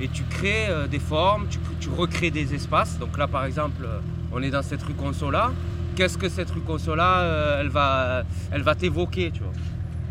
Et 0.00 0.08
tu 0.08 0.22
crées 0.24 0.68
euh, 0.68 0.86
des 0.86 0.98
formes, 0.98 1.46
tu, 1.48 1.88
recrées 1.90 2.30
des 2.30 2.54
espaces. 2.54 2.98
Donc 2.98 3.18
là, 3.18 3.26
par 3.28 3.44
exemple, 3.44 3.84
euh, 3.84 3.98
on 4.32 4.42
est 4.42 4.50
dans 4.50 4.62
cette 4.62 4.82
rue 4.82 4.94
Consola. 4.94 5.52
Qu'est-ce 5.96 6.16
que 6.16 6.28
cette 6.28 6.50
rue 6.50 6.60
Consola, 6.60 7.20
euh, 7.20 7.60
elle 7.60 7.68
va, 7.68 8.22
elle 8.50 8.62
va 8.62 8.74
t'évoquer, 8.74 9.30
tu 9.32 9.42
vois? 9.42 9.52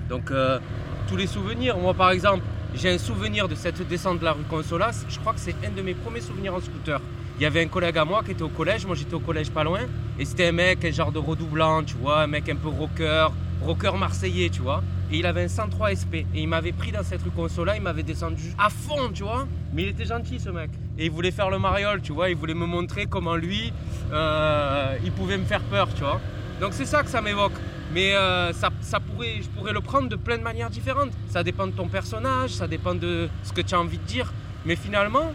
Donc, 0.09 0.31
euh, 0.31 0.59
tous 1.07 1.15
les 1.15 1.27
souvenirs. 1.27 1.77
Moi, 1.77 1.93
par 1.93 2.11
exemple, 2.11 2.43
j'ai 2.73 2.91
un 2.91 2.97
souvenir 2.97 3.47
de 3.47 3.55
cette 3.55 3.87
descente 3.87 4.19
de 4.19 4.25
la 4.25 4.33
rue 4.33 4.43
Consola. 4.49 4.91
Je 5.07 5.19
crois 5.19 5.33
que 5.33 5.39
c'est 5.39 5.55
un 5.65 5.71
de 5.71 5.81
mes 5.81 5.93
premiers 5.93 6.21
souvenirs 6.21 6.55
en 6.55 6.59
scooter. 6.59 6.99
Il 7.39 7.43
y 7.43 7.45
avait 7.45 7.63
un 7.63 7.67
collègue 7.67 7.97
à 7.97 8.03
moi 8.03 8.21
qui 8.21 8.31
était 8.31 8.43
au 8.43 8.49
collège, 8.49 8.85
moi 8.85 8.95
j'étais 8.95 9.13
au 9.13 9.21
collège 9.21 9.49
pas 9.49 9.63
loin, 9.63 9.79
et 10.19 10.25
c'était 10.25 10.47
un 10.47 10.51
mec, 10.51 10.83
un 10.83 10.91
genre 10.91 11.13
de 11.13 11.19
redoublant, 11.19 11.83
tu 11.83 11.95
vois, 11.95 12.23
un 12.23 12.27
mec 12.27 12.49
un 12.49 12.57
peu 12.57 12.67
rocker, 12.67 13.27
rocker 13.61 13.97
marseillais, 13.97 14.49
tu 14.49 14.61
vois. 14.61 14.83
Et 15.09 15.19
il 15.19 15.25
avait 15.25 15.45
un 15.45 15.47
103 15.47 15.95
SP. 15.95 16.27
Et 16.35 16.41
il 16.41 16.47
m'avait 16.49 16.73
pris 16.73 16.91
dans 16.91 17.01
cette 17.01 17.23
rue 17.23 17.31
Consola, 17.31 17.77
il 17.77 17.81
m'avait 17.81 18.03
descendu 18.03 18.53
à 18.57 18.69
fond, 18.69 19.09
tu 19.13 19.23
vois. 19.23 19.47
Mais 19.73 19.83
il 19.83 19.87
était 19.87 20.05
gentil 20.05 20.39
ce 20.39 20.49
mec. 20.49 20.69
Et 20.97 21.05
il 21.05 21.11
voulait 21.11 21.31
faire 21.31 21.49
le 21.49 21.59
mariole, 21.59 22.01
tu 22.01 22.11
vois. 22.11 22.29
Il 22.29 22.35
voulait 22.35 22.53
me 22.53 22.65
montrer 22.65 23.05
comment 23.05 23.37
lui, 23.37 23.71
euh, 24.11 24.97
il 25.05 25.11
pouvait 25.13 25.37
me 25.37 25.45
faire 25.45 25.61
peur, 25.61 25.87
tu 25.93 26.01
vois. 26.01 26.19
Donc 26.59 26.73
c'est 26.73 26.85
ça 26.85 27.03
que 27.03 27.09
ça 27.09 27.21
m'évoque. 27.21 27.53
Mais 27.93 28.13
euh, 28.15 28.51
ça, 28.51 28.69
ça 28.81 28.99
pourrait, 28.99 29.37
je 29.41 29.47
pourrais 29.47 29.71
le 29.71 29.81
prendre 29.81 30.09
de 30.09 30.17
plein 30.17 30.37
de 30.37 30.43
manières 30.43 30.69
différentes. 30.69 31.11
Ça 31.29 31.41
dépend 31.41 31.67
de 31.67 31.71
ton 31.71 31.87
personnage, 31.87 32.49
ça 32.51 32.67
dépend 32.67 32.93
de 32.93 33.29
ce 33.43 33.53
que 33.53 33.61
tu 33.61 33.73
as 33.73 33.79
envie 33.79 33.97
de 33.97 34.03
dire. 34.03 34.31
Mais 34.65 34.75
finalement, 34.75 35.33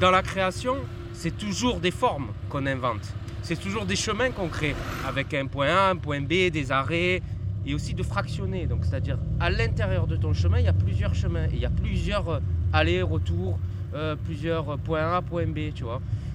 dans 0.00 0.12
la 0.12 0.22
création, 0.22 0.76
c'est 1.20 1.36
toujours 1.36 1.80
des 1.80 1.90
formes 1.90 2.28
qu'on 2.48 2.64
invente. 2.64 3.12
C'est 3.42 3.60
toujours 3.60 3.84
des 3.84 3.94
chemins 3.94 4.30
qu'on 4.30 4.48
crée 4.48 4.74
avec 5.06 5.34
un 5.34 5.46
point 5.48 5.68
A, 5.68 5.90
un 5.90 5.96
point 5.96 6.22
B, 6.22 6.48
des 6.50 6.72
arrêts 6.72 7.20
et 7.66 7.74
aussi 7.74 7.92
de 7.92 8.02
fractionner. 8.02 8.64
Donc, 8.64 8.86
c'est-à-dire 8.86 9.18
à 9.38 9.50
l'intérieur 9.50 10.06
de 10.06 10.16
ton 10.16 10.32
chemin, 10.32 10.60
il 10.60 10.64
y 10.64 10.68
a 10.68 10.72
plusieurs 10.72 11.14
chemins 11.14 11.46
il 11.52 11.60
y 11.60 11.66
a 11.66 11.70
plusieurs 11.70 12.26
euh, 12.30 12.38
allers-retours, 12.72 13.58
euh, 13.92 14.16
plusieurs 14.16 14.78
points 14.78 15.12
A, 15.14 15.20
point 15.20 15.46
B. 15.46 15.58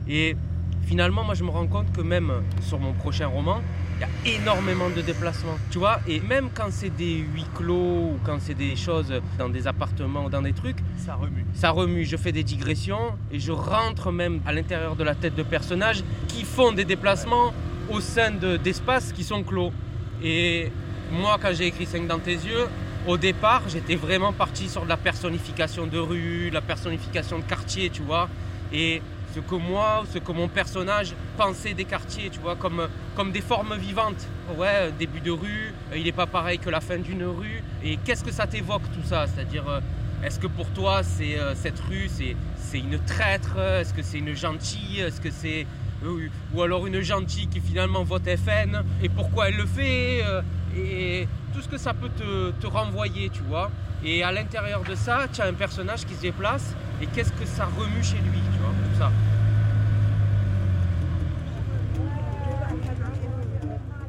Et 0.08 0.36
finalement, 0.84 1.24
moi, 1.24 1.34
je 1.34 1.44
me 1.44 1.50
rends 1.50 1.66
compte 1.66 1.92
que 1.92 2.02
même 2.02 2.32
sur 2.62 2.78
mon 2.78 2.94
prochain 2.94 3.26
roman, 3.26 3.62
il 3.98 4.02
y 4.02 4.04
a 4.36 4.38
énormément 4.42 4.90
de 4.90 5.02
déplacements, 5.02 5.58
tu 5.72 5.78
vois. 5.80 6.00
Et 6.08 6.20
même 6.20 6.50
quand 6.54 6.68
c'est 6.70 6.90
des 6.90 7.16
huis 7.34 7.46
clos 7.56 7.76
ou 8.14 8.20
quand 8.26 8.38
c'est 8.40 8.54
des 8.54 8.76
choses 8.76 9.14
dans 9.38 9.50
des 9.50 9.68
appartements 9.68 10.26
ou 10.26 10.30
dans 10.30 10.42
des 10.42 10.54
trucs, 10.54 10.78
Ça 10.98 11.16
remue. 11.16 11.46
ça 11.54 11.70
remue. 11.70 12.04
Je 12.06 12.18
fais 12.18 12.32
des 12.32 12.44
digressions 12.44 13.14
et 13.32 13.40
je 13.40 13.52
rentre 13.52 14.12
même 14.12 14.42
à 14.46 14.52
l'intérieur 14.54 14.96
de 14.96 15.04
la 15.04 15.16
tête 15.16 15.36
de 15.36 15.44
personnages 15.44 16.04
qui 16.28 16.44
font 16.44 16.72
des 16.74 16.86
déplacements 16.86 17.54
au 17.90 18.02
sein 18.02 18.32
de- 18.32 18.58
d'espaces 18.58 19.12
qui 19.14 19.24
sont 19.24 19.44
clos. 19.44 19.72
Et 20.24 20.72
moi, 21.12 21.38
quand 21.42 21.54
j'ai 21.54 21.68
écrit 21.68 21.86
5 21.86 22.08
dans 22.08 22.20
tes 22.20 22.34
yeux, 22.34 22.68
au 23.08 23.18
départ, 23.18 23.62
j'étais 23.70 23.96
vraiment 23.96 24.34
parti 24.34 24.68
sur 24.68 24.84
de 24.84 24.90
la 24.90 24.98
personnification 24.98 25.86
de 25.86 26.00
rue, 26.00 26.50
la 26.50 26.62
personnification 26.62 27.38
de 27.40 27.44
quartier, 27.44 27.92
tu 27.92 28.02
vois. 28.02 28.28
Et 28.74 29.02
ce 29.36 29.42
que 29.42 29.56
moi, 29.56 30.04
ce 30.14 30.20
que 30.20 30.32
mon 30.32 30.48
personnage 30.48 31.14
pensait 31.36 31.74
des 31.74 31.84
quartiers, 31.84 32.30
tu 32.30 32.40
vois, 32.40 32.56
comme, 32.56 32.88
comme 33.16 33.34
des 33.34 33.42
formes 33.42 33.76
vivantes. 33.76 34.26
Ouais, 34.58 34.92
début 34.98 35.20
de 35.20 35.32
rue, 35.32 35.74
euh, 35.92 35.98
il 35.98 36.06
n'est 36.06 36.14
pas 36.14 36.26
pareil 36.26 36.58
que 36.58 36.70
la 36.70 36.80
fin 36.80 36.98
d'une 36.98 37.26
rue. 37.26 37.62
Et 37.84 37.98
qu'est-ce 37.98 38.24
que 38.24 38.32
ça 38.32 38.48
t'évoque 38.48 38.84
tout 38.94 39.06
ça? 39.06 39.26
C'est-à-dire, 39.28 39.68
euh, 39.68 39.82
est-ce 40.24 40.40
que 40.40 40.48
pour 40.48 40.68
toi, 40.70 41.04
c'est 41.04 41.38
euh, 41.38 41.54
cette 41.54 41.80
rue, 41.82 42.08
c'est 42.08 42.38
c'est 42.58 42.80
une 42.80 42.98
traître? 43.00 43.60
Est-ce 43.60 43.94
que 43.94 44.02
c'est 44.02 44.20
une 44.20 44.36
gentille? 44.36 45.02
Est-ce 45.02 45.20
que 45.20 45.32
c'est 45.32 45.68
ou 46.54 46.62
alors 46.62 46.86
une 46.86 47.02
gentille 47.02 47.48
qui 47.48 47.60
finalement 47.60 48.04
vote 48.04 48.24
FN 48.24 48.84
Et 49.02 49.10
pourquoi 49.10 49.50
elle 49.50 49.58
le 49.58 49.66
fait 49.66 50.24
Et 50.78 51.28
tout 51.54 51.62
ce 51.62 51.68
que 51.68 51.78
ça 51.78 51.94
peut 51.94 52.10
te, 52.10 52.52
te 52.52 52.68
renvoyer, 52.68 53.30
tu 53.30 53.42
vois? 53.42 53.72
Et 54.04 54.22
à 54.22 54.32
l'intérieur 54.32 54.84
de 54.84 54.94
ça, 54.94 55.26
tu 55.32 55.42
as 55.42 55.46
un 55.46 55.54
personnage 55.54 56.06
qui 56.06 56.14
se 56.14 56.22
déplace. 56.22 56.76
Et 57.02 57.08
qu'est-ce 57.08 57.32
que 57.32 57.46
ça 57.46 57.66
remue 57.66 58.04
chez 58.04 58.18
lui, 58.18 58.40
tu 58.52 58.60
vois, 58.60 58.74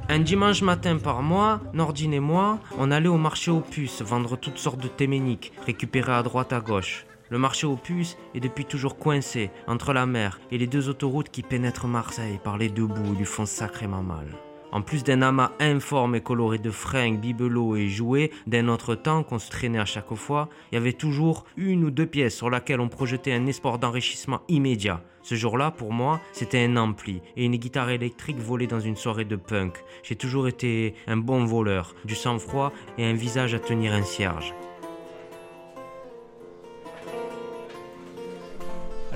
Un 0.09 0.21
dimanche 0.21 0.63
matin 0.63 0.99
par 0.99 1.21
mois, 1.21 1.61
Nordine 1.75 2.15
et 2.15 2.21
moi, 2.21 2.59
on 2.79 2.91
allait 2.91 3.09
au 3.09 3.19
marché 3.19 3.51
aux 3.51 3.61
puces 3.61 4.03
vendre 4.03 4.37
toutes 4.37 4.59
sortes 4.59 4.81
de 4.81 4.89
téméniques, 4.89 5.53
récupérées 5.67 6.13
à 6.13 6.23
droite 6.23 6.53
à 6.53 6.61
gauche. 6.61 7.07
Le 7.29 7.39
marché 7.39 7.67
aux 7.67 7.77
puces 7.77 8.17
est 8.35 8.41
depuis 8.41 8.65
toujours 8.65 8.99
coincé 8.99 9.51
entre 9.67 9.93
la 9.93 10.07
mer 10.07 10.39
et 10.53 10.59
les 10.59 10.69
deux 10.69 10.89
autoroutes 10.89 11.31
qui 11.31 11.43
pénètrent 11.43 11.89
Marseille 11.89 12.39
par 12.43 12.57
les 12.57 12.69
deux 12.69 12.87
bouts 12.87 13.15
et 13.15 13.19
lui 13.19 13.25
font 13.25 13.47
sacrément 13.47 14.03
mal. 14.03 14.29
En 14.77 14.83
plus 14.83 15.05
d'un 15.05 15.23
amas 15.23 15.53
informe 15.59 16.17
et 16.17 16.21
coloré 16.21 16.59
de 16.59 16.71
fringues, 16.71 17.19
bibelots 17.19 17.77
et 17.77 17.89
jouets 17.89 18.31
d'un 18.47 18.69
autre 18.69 18.95
temps 18.95 19.23
qu'on 19.23 19.39
se 19.39 19.51
traînait 19.51 19.79
à 19.79 19.87
chaque 19.87 20.15
fois, 20.15 20.51
il 20.71 20.75
y 20.75 20.79
avait 20.79 20.93
toujours 20.93 21.47
une 21.57 21.83
ou 21.83 21.91
deux 21.91 22.05
pièces 22.05 22.37
sur 22.37 22.51
laquelle 22.51 22.81
on 22.81 22.91
projetait 22.91 23.33
un 23.33 23.47
espoir 23.47 23.79
d'enrichissement 23.79 24.43
immédiat. 24.49 25.01
Ce 25.23 25.35
jour-là, 25.35 25.71
pour 25.71 25.95
moi, 25.95 26.21
c'était 26.35 26.63
un 26.63 26.77
ampli 26.77 27.23
et 27.39 27.47
une 27.47 27.57
guitare 27.57 27.89
électrique 27.89 28.37
volée 28.37 28.67
dans 28.67 28.79
une 28.79 28.97
soirée 28.97 29.25
de 29.25 29.37
punk. 29.37 29.83
J'ai 30.03 30.15
toujours 30.15 30.47
été 30.47 30.95
un 31.07 31.17
bon 31.17 31.47
voleur, 31.47 31.95
du 32.05 32.15
sang-froid 32.15 32.71
et 32.99 33.07
un 33.07 33.15
visage 33.15 33.55
à 33.55 33.59
tenir 33.59 33.95
un 33.95 34.03
cierge. 34.03 34.53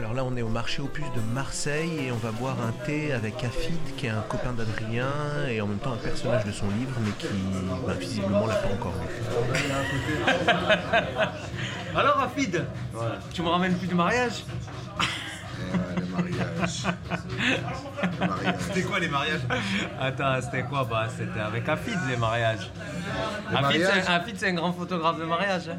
Alors 0.01 0.15
là, 0.15 0.25
on 0.25 0.35
est 0.37 0.43
au 0.43 0.49
marché 0.49 0.81
aux 0.81 0.87
puces 0.87 1.13
de 1.15 1.21
Marseille 1.35 2.07
et 2.07 2.13
on 2.13 2.17
va 2.17 2.31
boire 2.33 2.57
un 2.67 2.73
thé 2.87 3.13
avec 3.13 3.45
Afid, 3.45 3.79
qui 3.99 4.07
est 4.07 4.11
un 4.11 4.23
copain 4.23 4.53
d'Adrien 4.53 5.11
et 5.49 5.61
en 5.61 5.67
même 5.67 5.79
temps 5.79 5.93
un 5.93 5.97
personnage 5.99 6.45
de 6.47 6.53
son 6.53 6.69
livre, 6.71 6.93
mais 7.05 7.11
qui 7.13 7.29
bah, 7.87 7.93
visiblement 7.99 8.47
l'a 8.47 8.55
pas 8.55 8.69
encore 8.73 8.95
lu. 8.95 9.07
Alors, 11.97 12.15
Rafid, 12.17 12.65
tu 13.33 13.43
me 13.43 13.49
ramènes 13.49 13.77
plus 13.77 13.89
du 13.89 13.95
mariage 13.95 14.45
le 15.97 16.07
mariage. 16.07 16.85
Le 18.21 18.27
mariage. 18.27 18.57
C'était 18.61 18.83
quoi 18.83 18.99
les 18.99 19.09
mariages 19.09 19.41
Attends, 20.01 20.41
c'était 20.43 20.63
quoi 20.65 20.85
Bah, 20.91 21.07
c'était 21.17 21.39
avec 21.41 21.69
Afid 21.69 21.97
les 22.09 22.17
mariages. 22.17 22.71
Les 23.51 23.57
Afid, 23.57 23.63
mariages 23.63 24.03
c'est 24.05 24.11
un- 24.11 24.15
Afid, 24.15 24.37
c'est 24.39 24.49
un 24.49 24.55
grand 24.55 24.73
photographe 24.73 25.19
de 25.19 25.25
mariage. 25.25 25.69
hein. 25.69 25.79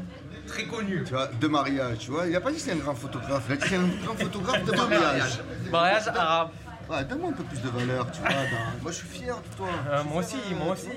Très 0.52 0.64
connu. 0.64 1.02
Tu 1.04 1.12
vois, 1.14 1.28
de 1.28 1.48
mariage, 1.48 1.98
tu 1.98 2.10
vois. 2.10 2.26
Il 2.26 2.36
a 2.36 2.40
pas 2.40 2.50
dit 2.50 2.56
que 2.56 2.62
c'est 2.62 2.72
un 2.72 2.76
grand 2.76 2.94
photographe, 2.94 3.44
il 3.48 3.52
a 3.52 3.56
dit 3.56 3.62
que 3.62 3.68
c'est 3.68 3.76
un 3.76 3.88
grand 4.04 4.14
photographe 4.16 4.64
de 4.64 4.72
mariage. 4.72 5.40
Mariage 5.70 6.08
arabe. 6.08 6.48
Ouais, 6.90 7.04
donne-moi 7.04 7.30
un 7.30 7.32
peu 7.32 7.44
plus 7.44 7.60
de 7.62 7.68
valeur, 7.70 8.10
tu 8.12 8.20
vois. 8.20 8.28
dans- 8.30 8.82
Moi, 8.82 8.90
je 8.90 8.96
suis 8.96 9.06
fier 9.08 9.34
de 9.36 9.56
toi. 9.56 9.68
Euh, 9.90 10.02
moi 10.04 10.18
aussi, 10.22 10.36
moi 10.58 10.72
aussi. 10.74 10.88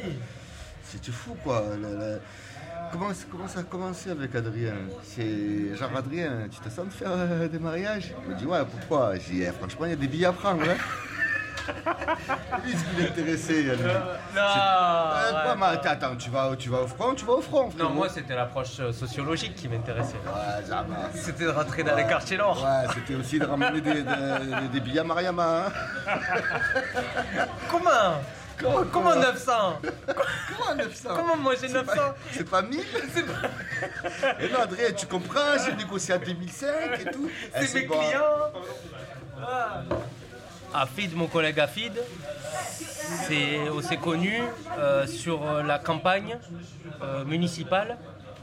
C'est 0.83 1.11
fou, 1.11 1.35
quoi. 1.43 1.63
le- 1.81 1.87
le- 1.97 2.19
Comment, 2.91 3.09
comment 3.31 3.47
ça 3.47 3.59
a 3.59 3.63
commencé 3.63 4.09
avec 4.11 4.35
Adrien? 4.35 4.73
C'est 5.03 5.75
genre, 5.75 5.91
Adrien, 5.97 6.47
tu 6.51 6.59
te 6.59 6.69
sens 6.69 6.85
de 6.85 6.91
faire 6.91 7.09
euh, 7.11 7.47
des 7.47 7.59
mariages? 7.59 8.13
Il 8.27 8.33
me 8.33 8.37
dit, 8.39 8.45
ouais, 8.45 8.59
pourquoi? 8.69 9.15
J'ai 9.15 9.33
dit, 9.33 9.41
eh, 9.43 9.51
franchement, 9.51 9.85
il 9.85 9.89
y 9.89 9.93
a 9.93 9.95
des 9.97 10.07
billets 10.07 10.25
à 10.27 10.33
prendre. 10.33 10.61
Hein. 10.63 10.75
Lui, 12.63 12.73
ce 12.73 12.83
qui 12.83 13.01
l'intéressait, 13.01 13.61
lui. 13.61 13.71
Non, 14.35 14.41
Euh, 14.41 15.31
ouais. 15.31 15.41
quoi, 15.43 15.55
mais 15.57 15.65
attends, 15.65 15.89
attends, 15.89 16.15
tu 16.15 16.29
vas, 16.29 16.55
tu 16.57 16.69
vas 16.69 16.81
au 16.81 16.87
front, 16.87 17.13
tu 17.15 17.25
vas 17.25 17.33
au 17.33 17.41
front. 17.41 17.63
Non, 17.65 17.69
frérot. 17.71 17.93
moi 17.93 18.09
c'était 18.09 18.35
l'approche 18.35 18.79
euh, 18.79 18.91
sociologique 18.91 19.55
qui 19.55 19.67
m'intéressait. 19.67 20.15
Ouais. 20.25 20.63
C'était 21.13 21.45
de 21.45 21.49
rentrer 21.49 21.83
dans 21.83 21.95
les 21.95 22.05
quartiers 22.05 22.37
nord. 22.37 22.61
Ouais, 22.63 22.87
c'était 22.93 23.15
aussi 23.15 23.39
de 23.39 23.45
ramener 23.45 23.81
des, 23.81 24.03
des- 24.03 24.67
des 24.71 24.79
billets 24.79 24.99
à 24.99 25.03
Mariama. 25.03 25.65
hein. 25.67 25.71
Comment 27.69 28.21
Comment, 28.57 28.83
Comment 28.91 29.15
900 29.15 29.51
Comment 30.57 30.75
900 30.75 31.09
Comment 31.13 31.35
moi 31.35 31.53
j'ai 31.59 31.67
C'est 31.67 31.73
900 31.73 31.93
pas- 31.93 32.15
C'est 32.31 32.49
pas 32.49 32.61
1000 32.61 32.79
Et 34.39 34.47
non, 34.49 34.59
Adrien, 34.61 34.93
tu 34.95 35.05
comprends, 35.07 35.57
j'ai 35.65 35.73
négocié 35.75 36.13
à 36.13 36.17
2005 36.19 36.67
et 37.01 37.11
tout. 37.11 37.29
Eh, 37.59 37.65
C'est 37.65 37.81
mes 37.81 37.87
bon. 37.87 37.99
clients. 37.99 38.51
Ah. 39.45 39.81
Afid, 40.81 41.15
mon 41.15 41.27
collègue 41.27 41.59
Afid, 41.59 41.93
c'est 43.27 43.69
aussi 43.69 43.97
connu 43.97 44.41
euh, 44.77 45.07
sur 45.07 45.63
la 45.63 45.79
campagne 45.79 46.37
euh, 47.01 47.23
municipale 47.25 47.97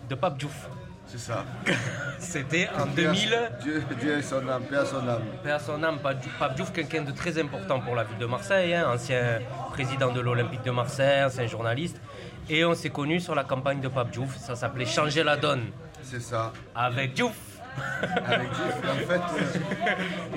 de 0.08 0.14
Pape 0.14 0.38
Diouf. 0.38 0.68
C'est 1.06 1.18
ça. 1.18 1.44
C'était 2.18 2.68
en 2.78 2.86
2000. 2.86 3.38
Dieu, 3.60 3.82
Dieu 4.00 4.18
est 4.18 4.22
son 4.22 4.48
âme, 4.48 4.62
paix 4.64 4.76
à 4.76 4.86
son 4.86 5.06
âme. 5.06 5.22
Paix 5.42 5.50
à 5.50 5.58
son 5.58 5.82
âme, 5.82 5.98
Pape 6.38 6.56
Diouf- 6.56 6.72
quelqu'un 6.72 7.02
de 7.02 7.12
très 7.12 7.38
important 7.38 7.80
pour 7.80 7.94
la 7.94 8.04
ville 8.04 8.18
de 8.18 8.26
Marseille, 8.26 8.74
hein, 8.74 8.86
ancien 8.94 9.40
président 9.70 10.10
de 10.12 10.20
l'Olympique 10.20 10.62
de 10.64 10.70
Marseille, 10.70 11.24
ancien 11.24 11.46
journaliste. 11.46 12.00
Et 12.48 12.64
on 12.64 12.74
s'est 12.74 12.90
connus 12.90 13.20
sur 13.20 13.34
la 13.34 13.44
campagne 13.44 13.80
de 13.80 13.88
Pape 13.88 14.10
Diouf, 14.10 14.36
ça 14.38 14.56
s'appelait 14.56 14.86
Changer 14.86 15.22
la 15.22 15.36
donne 15.36 15.66
C'est 16.02 16.20
ça. 16.22 16.52
avec 16.74 17.12
Diouf. 17.14 17.34
Euh, 17.78 18.38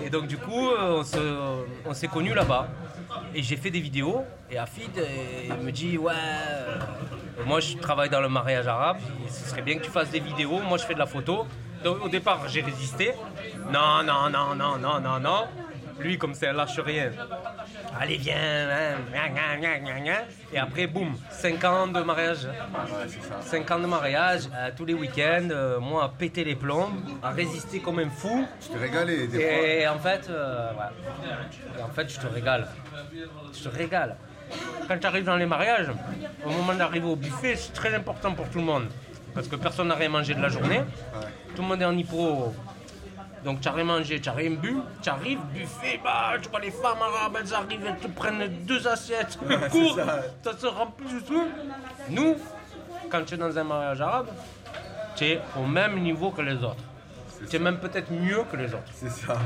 Et 0.05 0.09
donc 0.09 0.27
du 0.27 0.37
coup, 0.37 0.69
euh, 0.69 0.99
on 0.99 1.03
se- 1.03 1.65
on 1.85 1.93
s'est 1.93 2.07
connus 2.07 2.33
là-bas. 2.33 2.67
Et 3.33 3.41
j'ai 3.43 3.57
fait 3.57 3.69
des 3.71 3.79
vidéos. 3.79 4.23
Et 4.51 4.57
Afid 4.57 4.91
euh, 4.97 5.03
me 5.63 5.71
dit 5.71 5.97
ouais, 5.97 6.13
moi 7.45 7.59
je 7.59 7.77
travaille 7.77 8.09
dans 8.09 8.21
le 8.21 8.29
mariage 8.29 8.67
arabe. 8.67 8.97
Ce 9.29 9.49
serait 9.49 9.61
bien 9.61 9.77
que 9.77 9.83
tu 9.83 9.91
fasses 9.91 10.09
des 10.11 10.19
vidéos. 10.19 10.59
Moi 10.67 10.77
je 10.77 10.83
fais 10.85 10.93
de 10.93 10.99
la 10.99 11.05
photo. 11.05 11.45
Donc 11.83 12.03
au 12.05 12.09
départ 12.09 12.47
j'ai 12.47 12.61
résisté. 12.61 13.13
Non 13.71 14.03
non 14.03 14.29
non 14.29 14.55
non 14.55 14.77
non 14.77 14.99
non 14.99 15.19
non. 15.19 15.45
Lui 15.99 16.17
comme 16.17 16.33
c'est 16.33 16.47
un 16.49 16.53
lâche 16.53 16.77
rien. 16.79 17.11
Allez 17.99 18.17
viens. 18.17 18.35
hein. 18.35 20.23
Et 20.51 20.57
après 20.57 20.87
boum, 20.87 21.15
5 21.29 21.63
ans 21.63 21.87
de 21.87 22.01
mariage. 22.01 22.45
ouais, 22.45 23.07
c'est 23.07 23.21
ça. 23.21 23.41
5 23.41 23.71
ans 23.71 23.79
de 23.79 23.87
mariage, 23.87 24.43
euh, 24.53 24.71
tous 24.75 24.85
les 24.85 24.93
week-ends, 24.93 25.47
euh, 25.51 25.79
moi 25.79 26.03
à 26.03 26.09
péter 26.09 26.43
les 26.43 26.55
plombs, 26.55 26.89
à 27.23 27.29
résister 27.31 27.79
comme 27.79 27.99
un 27.99 28.09
fou. 28.09 28.45
Je 28.61 28.67
t'ai 28.73 28.77
régalé 28.77 29.27
des 29.27 29.37
fois. 29.39 29.67
Et 29.67 29.87
en 29.87 29.99
fait, 29.99 30.27
euh, 30.29 30.71
ouais. 30.71 31.79
Et 31.79 31.81
en 31.83 31.89
fait, 31.89 32.09
je 32.13 32.19
te 32.19 32.27
régale. 32.27 32.67
Je 33.53 33.63
te 33.69 33.69
régale. 33.69 34.17
Quand 34.87 34.97
tu 34.99 35.07
arrives 35.07 35.23
dans 35.23 35.37
les 35.37 35.45
mariages, 35.45 35.87
au 36.45 36.49
moment 36.51 36.73
d'arriver 36.73 37.07
au 37.07 37.15
buffet, 37.15 37.55
c'est 37.55 37.73
très 37.73 37.93
important 37.95 38.33
pour 38.33 38.47
tout 38.49 38.59
le 38.59 38.65
monde. 38.65 38.87
Parce 39.33 39.47
que 39.47 39.55
personne 39.55 39.87
n'a 39.87 39.95
rien 39.95 40.09
mangé 40.09 40.33
de 40.33 40.41
la 40.41 40.49
journée. 40.49 40.81
Tout 41.55 41.61
le 41.61 41.67
monde 41.67 41.81
est 41.81 41.85
en 41.85 41.97
hypo 41.97 42.53
Donc 43.45 43.61
tu 43.61 43.67
as 43.67 43.71
rien 43.71 43.83
mangé, 43.83 44.19
tu 44.19 44.27
as 44.27 44.33
rien 44.33 44.49
bu, 44.51 44.77
tu 45.03 45.09
arrives, 45.09 45.39
buffet, 45.53 45.99
bah, 46.03 46.31
tu 46.41 46.49
vois 46.49 46.59
les 46.59 46.71
femmes 46.71 46.97
arabes, 47.01 47.37
elles 47.39 47.53
arrivent, 47.53 47.85
elles 47.87 47.97
te 47.97 48.07
prennent 48.07 48.47
deux 48.65 48.87
assiettes, 48.87 49.37
cours, 49.71 49.99
ça 50.43 50.57
se 50.57 50.65
remplit 50.65 51.07
du 51.07 51.21
tout. 51.21 51.43
Nous, 52.09 52.35
quand 53.11 53.23
tu 53.23 53.35
es 53.35 53.37
dans 53.37 53.55
un 53.57 53.63
mariage 53.63 54.01
arabe, 54.01 54.27
tu 55.15 55.25
es 55.25 55.41
au 55.57 55.65
même 55.65 55.99
niveau 56.01 56.31
que 56.31 56.41
les 56.41 56.55
autres. 56.55 56.83
Tu 57.47 57.55
es 57.57 57.59
même 57.59 57.77
peut-être 57.77 58.11
mieux 58.11 58.43
que 58.51 58.57
les 58.57 58.73
autres. 58.73 58.91
C'est 58.93 59.11
ça. 59.11 59.37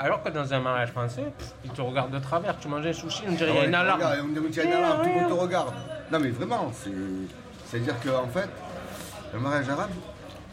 Alors 0.00 0.20
que 0.22 0.30
dans 0.30 0.52
un 0.52 0.58
mariage 0.58 0.90
français, 0.90 1.24
ils 1.64 1.70
te 1.70 1.80
regardent 1.80 2.10
de 2.10 2.18
travers. 2.18 2.58
Tu 2.58 2.66
manges 2.66 2.86
un 2.86 2.92
sushi, 2.92 3.22
on 3.28 3.32
dirait 3.32 3.50
il 3.50 3.54
y 3.54 3.58
a 3.58 3.60
Ouais, 3.60 3.68
une 3.68 3.74
alarme. 3.76 4.02
on 4.24 4.28
dirait 4.32 4.46
qu'il 4.48 4.56
y 4.56 4.60
a 4.60 4.64
une 4.64 4.72
alarme, 4.72 5.02
tout 5.02 5.08
le 5.08 5.14
monde 5.20 5.28
te 5.28 5.40
regarde. 5.40 5.74
Non 6.10 6.18
mais 6.18 6.30
vraiment, 6.30 6.72
c'est. 6.74 6.90
C'est-à-dire 7.68 7.94
qu'en 8.00 8.26
fait, 8.28 8.48
le 9.32 9.38
mariage 9.38 9.68
arabe, 9.68 9.90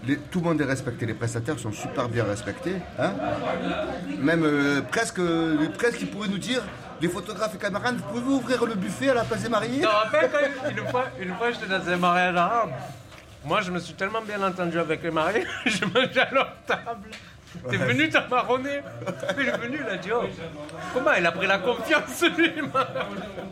les- 0.06 0.18
tout 0.18 0.39
le 0.39 0.45
monde 0.45 0.62
est 0.62 0.66
respecté, 0.66 1.06
les 1.06 1.14
prestataires 1.14 1.60
sont 1.60 1.72
super 1.72 2.10
bien 2.10 2.24
respectés. 2.24 2.76
hein. 2.99 3.14
Même 4.20 4.43
euh, 4.45 4.82
presque, 4.82 5.20
euh, 5.20 5.68
presque 5.78 6.02
ils 6.02 6.08
pourraient 6.10 6.28
nous 6.28 6.38
dire, 6.38 6.62
les 7.02 7.08
photographes 7.08 7.56
et 7.56 7.58
camarades, 7.58 7.97
vous 7.97 8.20
pouvez 8.22 8.34
ouvrir 8.36 8.66
le 8.66 8.76
buffet 8.76 9.10
à 9.10 9.14
la 9.16 9.24
place 9.24 9.41
des 9.43 9.49
mariés? 9.49 9.82
Tu 9.82 9.88
te 9.88 9.88
rappelles 9.88 10.30
quand 10.32 10.70
une 10.70 10.88
fois, 10.88 11.06
une 11.20 11.34
fois 11.36 11.52
j'étais 11.52 11.68
dans 11.68 11.88
un 11.89 11.97
mariage 11.97 12.36
arabe 12.36 12.70
Moi 13.45 13.62
je 13.62 13.72
me 13.72 13.80
suis 13.80 13.93
tellement 13.95 14.22
bien 14.22 14.41
entendu 14.43 14.78
avec 14.80 15.02
les 15.04 15.12
mariés, 15.12 15.45
je 15.66 15.86
mangeais 15.86 16.20
à 16.22 16.32
leur 16.32 16.56
table. 16.68 17.10
T'es 17.70 17.76
venu 17.76 18.08
t'amarronner 18.10 18.80
Il 19.38 19.45
est 19.49 19.58
venu, 19.58 19.80
il 19.86 19.89
a 19.91 19.97
dit 19.97 20.10
oh, 20.16 20.24
Comment 20.93 21.12
il 21.20 21.26
a 21.26 21.34
pris 21.34 21.47
la 21.47 21.58
confiance 21.58 22.24
lui 22.38 22.49
il 22.56 22.64
m'a- 22.64 22.88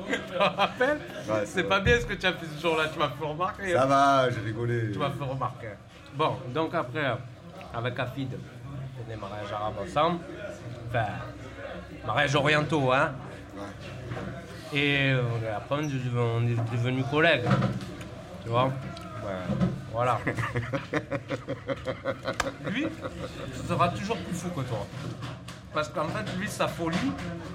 Tu 0.10 0.18
te 0.20 0.38
rappelles? 0.38 1.00
Ouais, 1.28 1.44
C'est 1.46 1.64
pas 1.66 1.82
bien 1.82 2.00
ce 2.00 2.06
que 2.06 2.14
tu 2.14 2.26
as 2.26 2.32
fait 2.32 2.46
ce 2.56 2.62
jour-là, 2.62 2.86
tu 2.94 2.98
m'as 2.98 3.10
fait 3.10 3.26
remarquer. 3.26 3.74
Ça 3.74 3.86
va, 3.86 4.30
j'ai 4.30 4.40
rigolé. 4.40 4.92
Tu 4.94 5.00
m'as 5.00 5.10
fait 5.10 5.24
remarquer. 5.26 5.68
Bon, 6.16 6.38
donc 6.54 6.74
après, 6.74 7.18
avec 7.74 8.00
Afid, 8.00 8.30
on 8.34 8.98
fait 8.98 9.10
des 9.10 9.16
mariages 9.16 9.52
arabes 9.54 9.76
ensemble. 9.82 10.20
Enfin, 10.90 11.06
mariages 12.06 12.36
orientaux, 12.36 12.92
hein. 12.92 13.12
Et 14.74 15.12
euh, 15.12 15.22
après, 15.56 15.76
on 15.78 16.44
est 16.48 16.72
devenus 16.72 17.06
collègues. 17.10 17.46
Tu 18.44 18.50
vois 18.50 18.66
Ouais, 18.66 19.56
Voilà. 19.92 20.20
lui, 22.70 22.86
ce 23.56 23.68
sera 23.68 23.90
toujours 23.90 24.18
plus 24.18 24.36
fou 24.36 24.50
que 24.50 24.62
toi. 24.62 24.86
Parce 25.74 25.90
qu'en 25.90 26.08
fait, 26.08 26.26
lui, 26.38 26.48
sa 26.48 26.68
folie, 26.68 26.98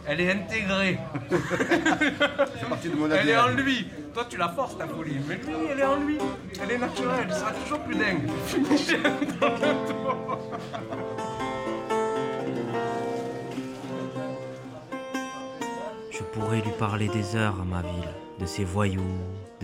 elle 0.07 0.21
est 0.21 0.31
intégrée. 0.31 0.99
C'est 1.31 2.69
parti 2.69 2.89
de 2.89 2.95
mon 2.95 3.11
Elle 3.11 3.29
est 3.29 3.37
en 3.37 3.49
lui. 3.49 3.89
Toi, 4.12 4.27
tu 4.31 4.37
la 4.37 4.49
forces, 4.49 4.79
ta 4.79 4.87
folie. 4.87 5.17
Mais 5.29 5.37
lui, 5.37 5.67
elle 5.71 5.81
est 5.81 5.85
en 5.85 5.97
lui. 5.97 6.19
Elle 6.62 6.71
est 6.71 6.79
naturelle. 6.79 7.27
Il 7.29 7.35
sera 7.35 7.51
toujours 7.53 7.81
plus 7.81 7.97
dingue. 7.97 8.29
Je 16.11 16.23
pourrais 16.41 16.61
lui 16.61 16.71
parler 16.79 17.09
des 17.09 17.35
heures 17.35 17.61
à 17.61 17.65
ma 17.65 17.83
ville, 17.83 18.15
de 18.39 18.47
ses 18.47 18.65
voyous, 18.65 19.03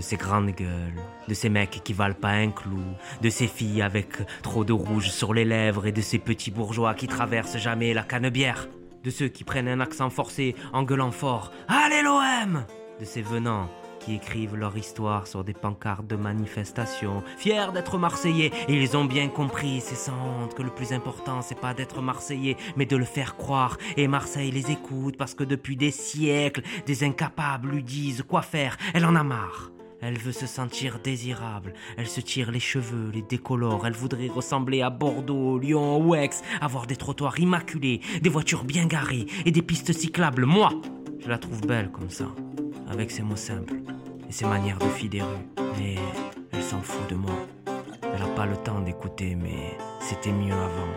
de 0.01 0.03
ses 0.03 0.17
grandes 0.17 0.53
gueules, 0.53 0.99
de 1.29 1.35
ces 1.35 1.51
mecs 1.51 1.83
qui 1.85 1.93
valent 1.93 2.15
pas 2.15 2.31
un 2.31 2.51
clou, 2.51 2.83
de 3.21 3.29
ces 3.29 3.47
filles 3.47 3.83
avec 3.83 4.15
trop 4.41 4.65
de 4.65 4.73
rouge 4.73 5.11
sur 5.11 5.35
les 5.35 5.45
lèvres 5.45 5.85
et 5.85 5.93
de 5.93 6.01
ces 6.01 6.19
petits 6.19 6.51
bourgeois 6.51 6.95
qui 6.95 7.07
traversent 7.07 7.59
jamais 7.59 7.93
la 7.93 8.03
canebière, 8.03 8.67
de 9.05 9.11
ceux 9.11 9.29
qui 9.29 9.45
prennent 9.45 9.69
un 9.69 9.81
accent 9.81 10.09
forcé 10.09 10.57
en 10.73 10.85
gueulant 10.85 11.11
fort 11.11 11.53
Allez 11.69 12.01
l'OM 12.01 12.65
de 12.99 13.05
ces 13.05 13.21
venants 13.21 13.69
qui 14.01 14.15
écrivent 14.15 14.57
leur 14.57 14.75
histoire 14.77 15.27
sur 15.27 15.45
des 15.45 15.53
pancartes 15.53 16.07
de 16.07 16.17
manifestation, 16.17 17.23
fiers 17.37 17.73
d'être 17.75 17.99
Marseillais, 17.99 18.51
et 18.69 18.75
ils 18.75 18.97
ont 18.97 19.05
bien 19.05 19.29
compris, 19.29 19.81
c'est 19.81 19.95
sans 19.95 20.13
honte, 20.13 20.55
que 20.55 20.63
le 20.63 20.71
plus 20.71 20.93
important, 20.93 21.43
c'est 21.43 21.61
pas 21.61 21.75
d'être 21.75 22.01
Marseillais, 22.01 22.57
mais 22.77 22.87
de 22.87 22.97
le 22.97 23.05
faire 23.05 23.37
croire. 23.37 23.77
Et 23.99 24.09
Marseille 24.09 24.51
les 24.51 24.71
écoute 24.71 25.17
parce 25.19 25.35
que 25.35 25.45
depuis 25.45 25.77
des 25.77 25.91
siècles, 25.91 26.63
des 26.87 27.05
incapables 27.05 27.69
lui 27.69 27.83
disent 27.83 28.25
quoi 28.27 28.43
faire. 28.43 28.77
Elle 28.95 29.05
en 29.05 29.15
a 29.15 29.23
marre. 29.23 29.71
Elle 30.03 30.19
veut 30.19 30.33
se 30.33 30.47
sentir 30.47 30.99
désirable. 30.99 31.75
Elle 31.97 32.09
se 32.09 32.21
tire 32.21 32.51
les 32.51 32.61
cheveux, 32.61 33.11
les 33.13 33.23
décolore. 33.23 33.87
Elle 33.87 33.93
voudrait 33.93 34.29
ressembler 34.29 34.81
à 34.81 34.91
Bordeaux, 34.91 35.59
Lyon 35.59 35.99
ou 35.99 36.15
Aix, 36.15 36.31
avoir 36.61 36.87
des 36.87 36.97
trottoirs 36.97 37.39
immaculés, 37.39 38.01
des 38.23 38.31
voitures 38.31 38.65
bien 38.65 38.87
garées 38.87 39.27
et 39.45 39.51
des 39.51 39.63
pistes 39.63 39.93
cyclables. 39.93 40.47
Moi, 40.47 40.71
je 41.21 41.29
la 41.29 41.39
trouve 41.39 41.61
belle 41.63 41.91
comme 41.91 42.11
ça, 42.11 42.27
avec 42.89 43.11
ses 43.11 43.23
mots 43.23 43.37
simples 43.37 43.75
et 44.29 44.33
ses 44.33 44.47
manières 44.47 44.79
de 44.79 44.89
fille 44.89 45.11
des 45.11 45.23
rues. 45.23 45.47
Mais 45.79 45.97
elle 46.53 46.63
s'en 46.63 46.81
fout 46.81 47.09
de 47.11 47.15
moi. 47.17 47.37
Elle 48.03 48.21
n'a 48.21 48.29
pas 48.35 48.47
le 48.47 48.57
temps 48.57 48.81
d'écouter, 48.81 49.35
mais 49.35 49.77
c'était 50.01 50.33
mieux 50.33 50.55
avant. 50.55 50.89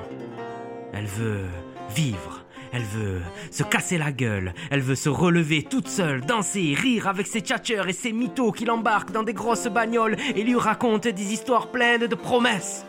Elle 0.93 1.07
veut 1.07 1.45
vivre. 1.93 2.42
Elle 2.73 2.83
veut 2.83 3.21
se 3.51 3.61
casser 3.61 3.99
la 3.99 4.11
gueule. 4.11 4.53
Elle 4.71 4.81
veut 4.81 4.95
se 4.95 5.07
relever 5.07 5.61
toute 5.61 5.87
seule, 5.87 6.21
danser, 6.21 6.73
rire 6.75 7.07
avec 7.07 7.27
ses 7.27 7.41
tchatcheurs 7.41 7.87
et 7.87 7.93
ses 7.93 8.11
mythos 8.11 8.51
qui 8.51 8.65
l'embarquent 8.65 9.11
dans 9.11 9.21
des 9.21 9.33
grosses 9.33 9.67
bagnoles 9.67 10.17
et 10.35 10.43
lui 10.43 10.57
racontent 10.57 11.09
des 11.09 11.33
histoires 11.33 11.67
pleines 11.67 12.07
de 12.07 12.15
promesses. 12.15 12.85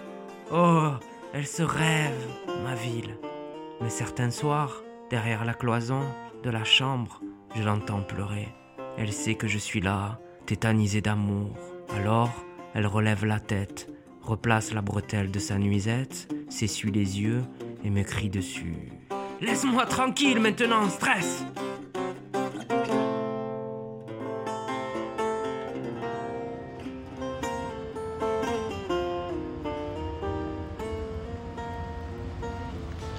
Oh, 0.50 0.88
elle 1.34 1.46
se 1.46 1.62
rêve, 1.62 2.26
ma 2.64 2.74
ville. 2.74 3.18
Mais 3.82 3.90
certains 3.90 4.30
soirs, 4.30 4.82
derrière 5.10 5.44
la 5.44 5.52
cloison 5.52 6.02
de 6.42 6.48
la 6.48 6.64
chambre, 6.64 7.20
je 7.54 7.62
l'entends 7.62 8.02
pleurer. 8.02 8.48
Elle 8.96 9.12
sait 9.12 9.34
que 9.34 9.48
je 9.48 9.58
suis 9.58 9.82
là, 9.82 10.18
tétanisé 10.46 11.02
d'amour. 11.02 11.50
Alors, 11.94 12.32
elle 12.74 12.86
relève 12.86 13.26
la 13.26 13.38
tête, 13.38 13.90
replace 14.22 14.72
la 14.72 14.80
bretelle 14.80 15.30
de 15.30 15.38
sa 15.38 15.58
nuisette, 15.58 16.34
s'essuie 16.48 16.90
les 16.90 17.20
yeux 17.20 17.42
et 17.84 17.90
me 17.90 18.02
crie 18.02 18.30
dessus. 18.30 18.93
Laisse-moi 19.44 19.84
tranquille 19.84 20.40
maintenant, 20.40 20.88
stress 20.88 21.44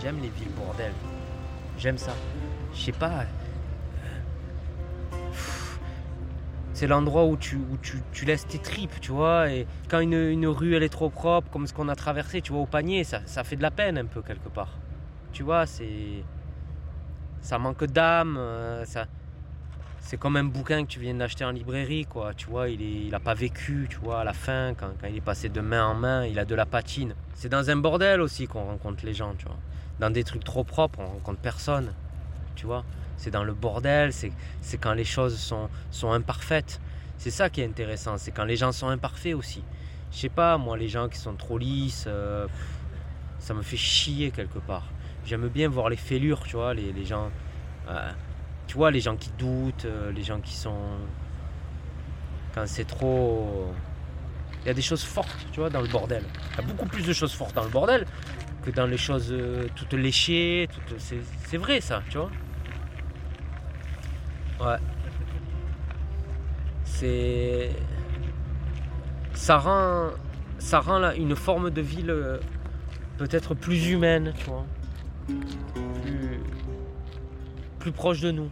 J'aime 0.01 0.15
les 0.19 0.29
villes 0.29 0.49
bordel. 0.57 0.91
J'aime 1.77 1.99
ça. 1.99 2.15
Je 2.73 2.79
sais 2.79 2.91
pas. 2.91 3.19
euh, 3.19 3.23
C'est 6.73 6.87
l'endroit 6.87 7.25
où, 7.25 7.37
tu, 7.37 7.59
laisses 8.25 8.47
tes 8.47 8.57
tripes, 8.57 8.99
tu 8.99 9.11
vois. 9.11 9.51
Et 9.51 9.67
quand 9.89 9.99
une, 9.99 10.47
rue 10.47 10.75
elle 10.75 10.81
est 10.81 10.89
trop 10.89 11.11
propre, 11.11 11.51
comme 11.51 11.67
ce 11.67 11.73
qu'on 11.73 11.87
a 11.87 11.95
traversé, 11.95 12.41
tu 12.41 12.51
vois, 12.51 12.61
au 12.61 12.65
panier, 12.65 13.03
ça 13.03 13.43
fait 13.43 13.57
de 13.57 13.61
la 13.61 13.71
peine 13.71 13.99
un 13.99 14.05
peu 14.05 14.23
quelque 14.23 14.49
part. 14.49 14.79
Tu 15.35 15.43
vois, 15.43 15.65
c'est. 15.65 16.23
Ça 17.41 17.59
manque 17.59 17.83
d'âme. 17.83 18.37
euh. 18.39 18.85
C'est 19.99 20.17
comme 20.17 20.37
un 20.37 20.45
bouquin 20.45 20.85
que 20.85 20.89
tu 20.89 20.99
viens 21.01 21.13
d'acheter 21.13 21.43
en 21.43 21.51
librairie, 21.51 22.05
quoi. 22.05 22.33
Tu 22.33 22.47
vois, 22.47 22.69
il, 22.69 22.81
est, 22.81 23.07
il 23.07 23.13
a 23.13 23.19
pas 23.19 23.33
vécu, 23.33 23.87
tu 23.89 23.97
vois, 23.97 24.21
à 24.21 24.23
la 24.23 24.31
fin, 24.31 24.73
quand, 24.75 24.91
il 25.09 25.17
est 25.17 25.21
passé 25.21 25.49
de 25.49 25.59
main 25.59 25.85
en 25.87 25.93
main, 25.93 26.25
il 26.25 26.39
a 26.39 26.45
de 26.45 26.55
la 26.55 26.65
patine. 26.65 27.15
C'est 27.33 27.49
dans 27.49 27.69
un 27.69 27.75
bordel 27.75 28.21
aussi 28.21 28.47
qu'on 28.47 28.63
rencontre 28.63 29.05
les 29.05 29.13
gens, 29.13 29.33
tu 29.37 29.45
vois. 29.45 29.57
Dans 29.99 30.09
des 30.09 30.23
trucs 30.23 30.43
trop 30.45 30.63
propres, 30.63 30.99
on 31.01 31.07
rencontre 31.07 31.41
personne, 31.41 31.91
tu 32.55 32.65
vois. 32.65 32.85
C'est 33.17 33.31
dans 33.31 33.43
le 33.43 33.53
bordel, 33.53 34.13
c'est 34.13 34.31
quand 34.77 34.93
les 34.93 35.03
choses 35.03 35.37
sont, 35.37 36.11
imparfaites. 36.13 36.79
C'est 37.17 37.31
ça 37.31 37.49
qui 37.49 37.59
est 37.59 37.65
intéressant, 37.65 38.17
c'est 38.17 38.31
quand 38.31 38.45
les 38.45 38.55
gens 38.55 38.71
sont 38.71 38.87
imparfaits 38.87 39.33
aussi. 39.33 39.63
Je 40.13 40.17
sais 40.17 40.29
pas, 40.29 40.57
moi, 40.57 40.77
les 40.77 40.87
gens 40.87 41.09
qui 41.09 41.17
sont 41.17 41.33
trop 41.33 41.57
lisses, 41.57 42.05
euh, 42.07 42.47
ça 43.39 43.53
me 43.53 43.63
fait 43.63 43.75
chier 43.75 44.31
quelque 44.31 44.59
part. 44.59 44.85
J'aime 45.25 45.47
bien 45.47 45.67
voir 45.67 45.89
les 45.89 45.95
fêlures, 45.95 46.43
tu 46.43 46.55
vois, 46.55 46.73
les, 46.75 47.03
gens. 47.03 47.31
euh, 47.89 48.11
tu 48.67 48.77
vois, 48.77 48.91
les 48.91 48.99
gens 48.99 49.15
qui 49.15 49.31
doutent, 49.39 49.85
euh, 49.85 50.11
les 50.11 50.21
gens 50.21 50.39
qui 50.39 50.53
sont. 50.53 50.77
Quand 52.53 52.67
c'est 52.67 52.85
trop. 52.85 53.73
Il 54.63 54.67
y 54.67 54.69
a 54.69 54.73
des 54.73 54.83
choses 54.83 55.03
fortes, 55.03 55.47
tu 55.51 55.59
vois, 55.59 55.69
dans 55.69 55.81
le 55.81 55.87
bordel. 55.87 56.23
Il 56.53 56.57
y 56.57 56.59
a 56.59 56.67
beaucoup 56.67 56.85
plus 56.85 57.05
de 57.05 57.13
choses 57.13 57.33
fortes 57.33 57.55
dans 57.55 57.63
le 57.63 57.69
bordel 57.69 58.05
que 58.63 58.69
dans 58.69 58.85
les 58.85 58.97
choses 58.97 59.29
euh, 59.31 59.67
toutes 59.75 59.93
léchées. 59.93 60.67
C'est, 60.97 61.57
vrai, 61.57 61.81
ça, 61.81 62.03
tu 62.09 62.19
vois. 62.19 62.31
Ouais. 64.59 64.77
C'est. 66.83 67.71
Ça 69.33 69.57
rend. 69.57 70.11
Ça 70.59 70.79
rend 70.79 70.99
là, 70.99 71.15
une 71.15 71.35
forme 71.35 71.71
de 71.71 71.81
ville 71.81 72.39
peut-être 73.17 73.55
plus 73.55 73.89
humaine, 73.89 74.33
tu 74.37 74.45
vois. 74.45 74.65
Plus. 75.27 76.39
Plus 77.79 77.91
proche 77.91 78.21
de 78.21 78.31
nous. 78.31 78.49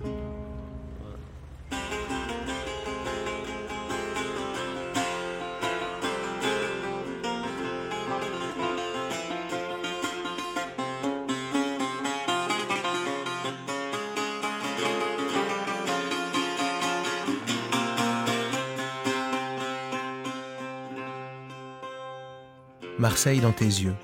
Marseille 23.00 23.42
dans 23.42 23.52
tes 23.52 23.66
yeux. 23.66 23.96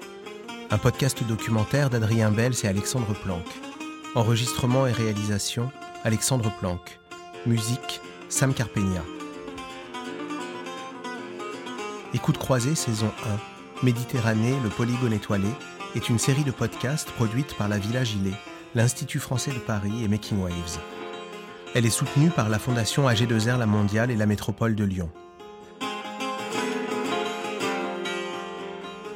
Un 0.72 0.78
podcast 0.78 1.24
documentaire 1.24 1.90
d'Adrien 1.90 2.32
Bels 2.32 2.54
et 2.64 2.68
Alexandre 2.68 3.14
Planck. 3.24 3.46
Enregistrement 4.14 4.86
et 4.86 4.92
réalisation, 4.92 5.72
Alexandre 6.04 6.52
Planck. 6.60 7.00
Musique, 7.48 8.02
Sam 8.30 8.54
Carpegna. 8.54 9.02
Écoute 12.14 12.38
croisée 12.38 12.76
saison 12.76 13.12
1, 13.82 13.86
Méditerranée, 13.86 14.56
le 14.64 14.70
polygone 14.70 15.14
étoilé, 15.14 15.48
est 15.96 16.10
une 16.10 16.20
série 16.20 16.44
de 16.44 16.52
podcasts 16.52 17.10
produite 17.12 17.56
par 17.56 17.68
la 17.68 17.80
Villa 17.80 18.04
Gilet, 18.04 18.34
l'Institut 18.76 19.20
français 19.20 19.52
de 19.52 19.60
Paris 19.60 20.04
et 20.04 20.08
Making 20.08 20.40
Waves. 20.40 20.80
Elle 21.74 21.86
est 21.86 21.92
soutenue 21.92 22.30
par 22.30 22.50
la 22.50 22.60
Fondation 22.60 23.08
AG2R 23.08 23.58
La 23.58 23.66
Mondiale 23.66 24.12
et 24.12 24.16
la 24.16 24.28
Métropole 24.28 24.76
de 24.76 24.84
Lyon. 24.84 25.10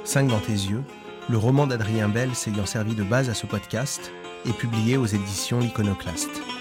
5 0.03 0.27
dans 0.27 0.39
tes 0.39 0.51
yeux, 0.51 0.83
le 1.29 1.37
roman 1.37 1.67
d'Adrien 1.67 2.09
Bell 2.09 2.31
ayant 2.47 2.65
servi 2.65 2.95
de 2.95 3.03
base 3.03 3.29
à 3.29 3.33
ce 3.33 3.45
podcast 3.45 4.11
est 4.45 4.57
publié 4.57 4.97
aux 4.97 5.05
éditions 5.05 5.59
L'Iconoclaste. 5.59 6.52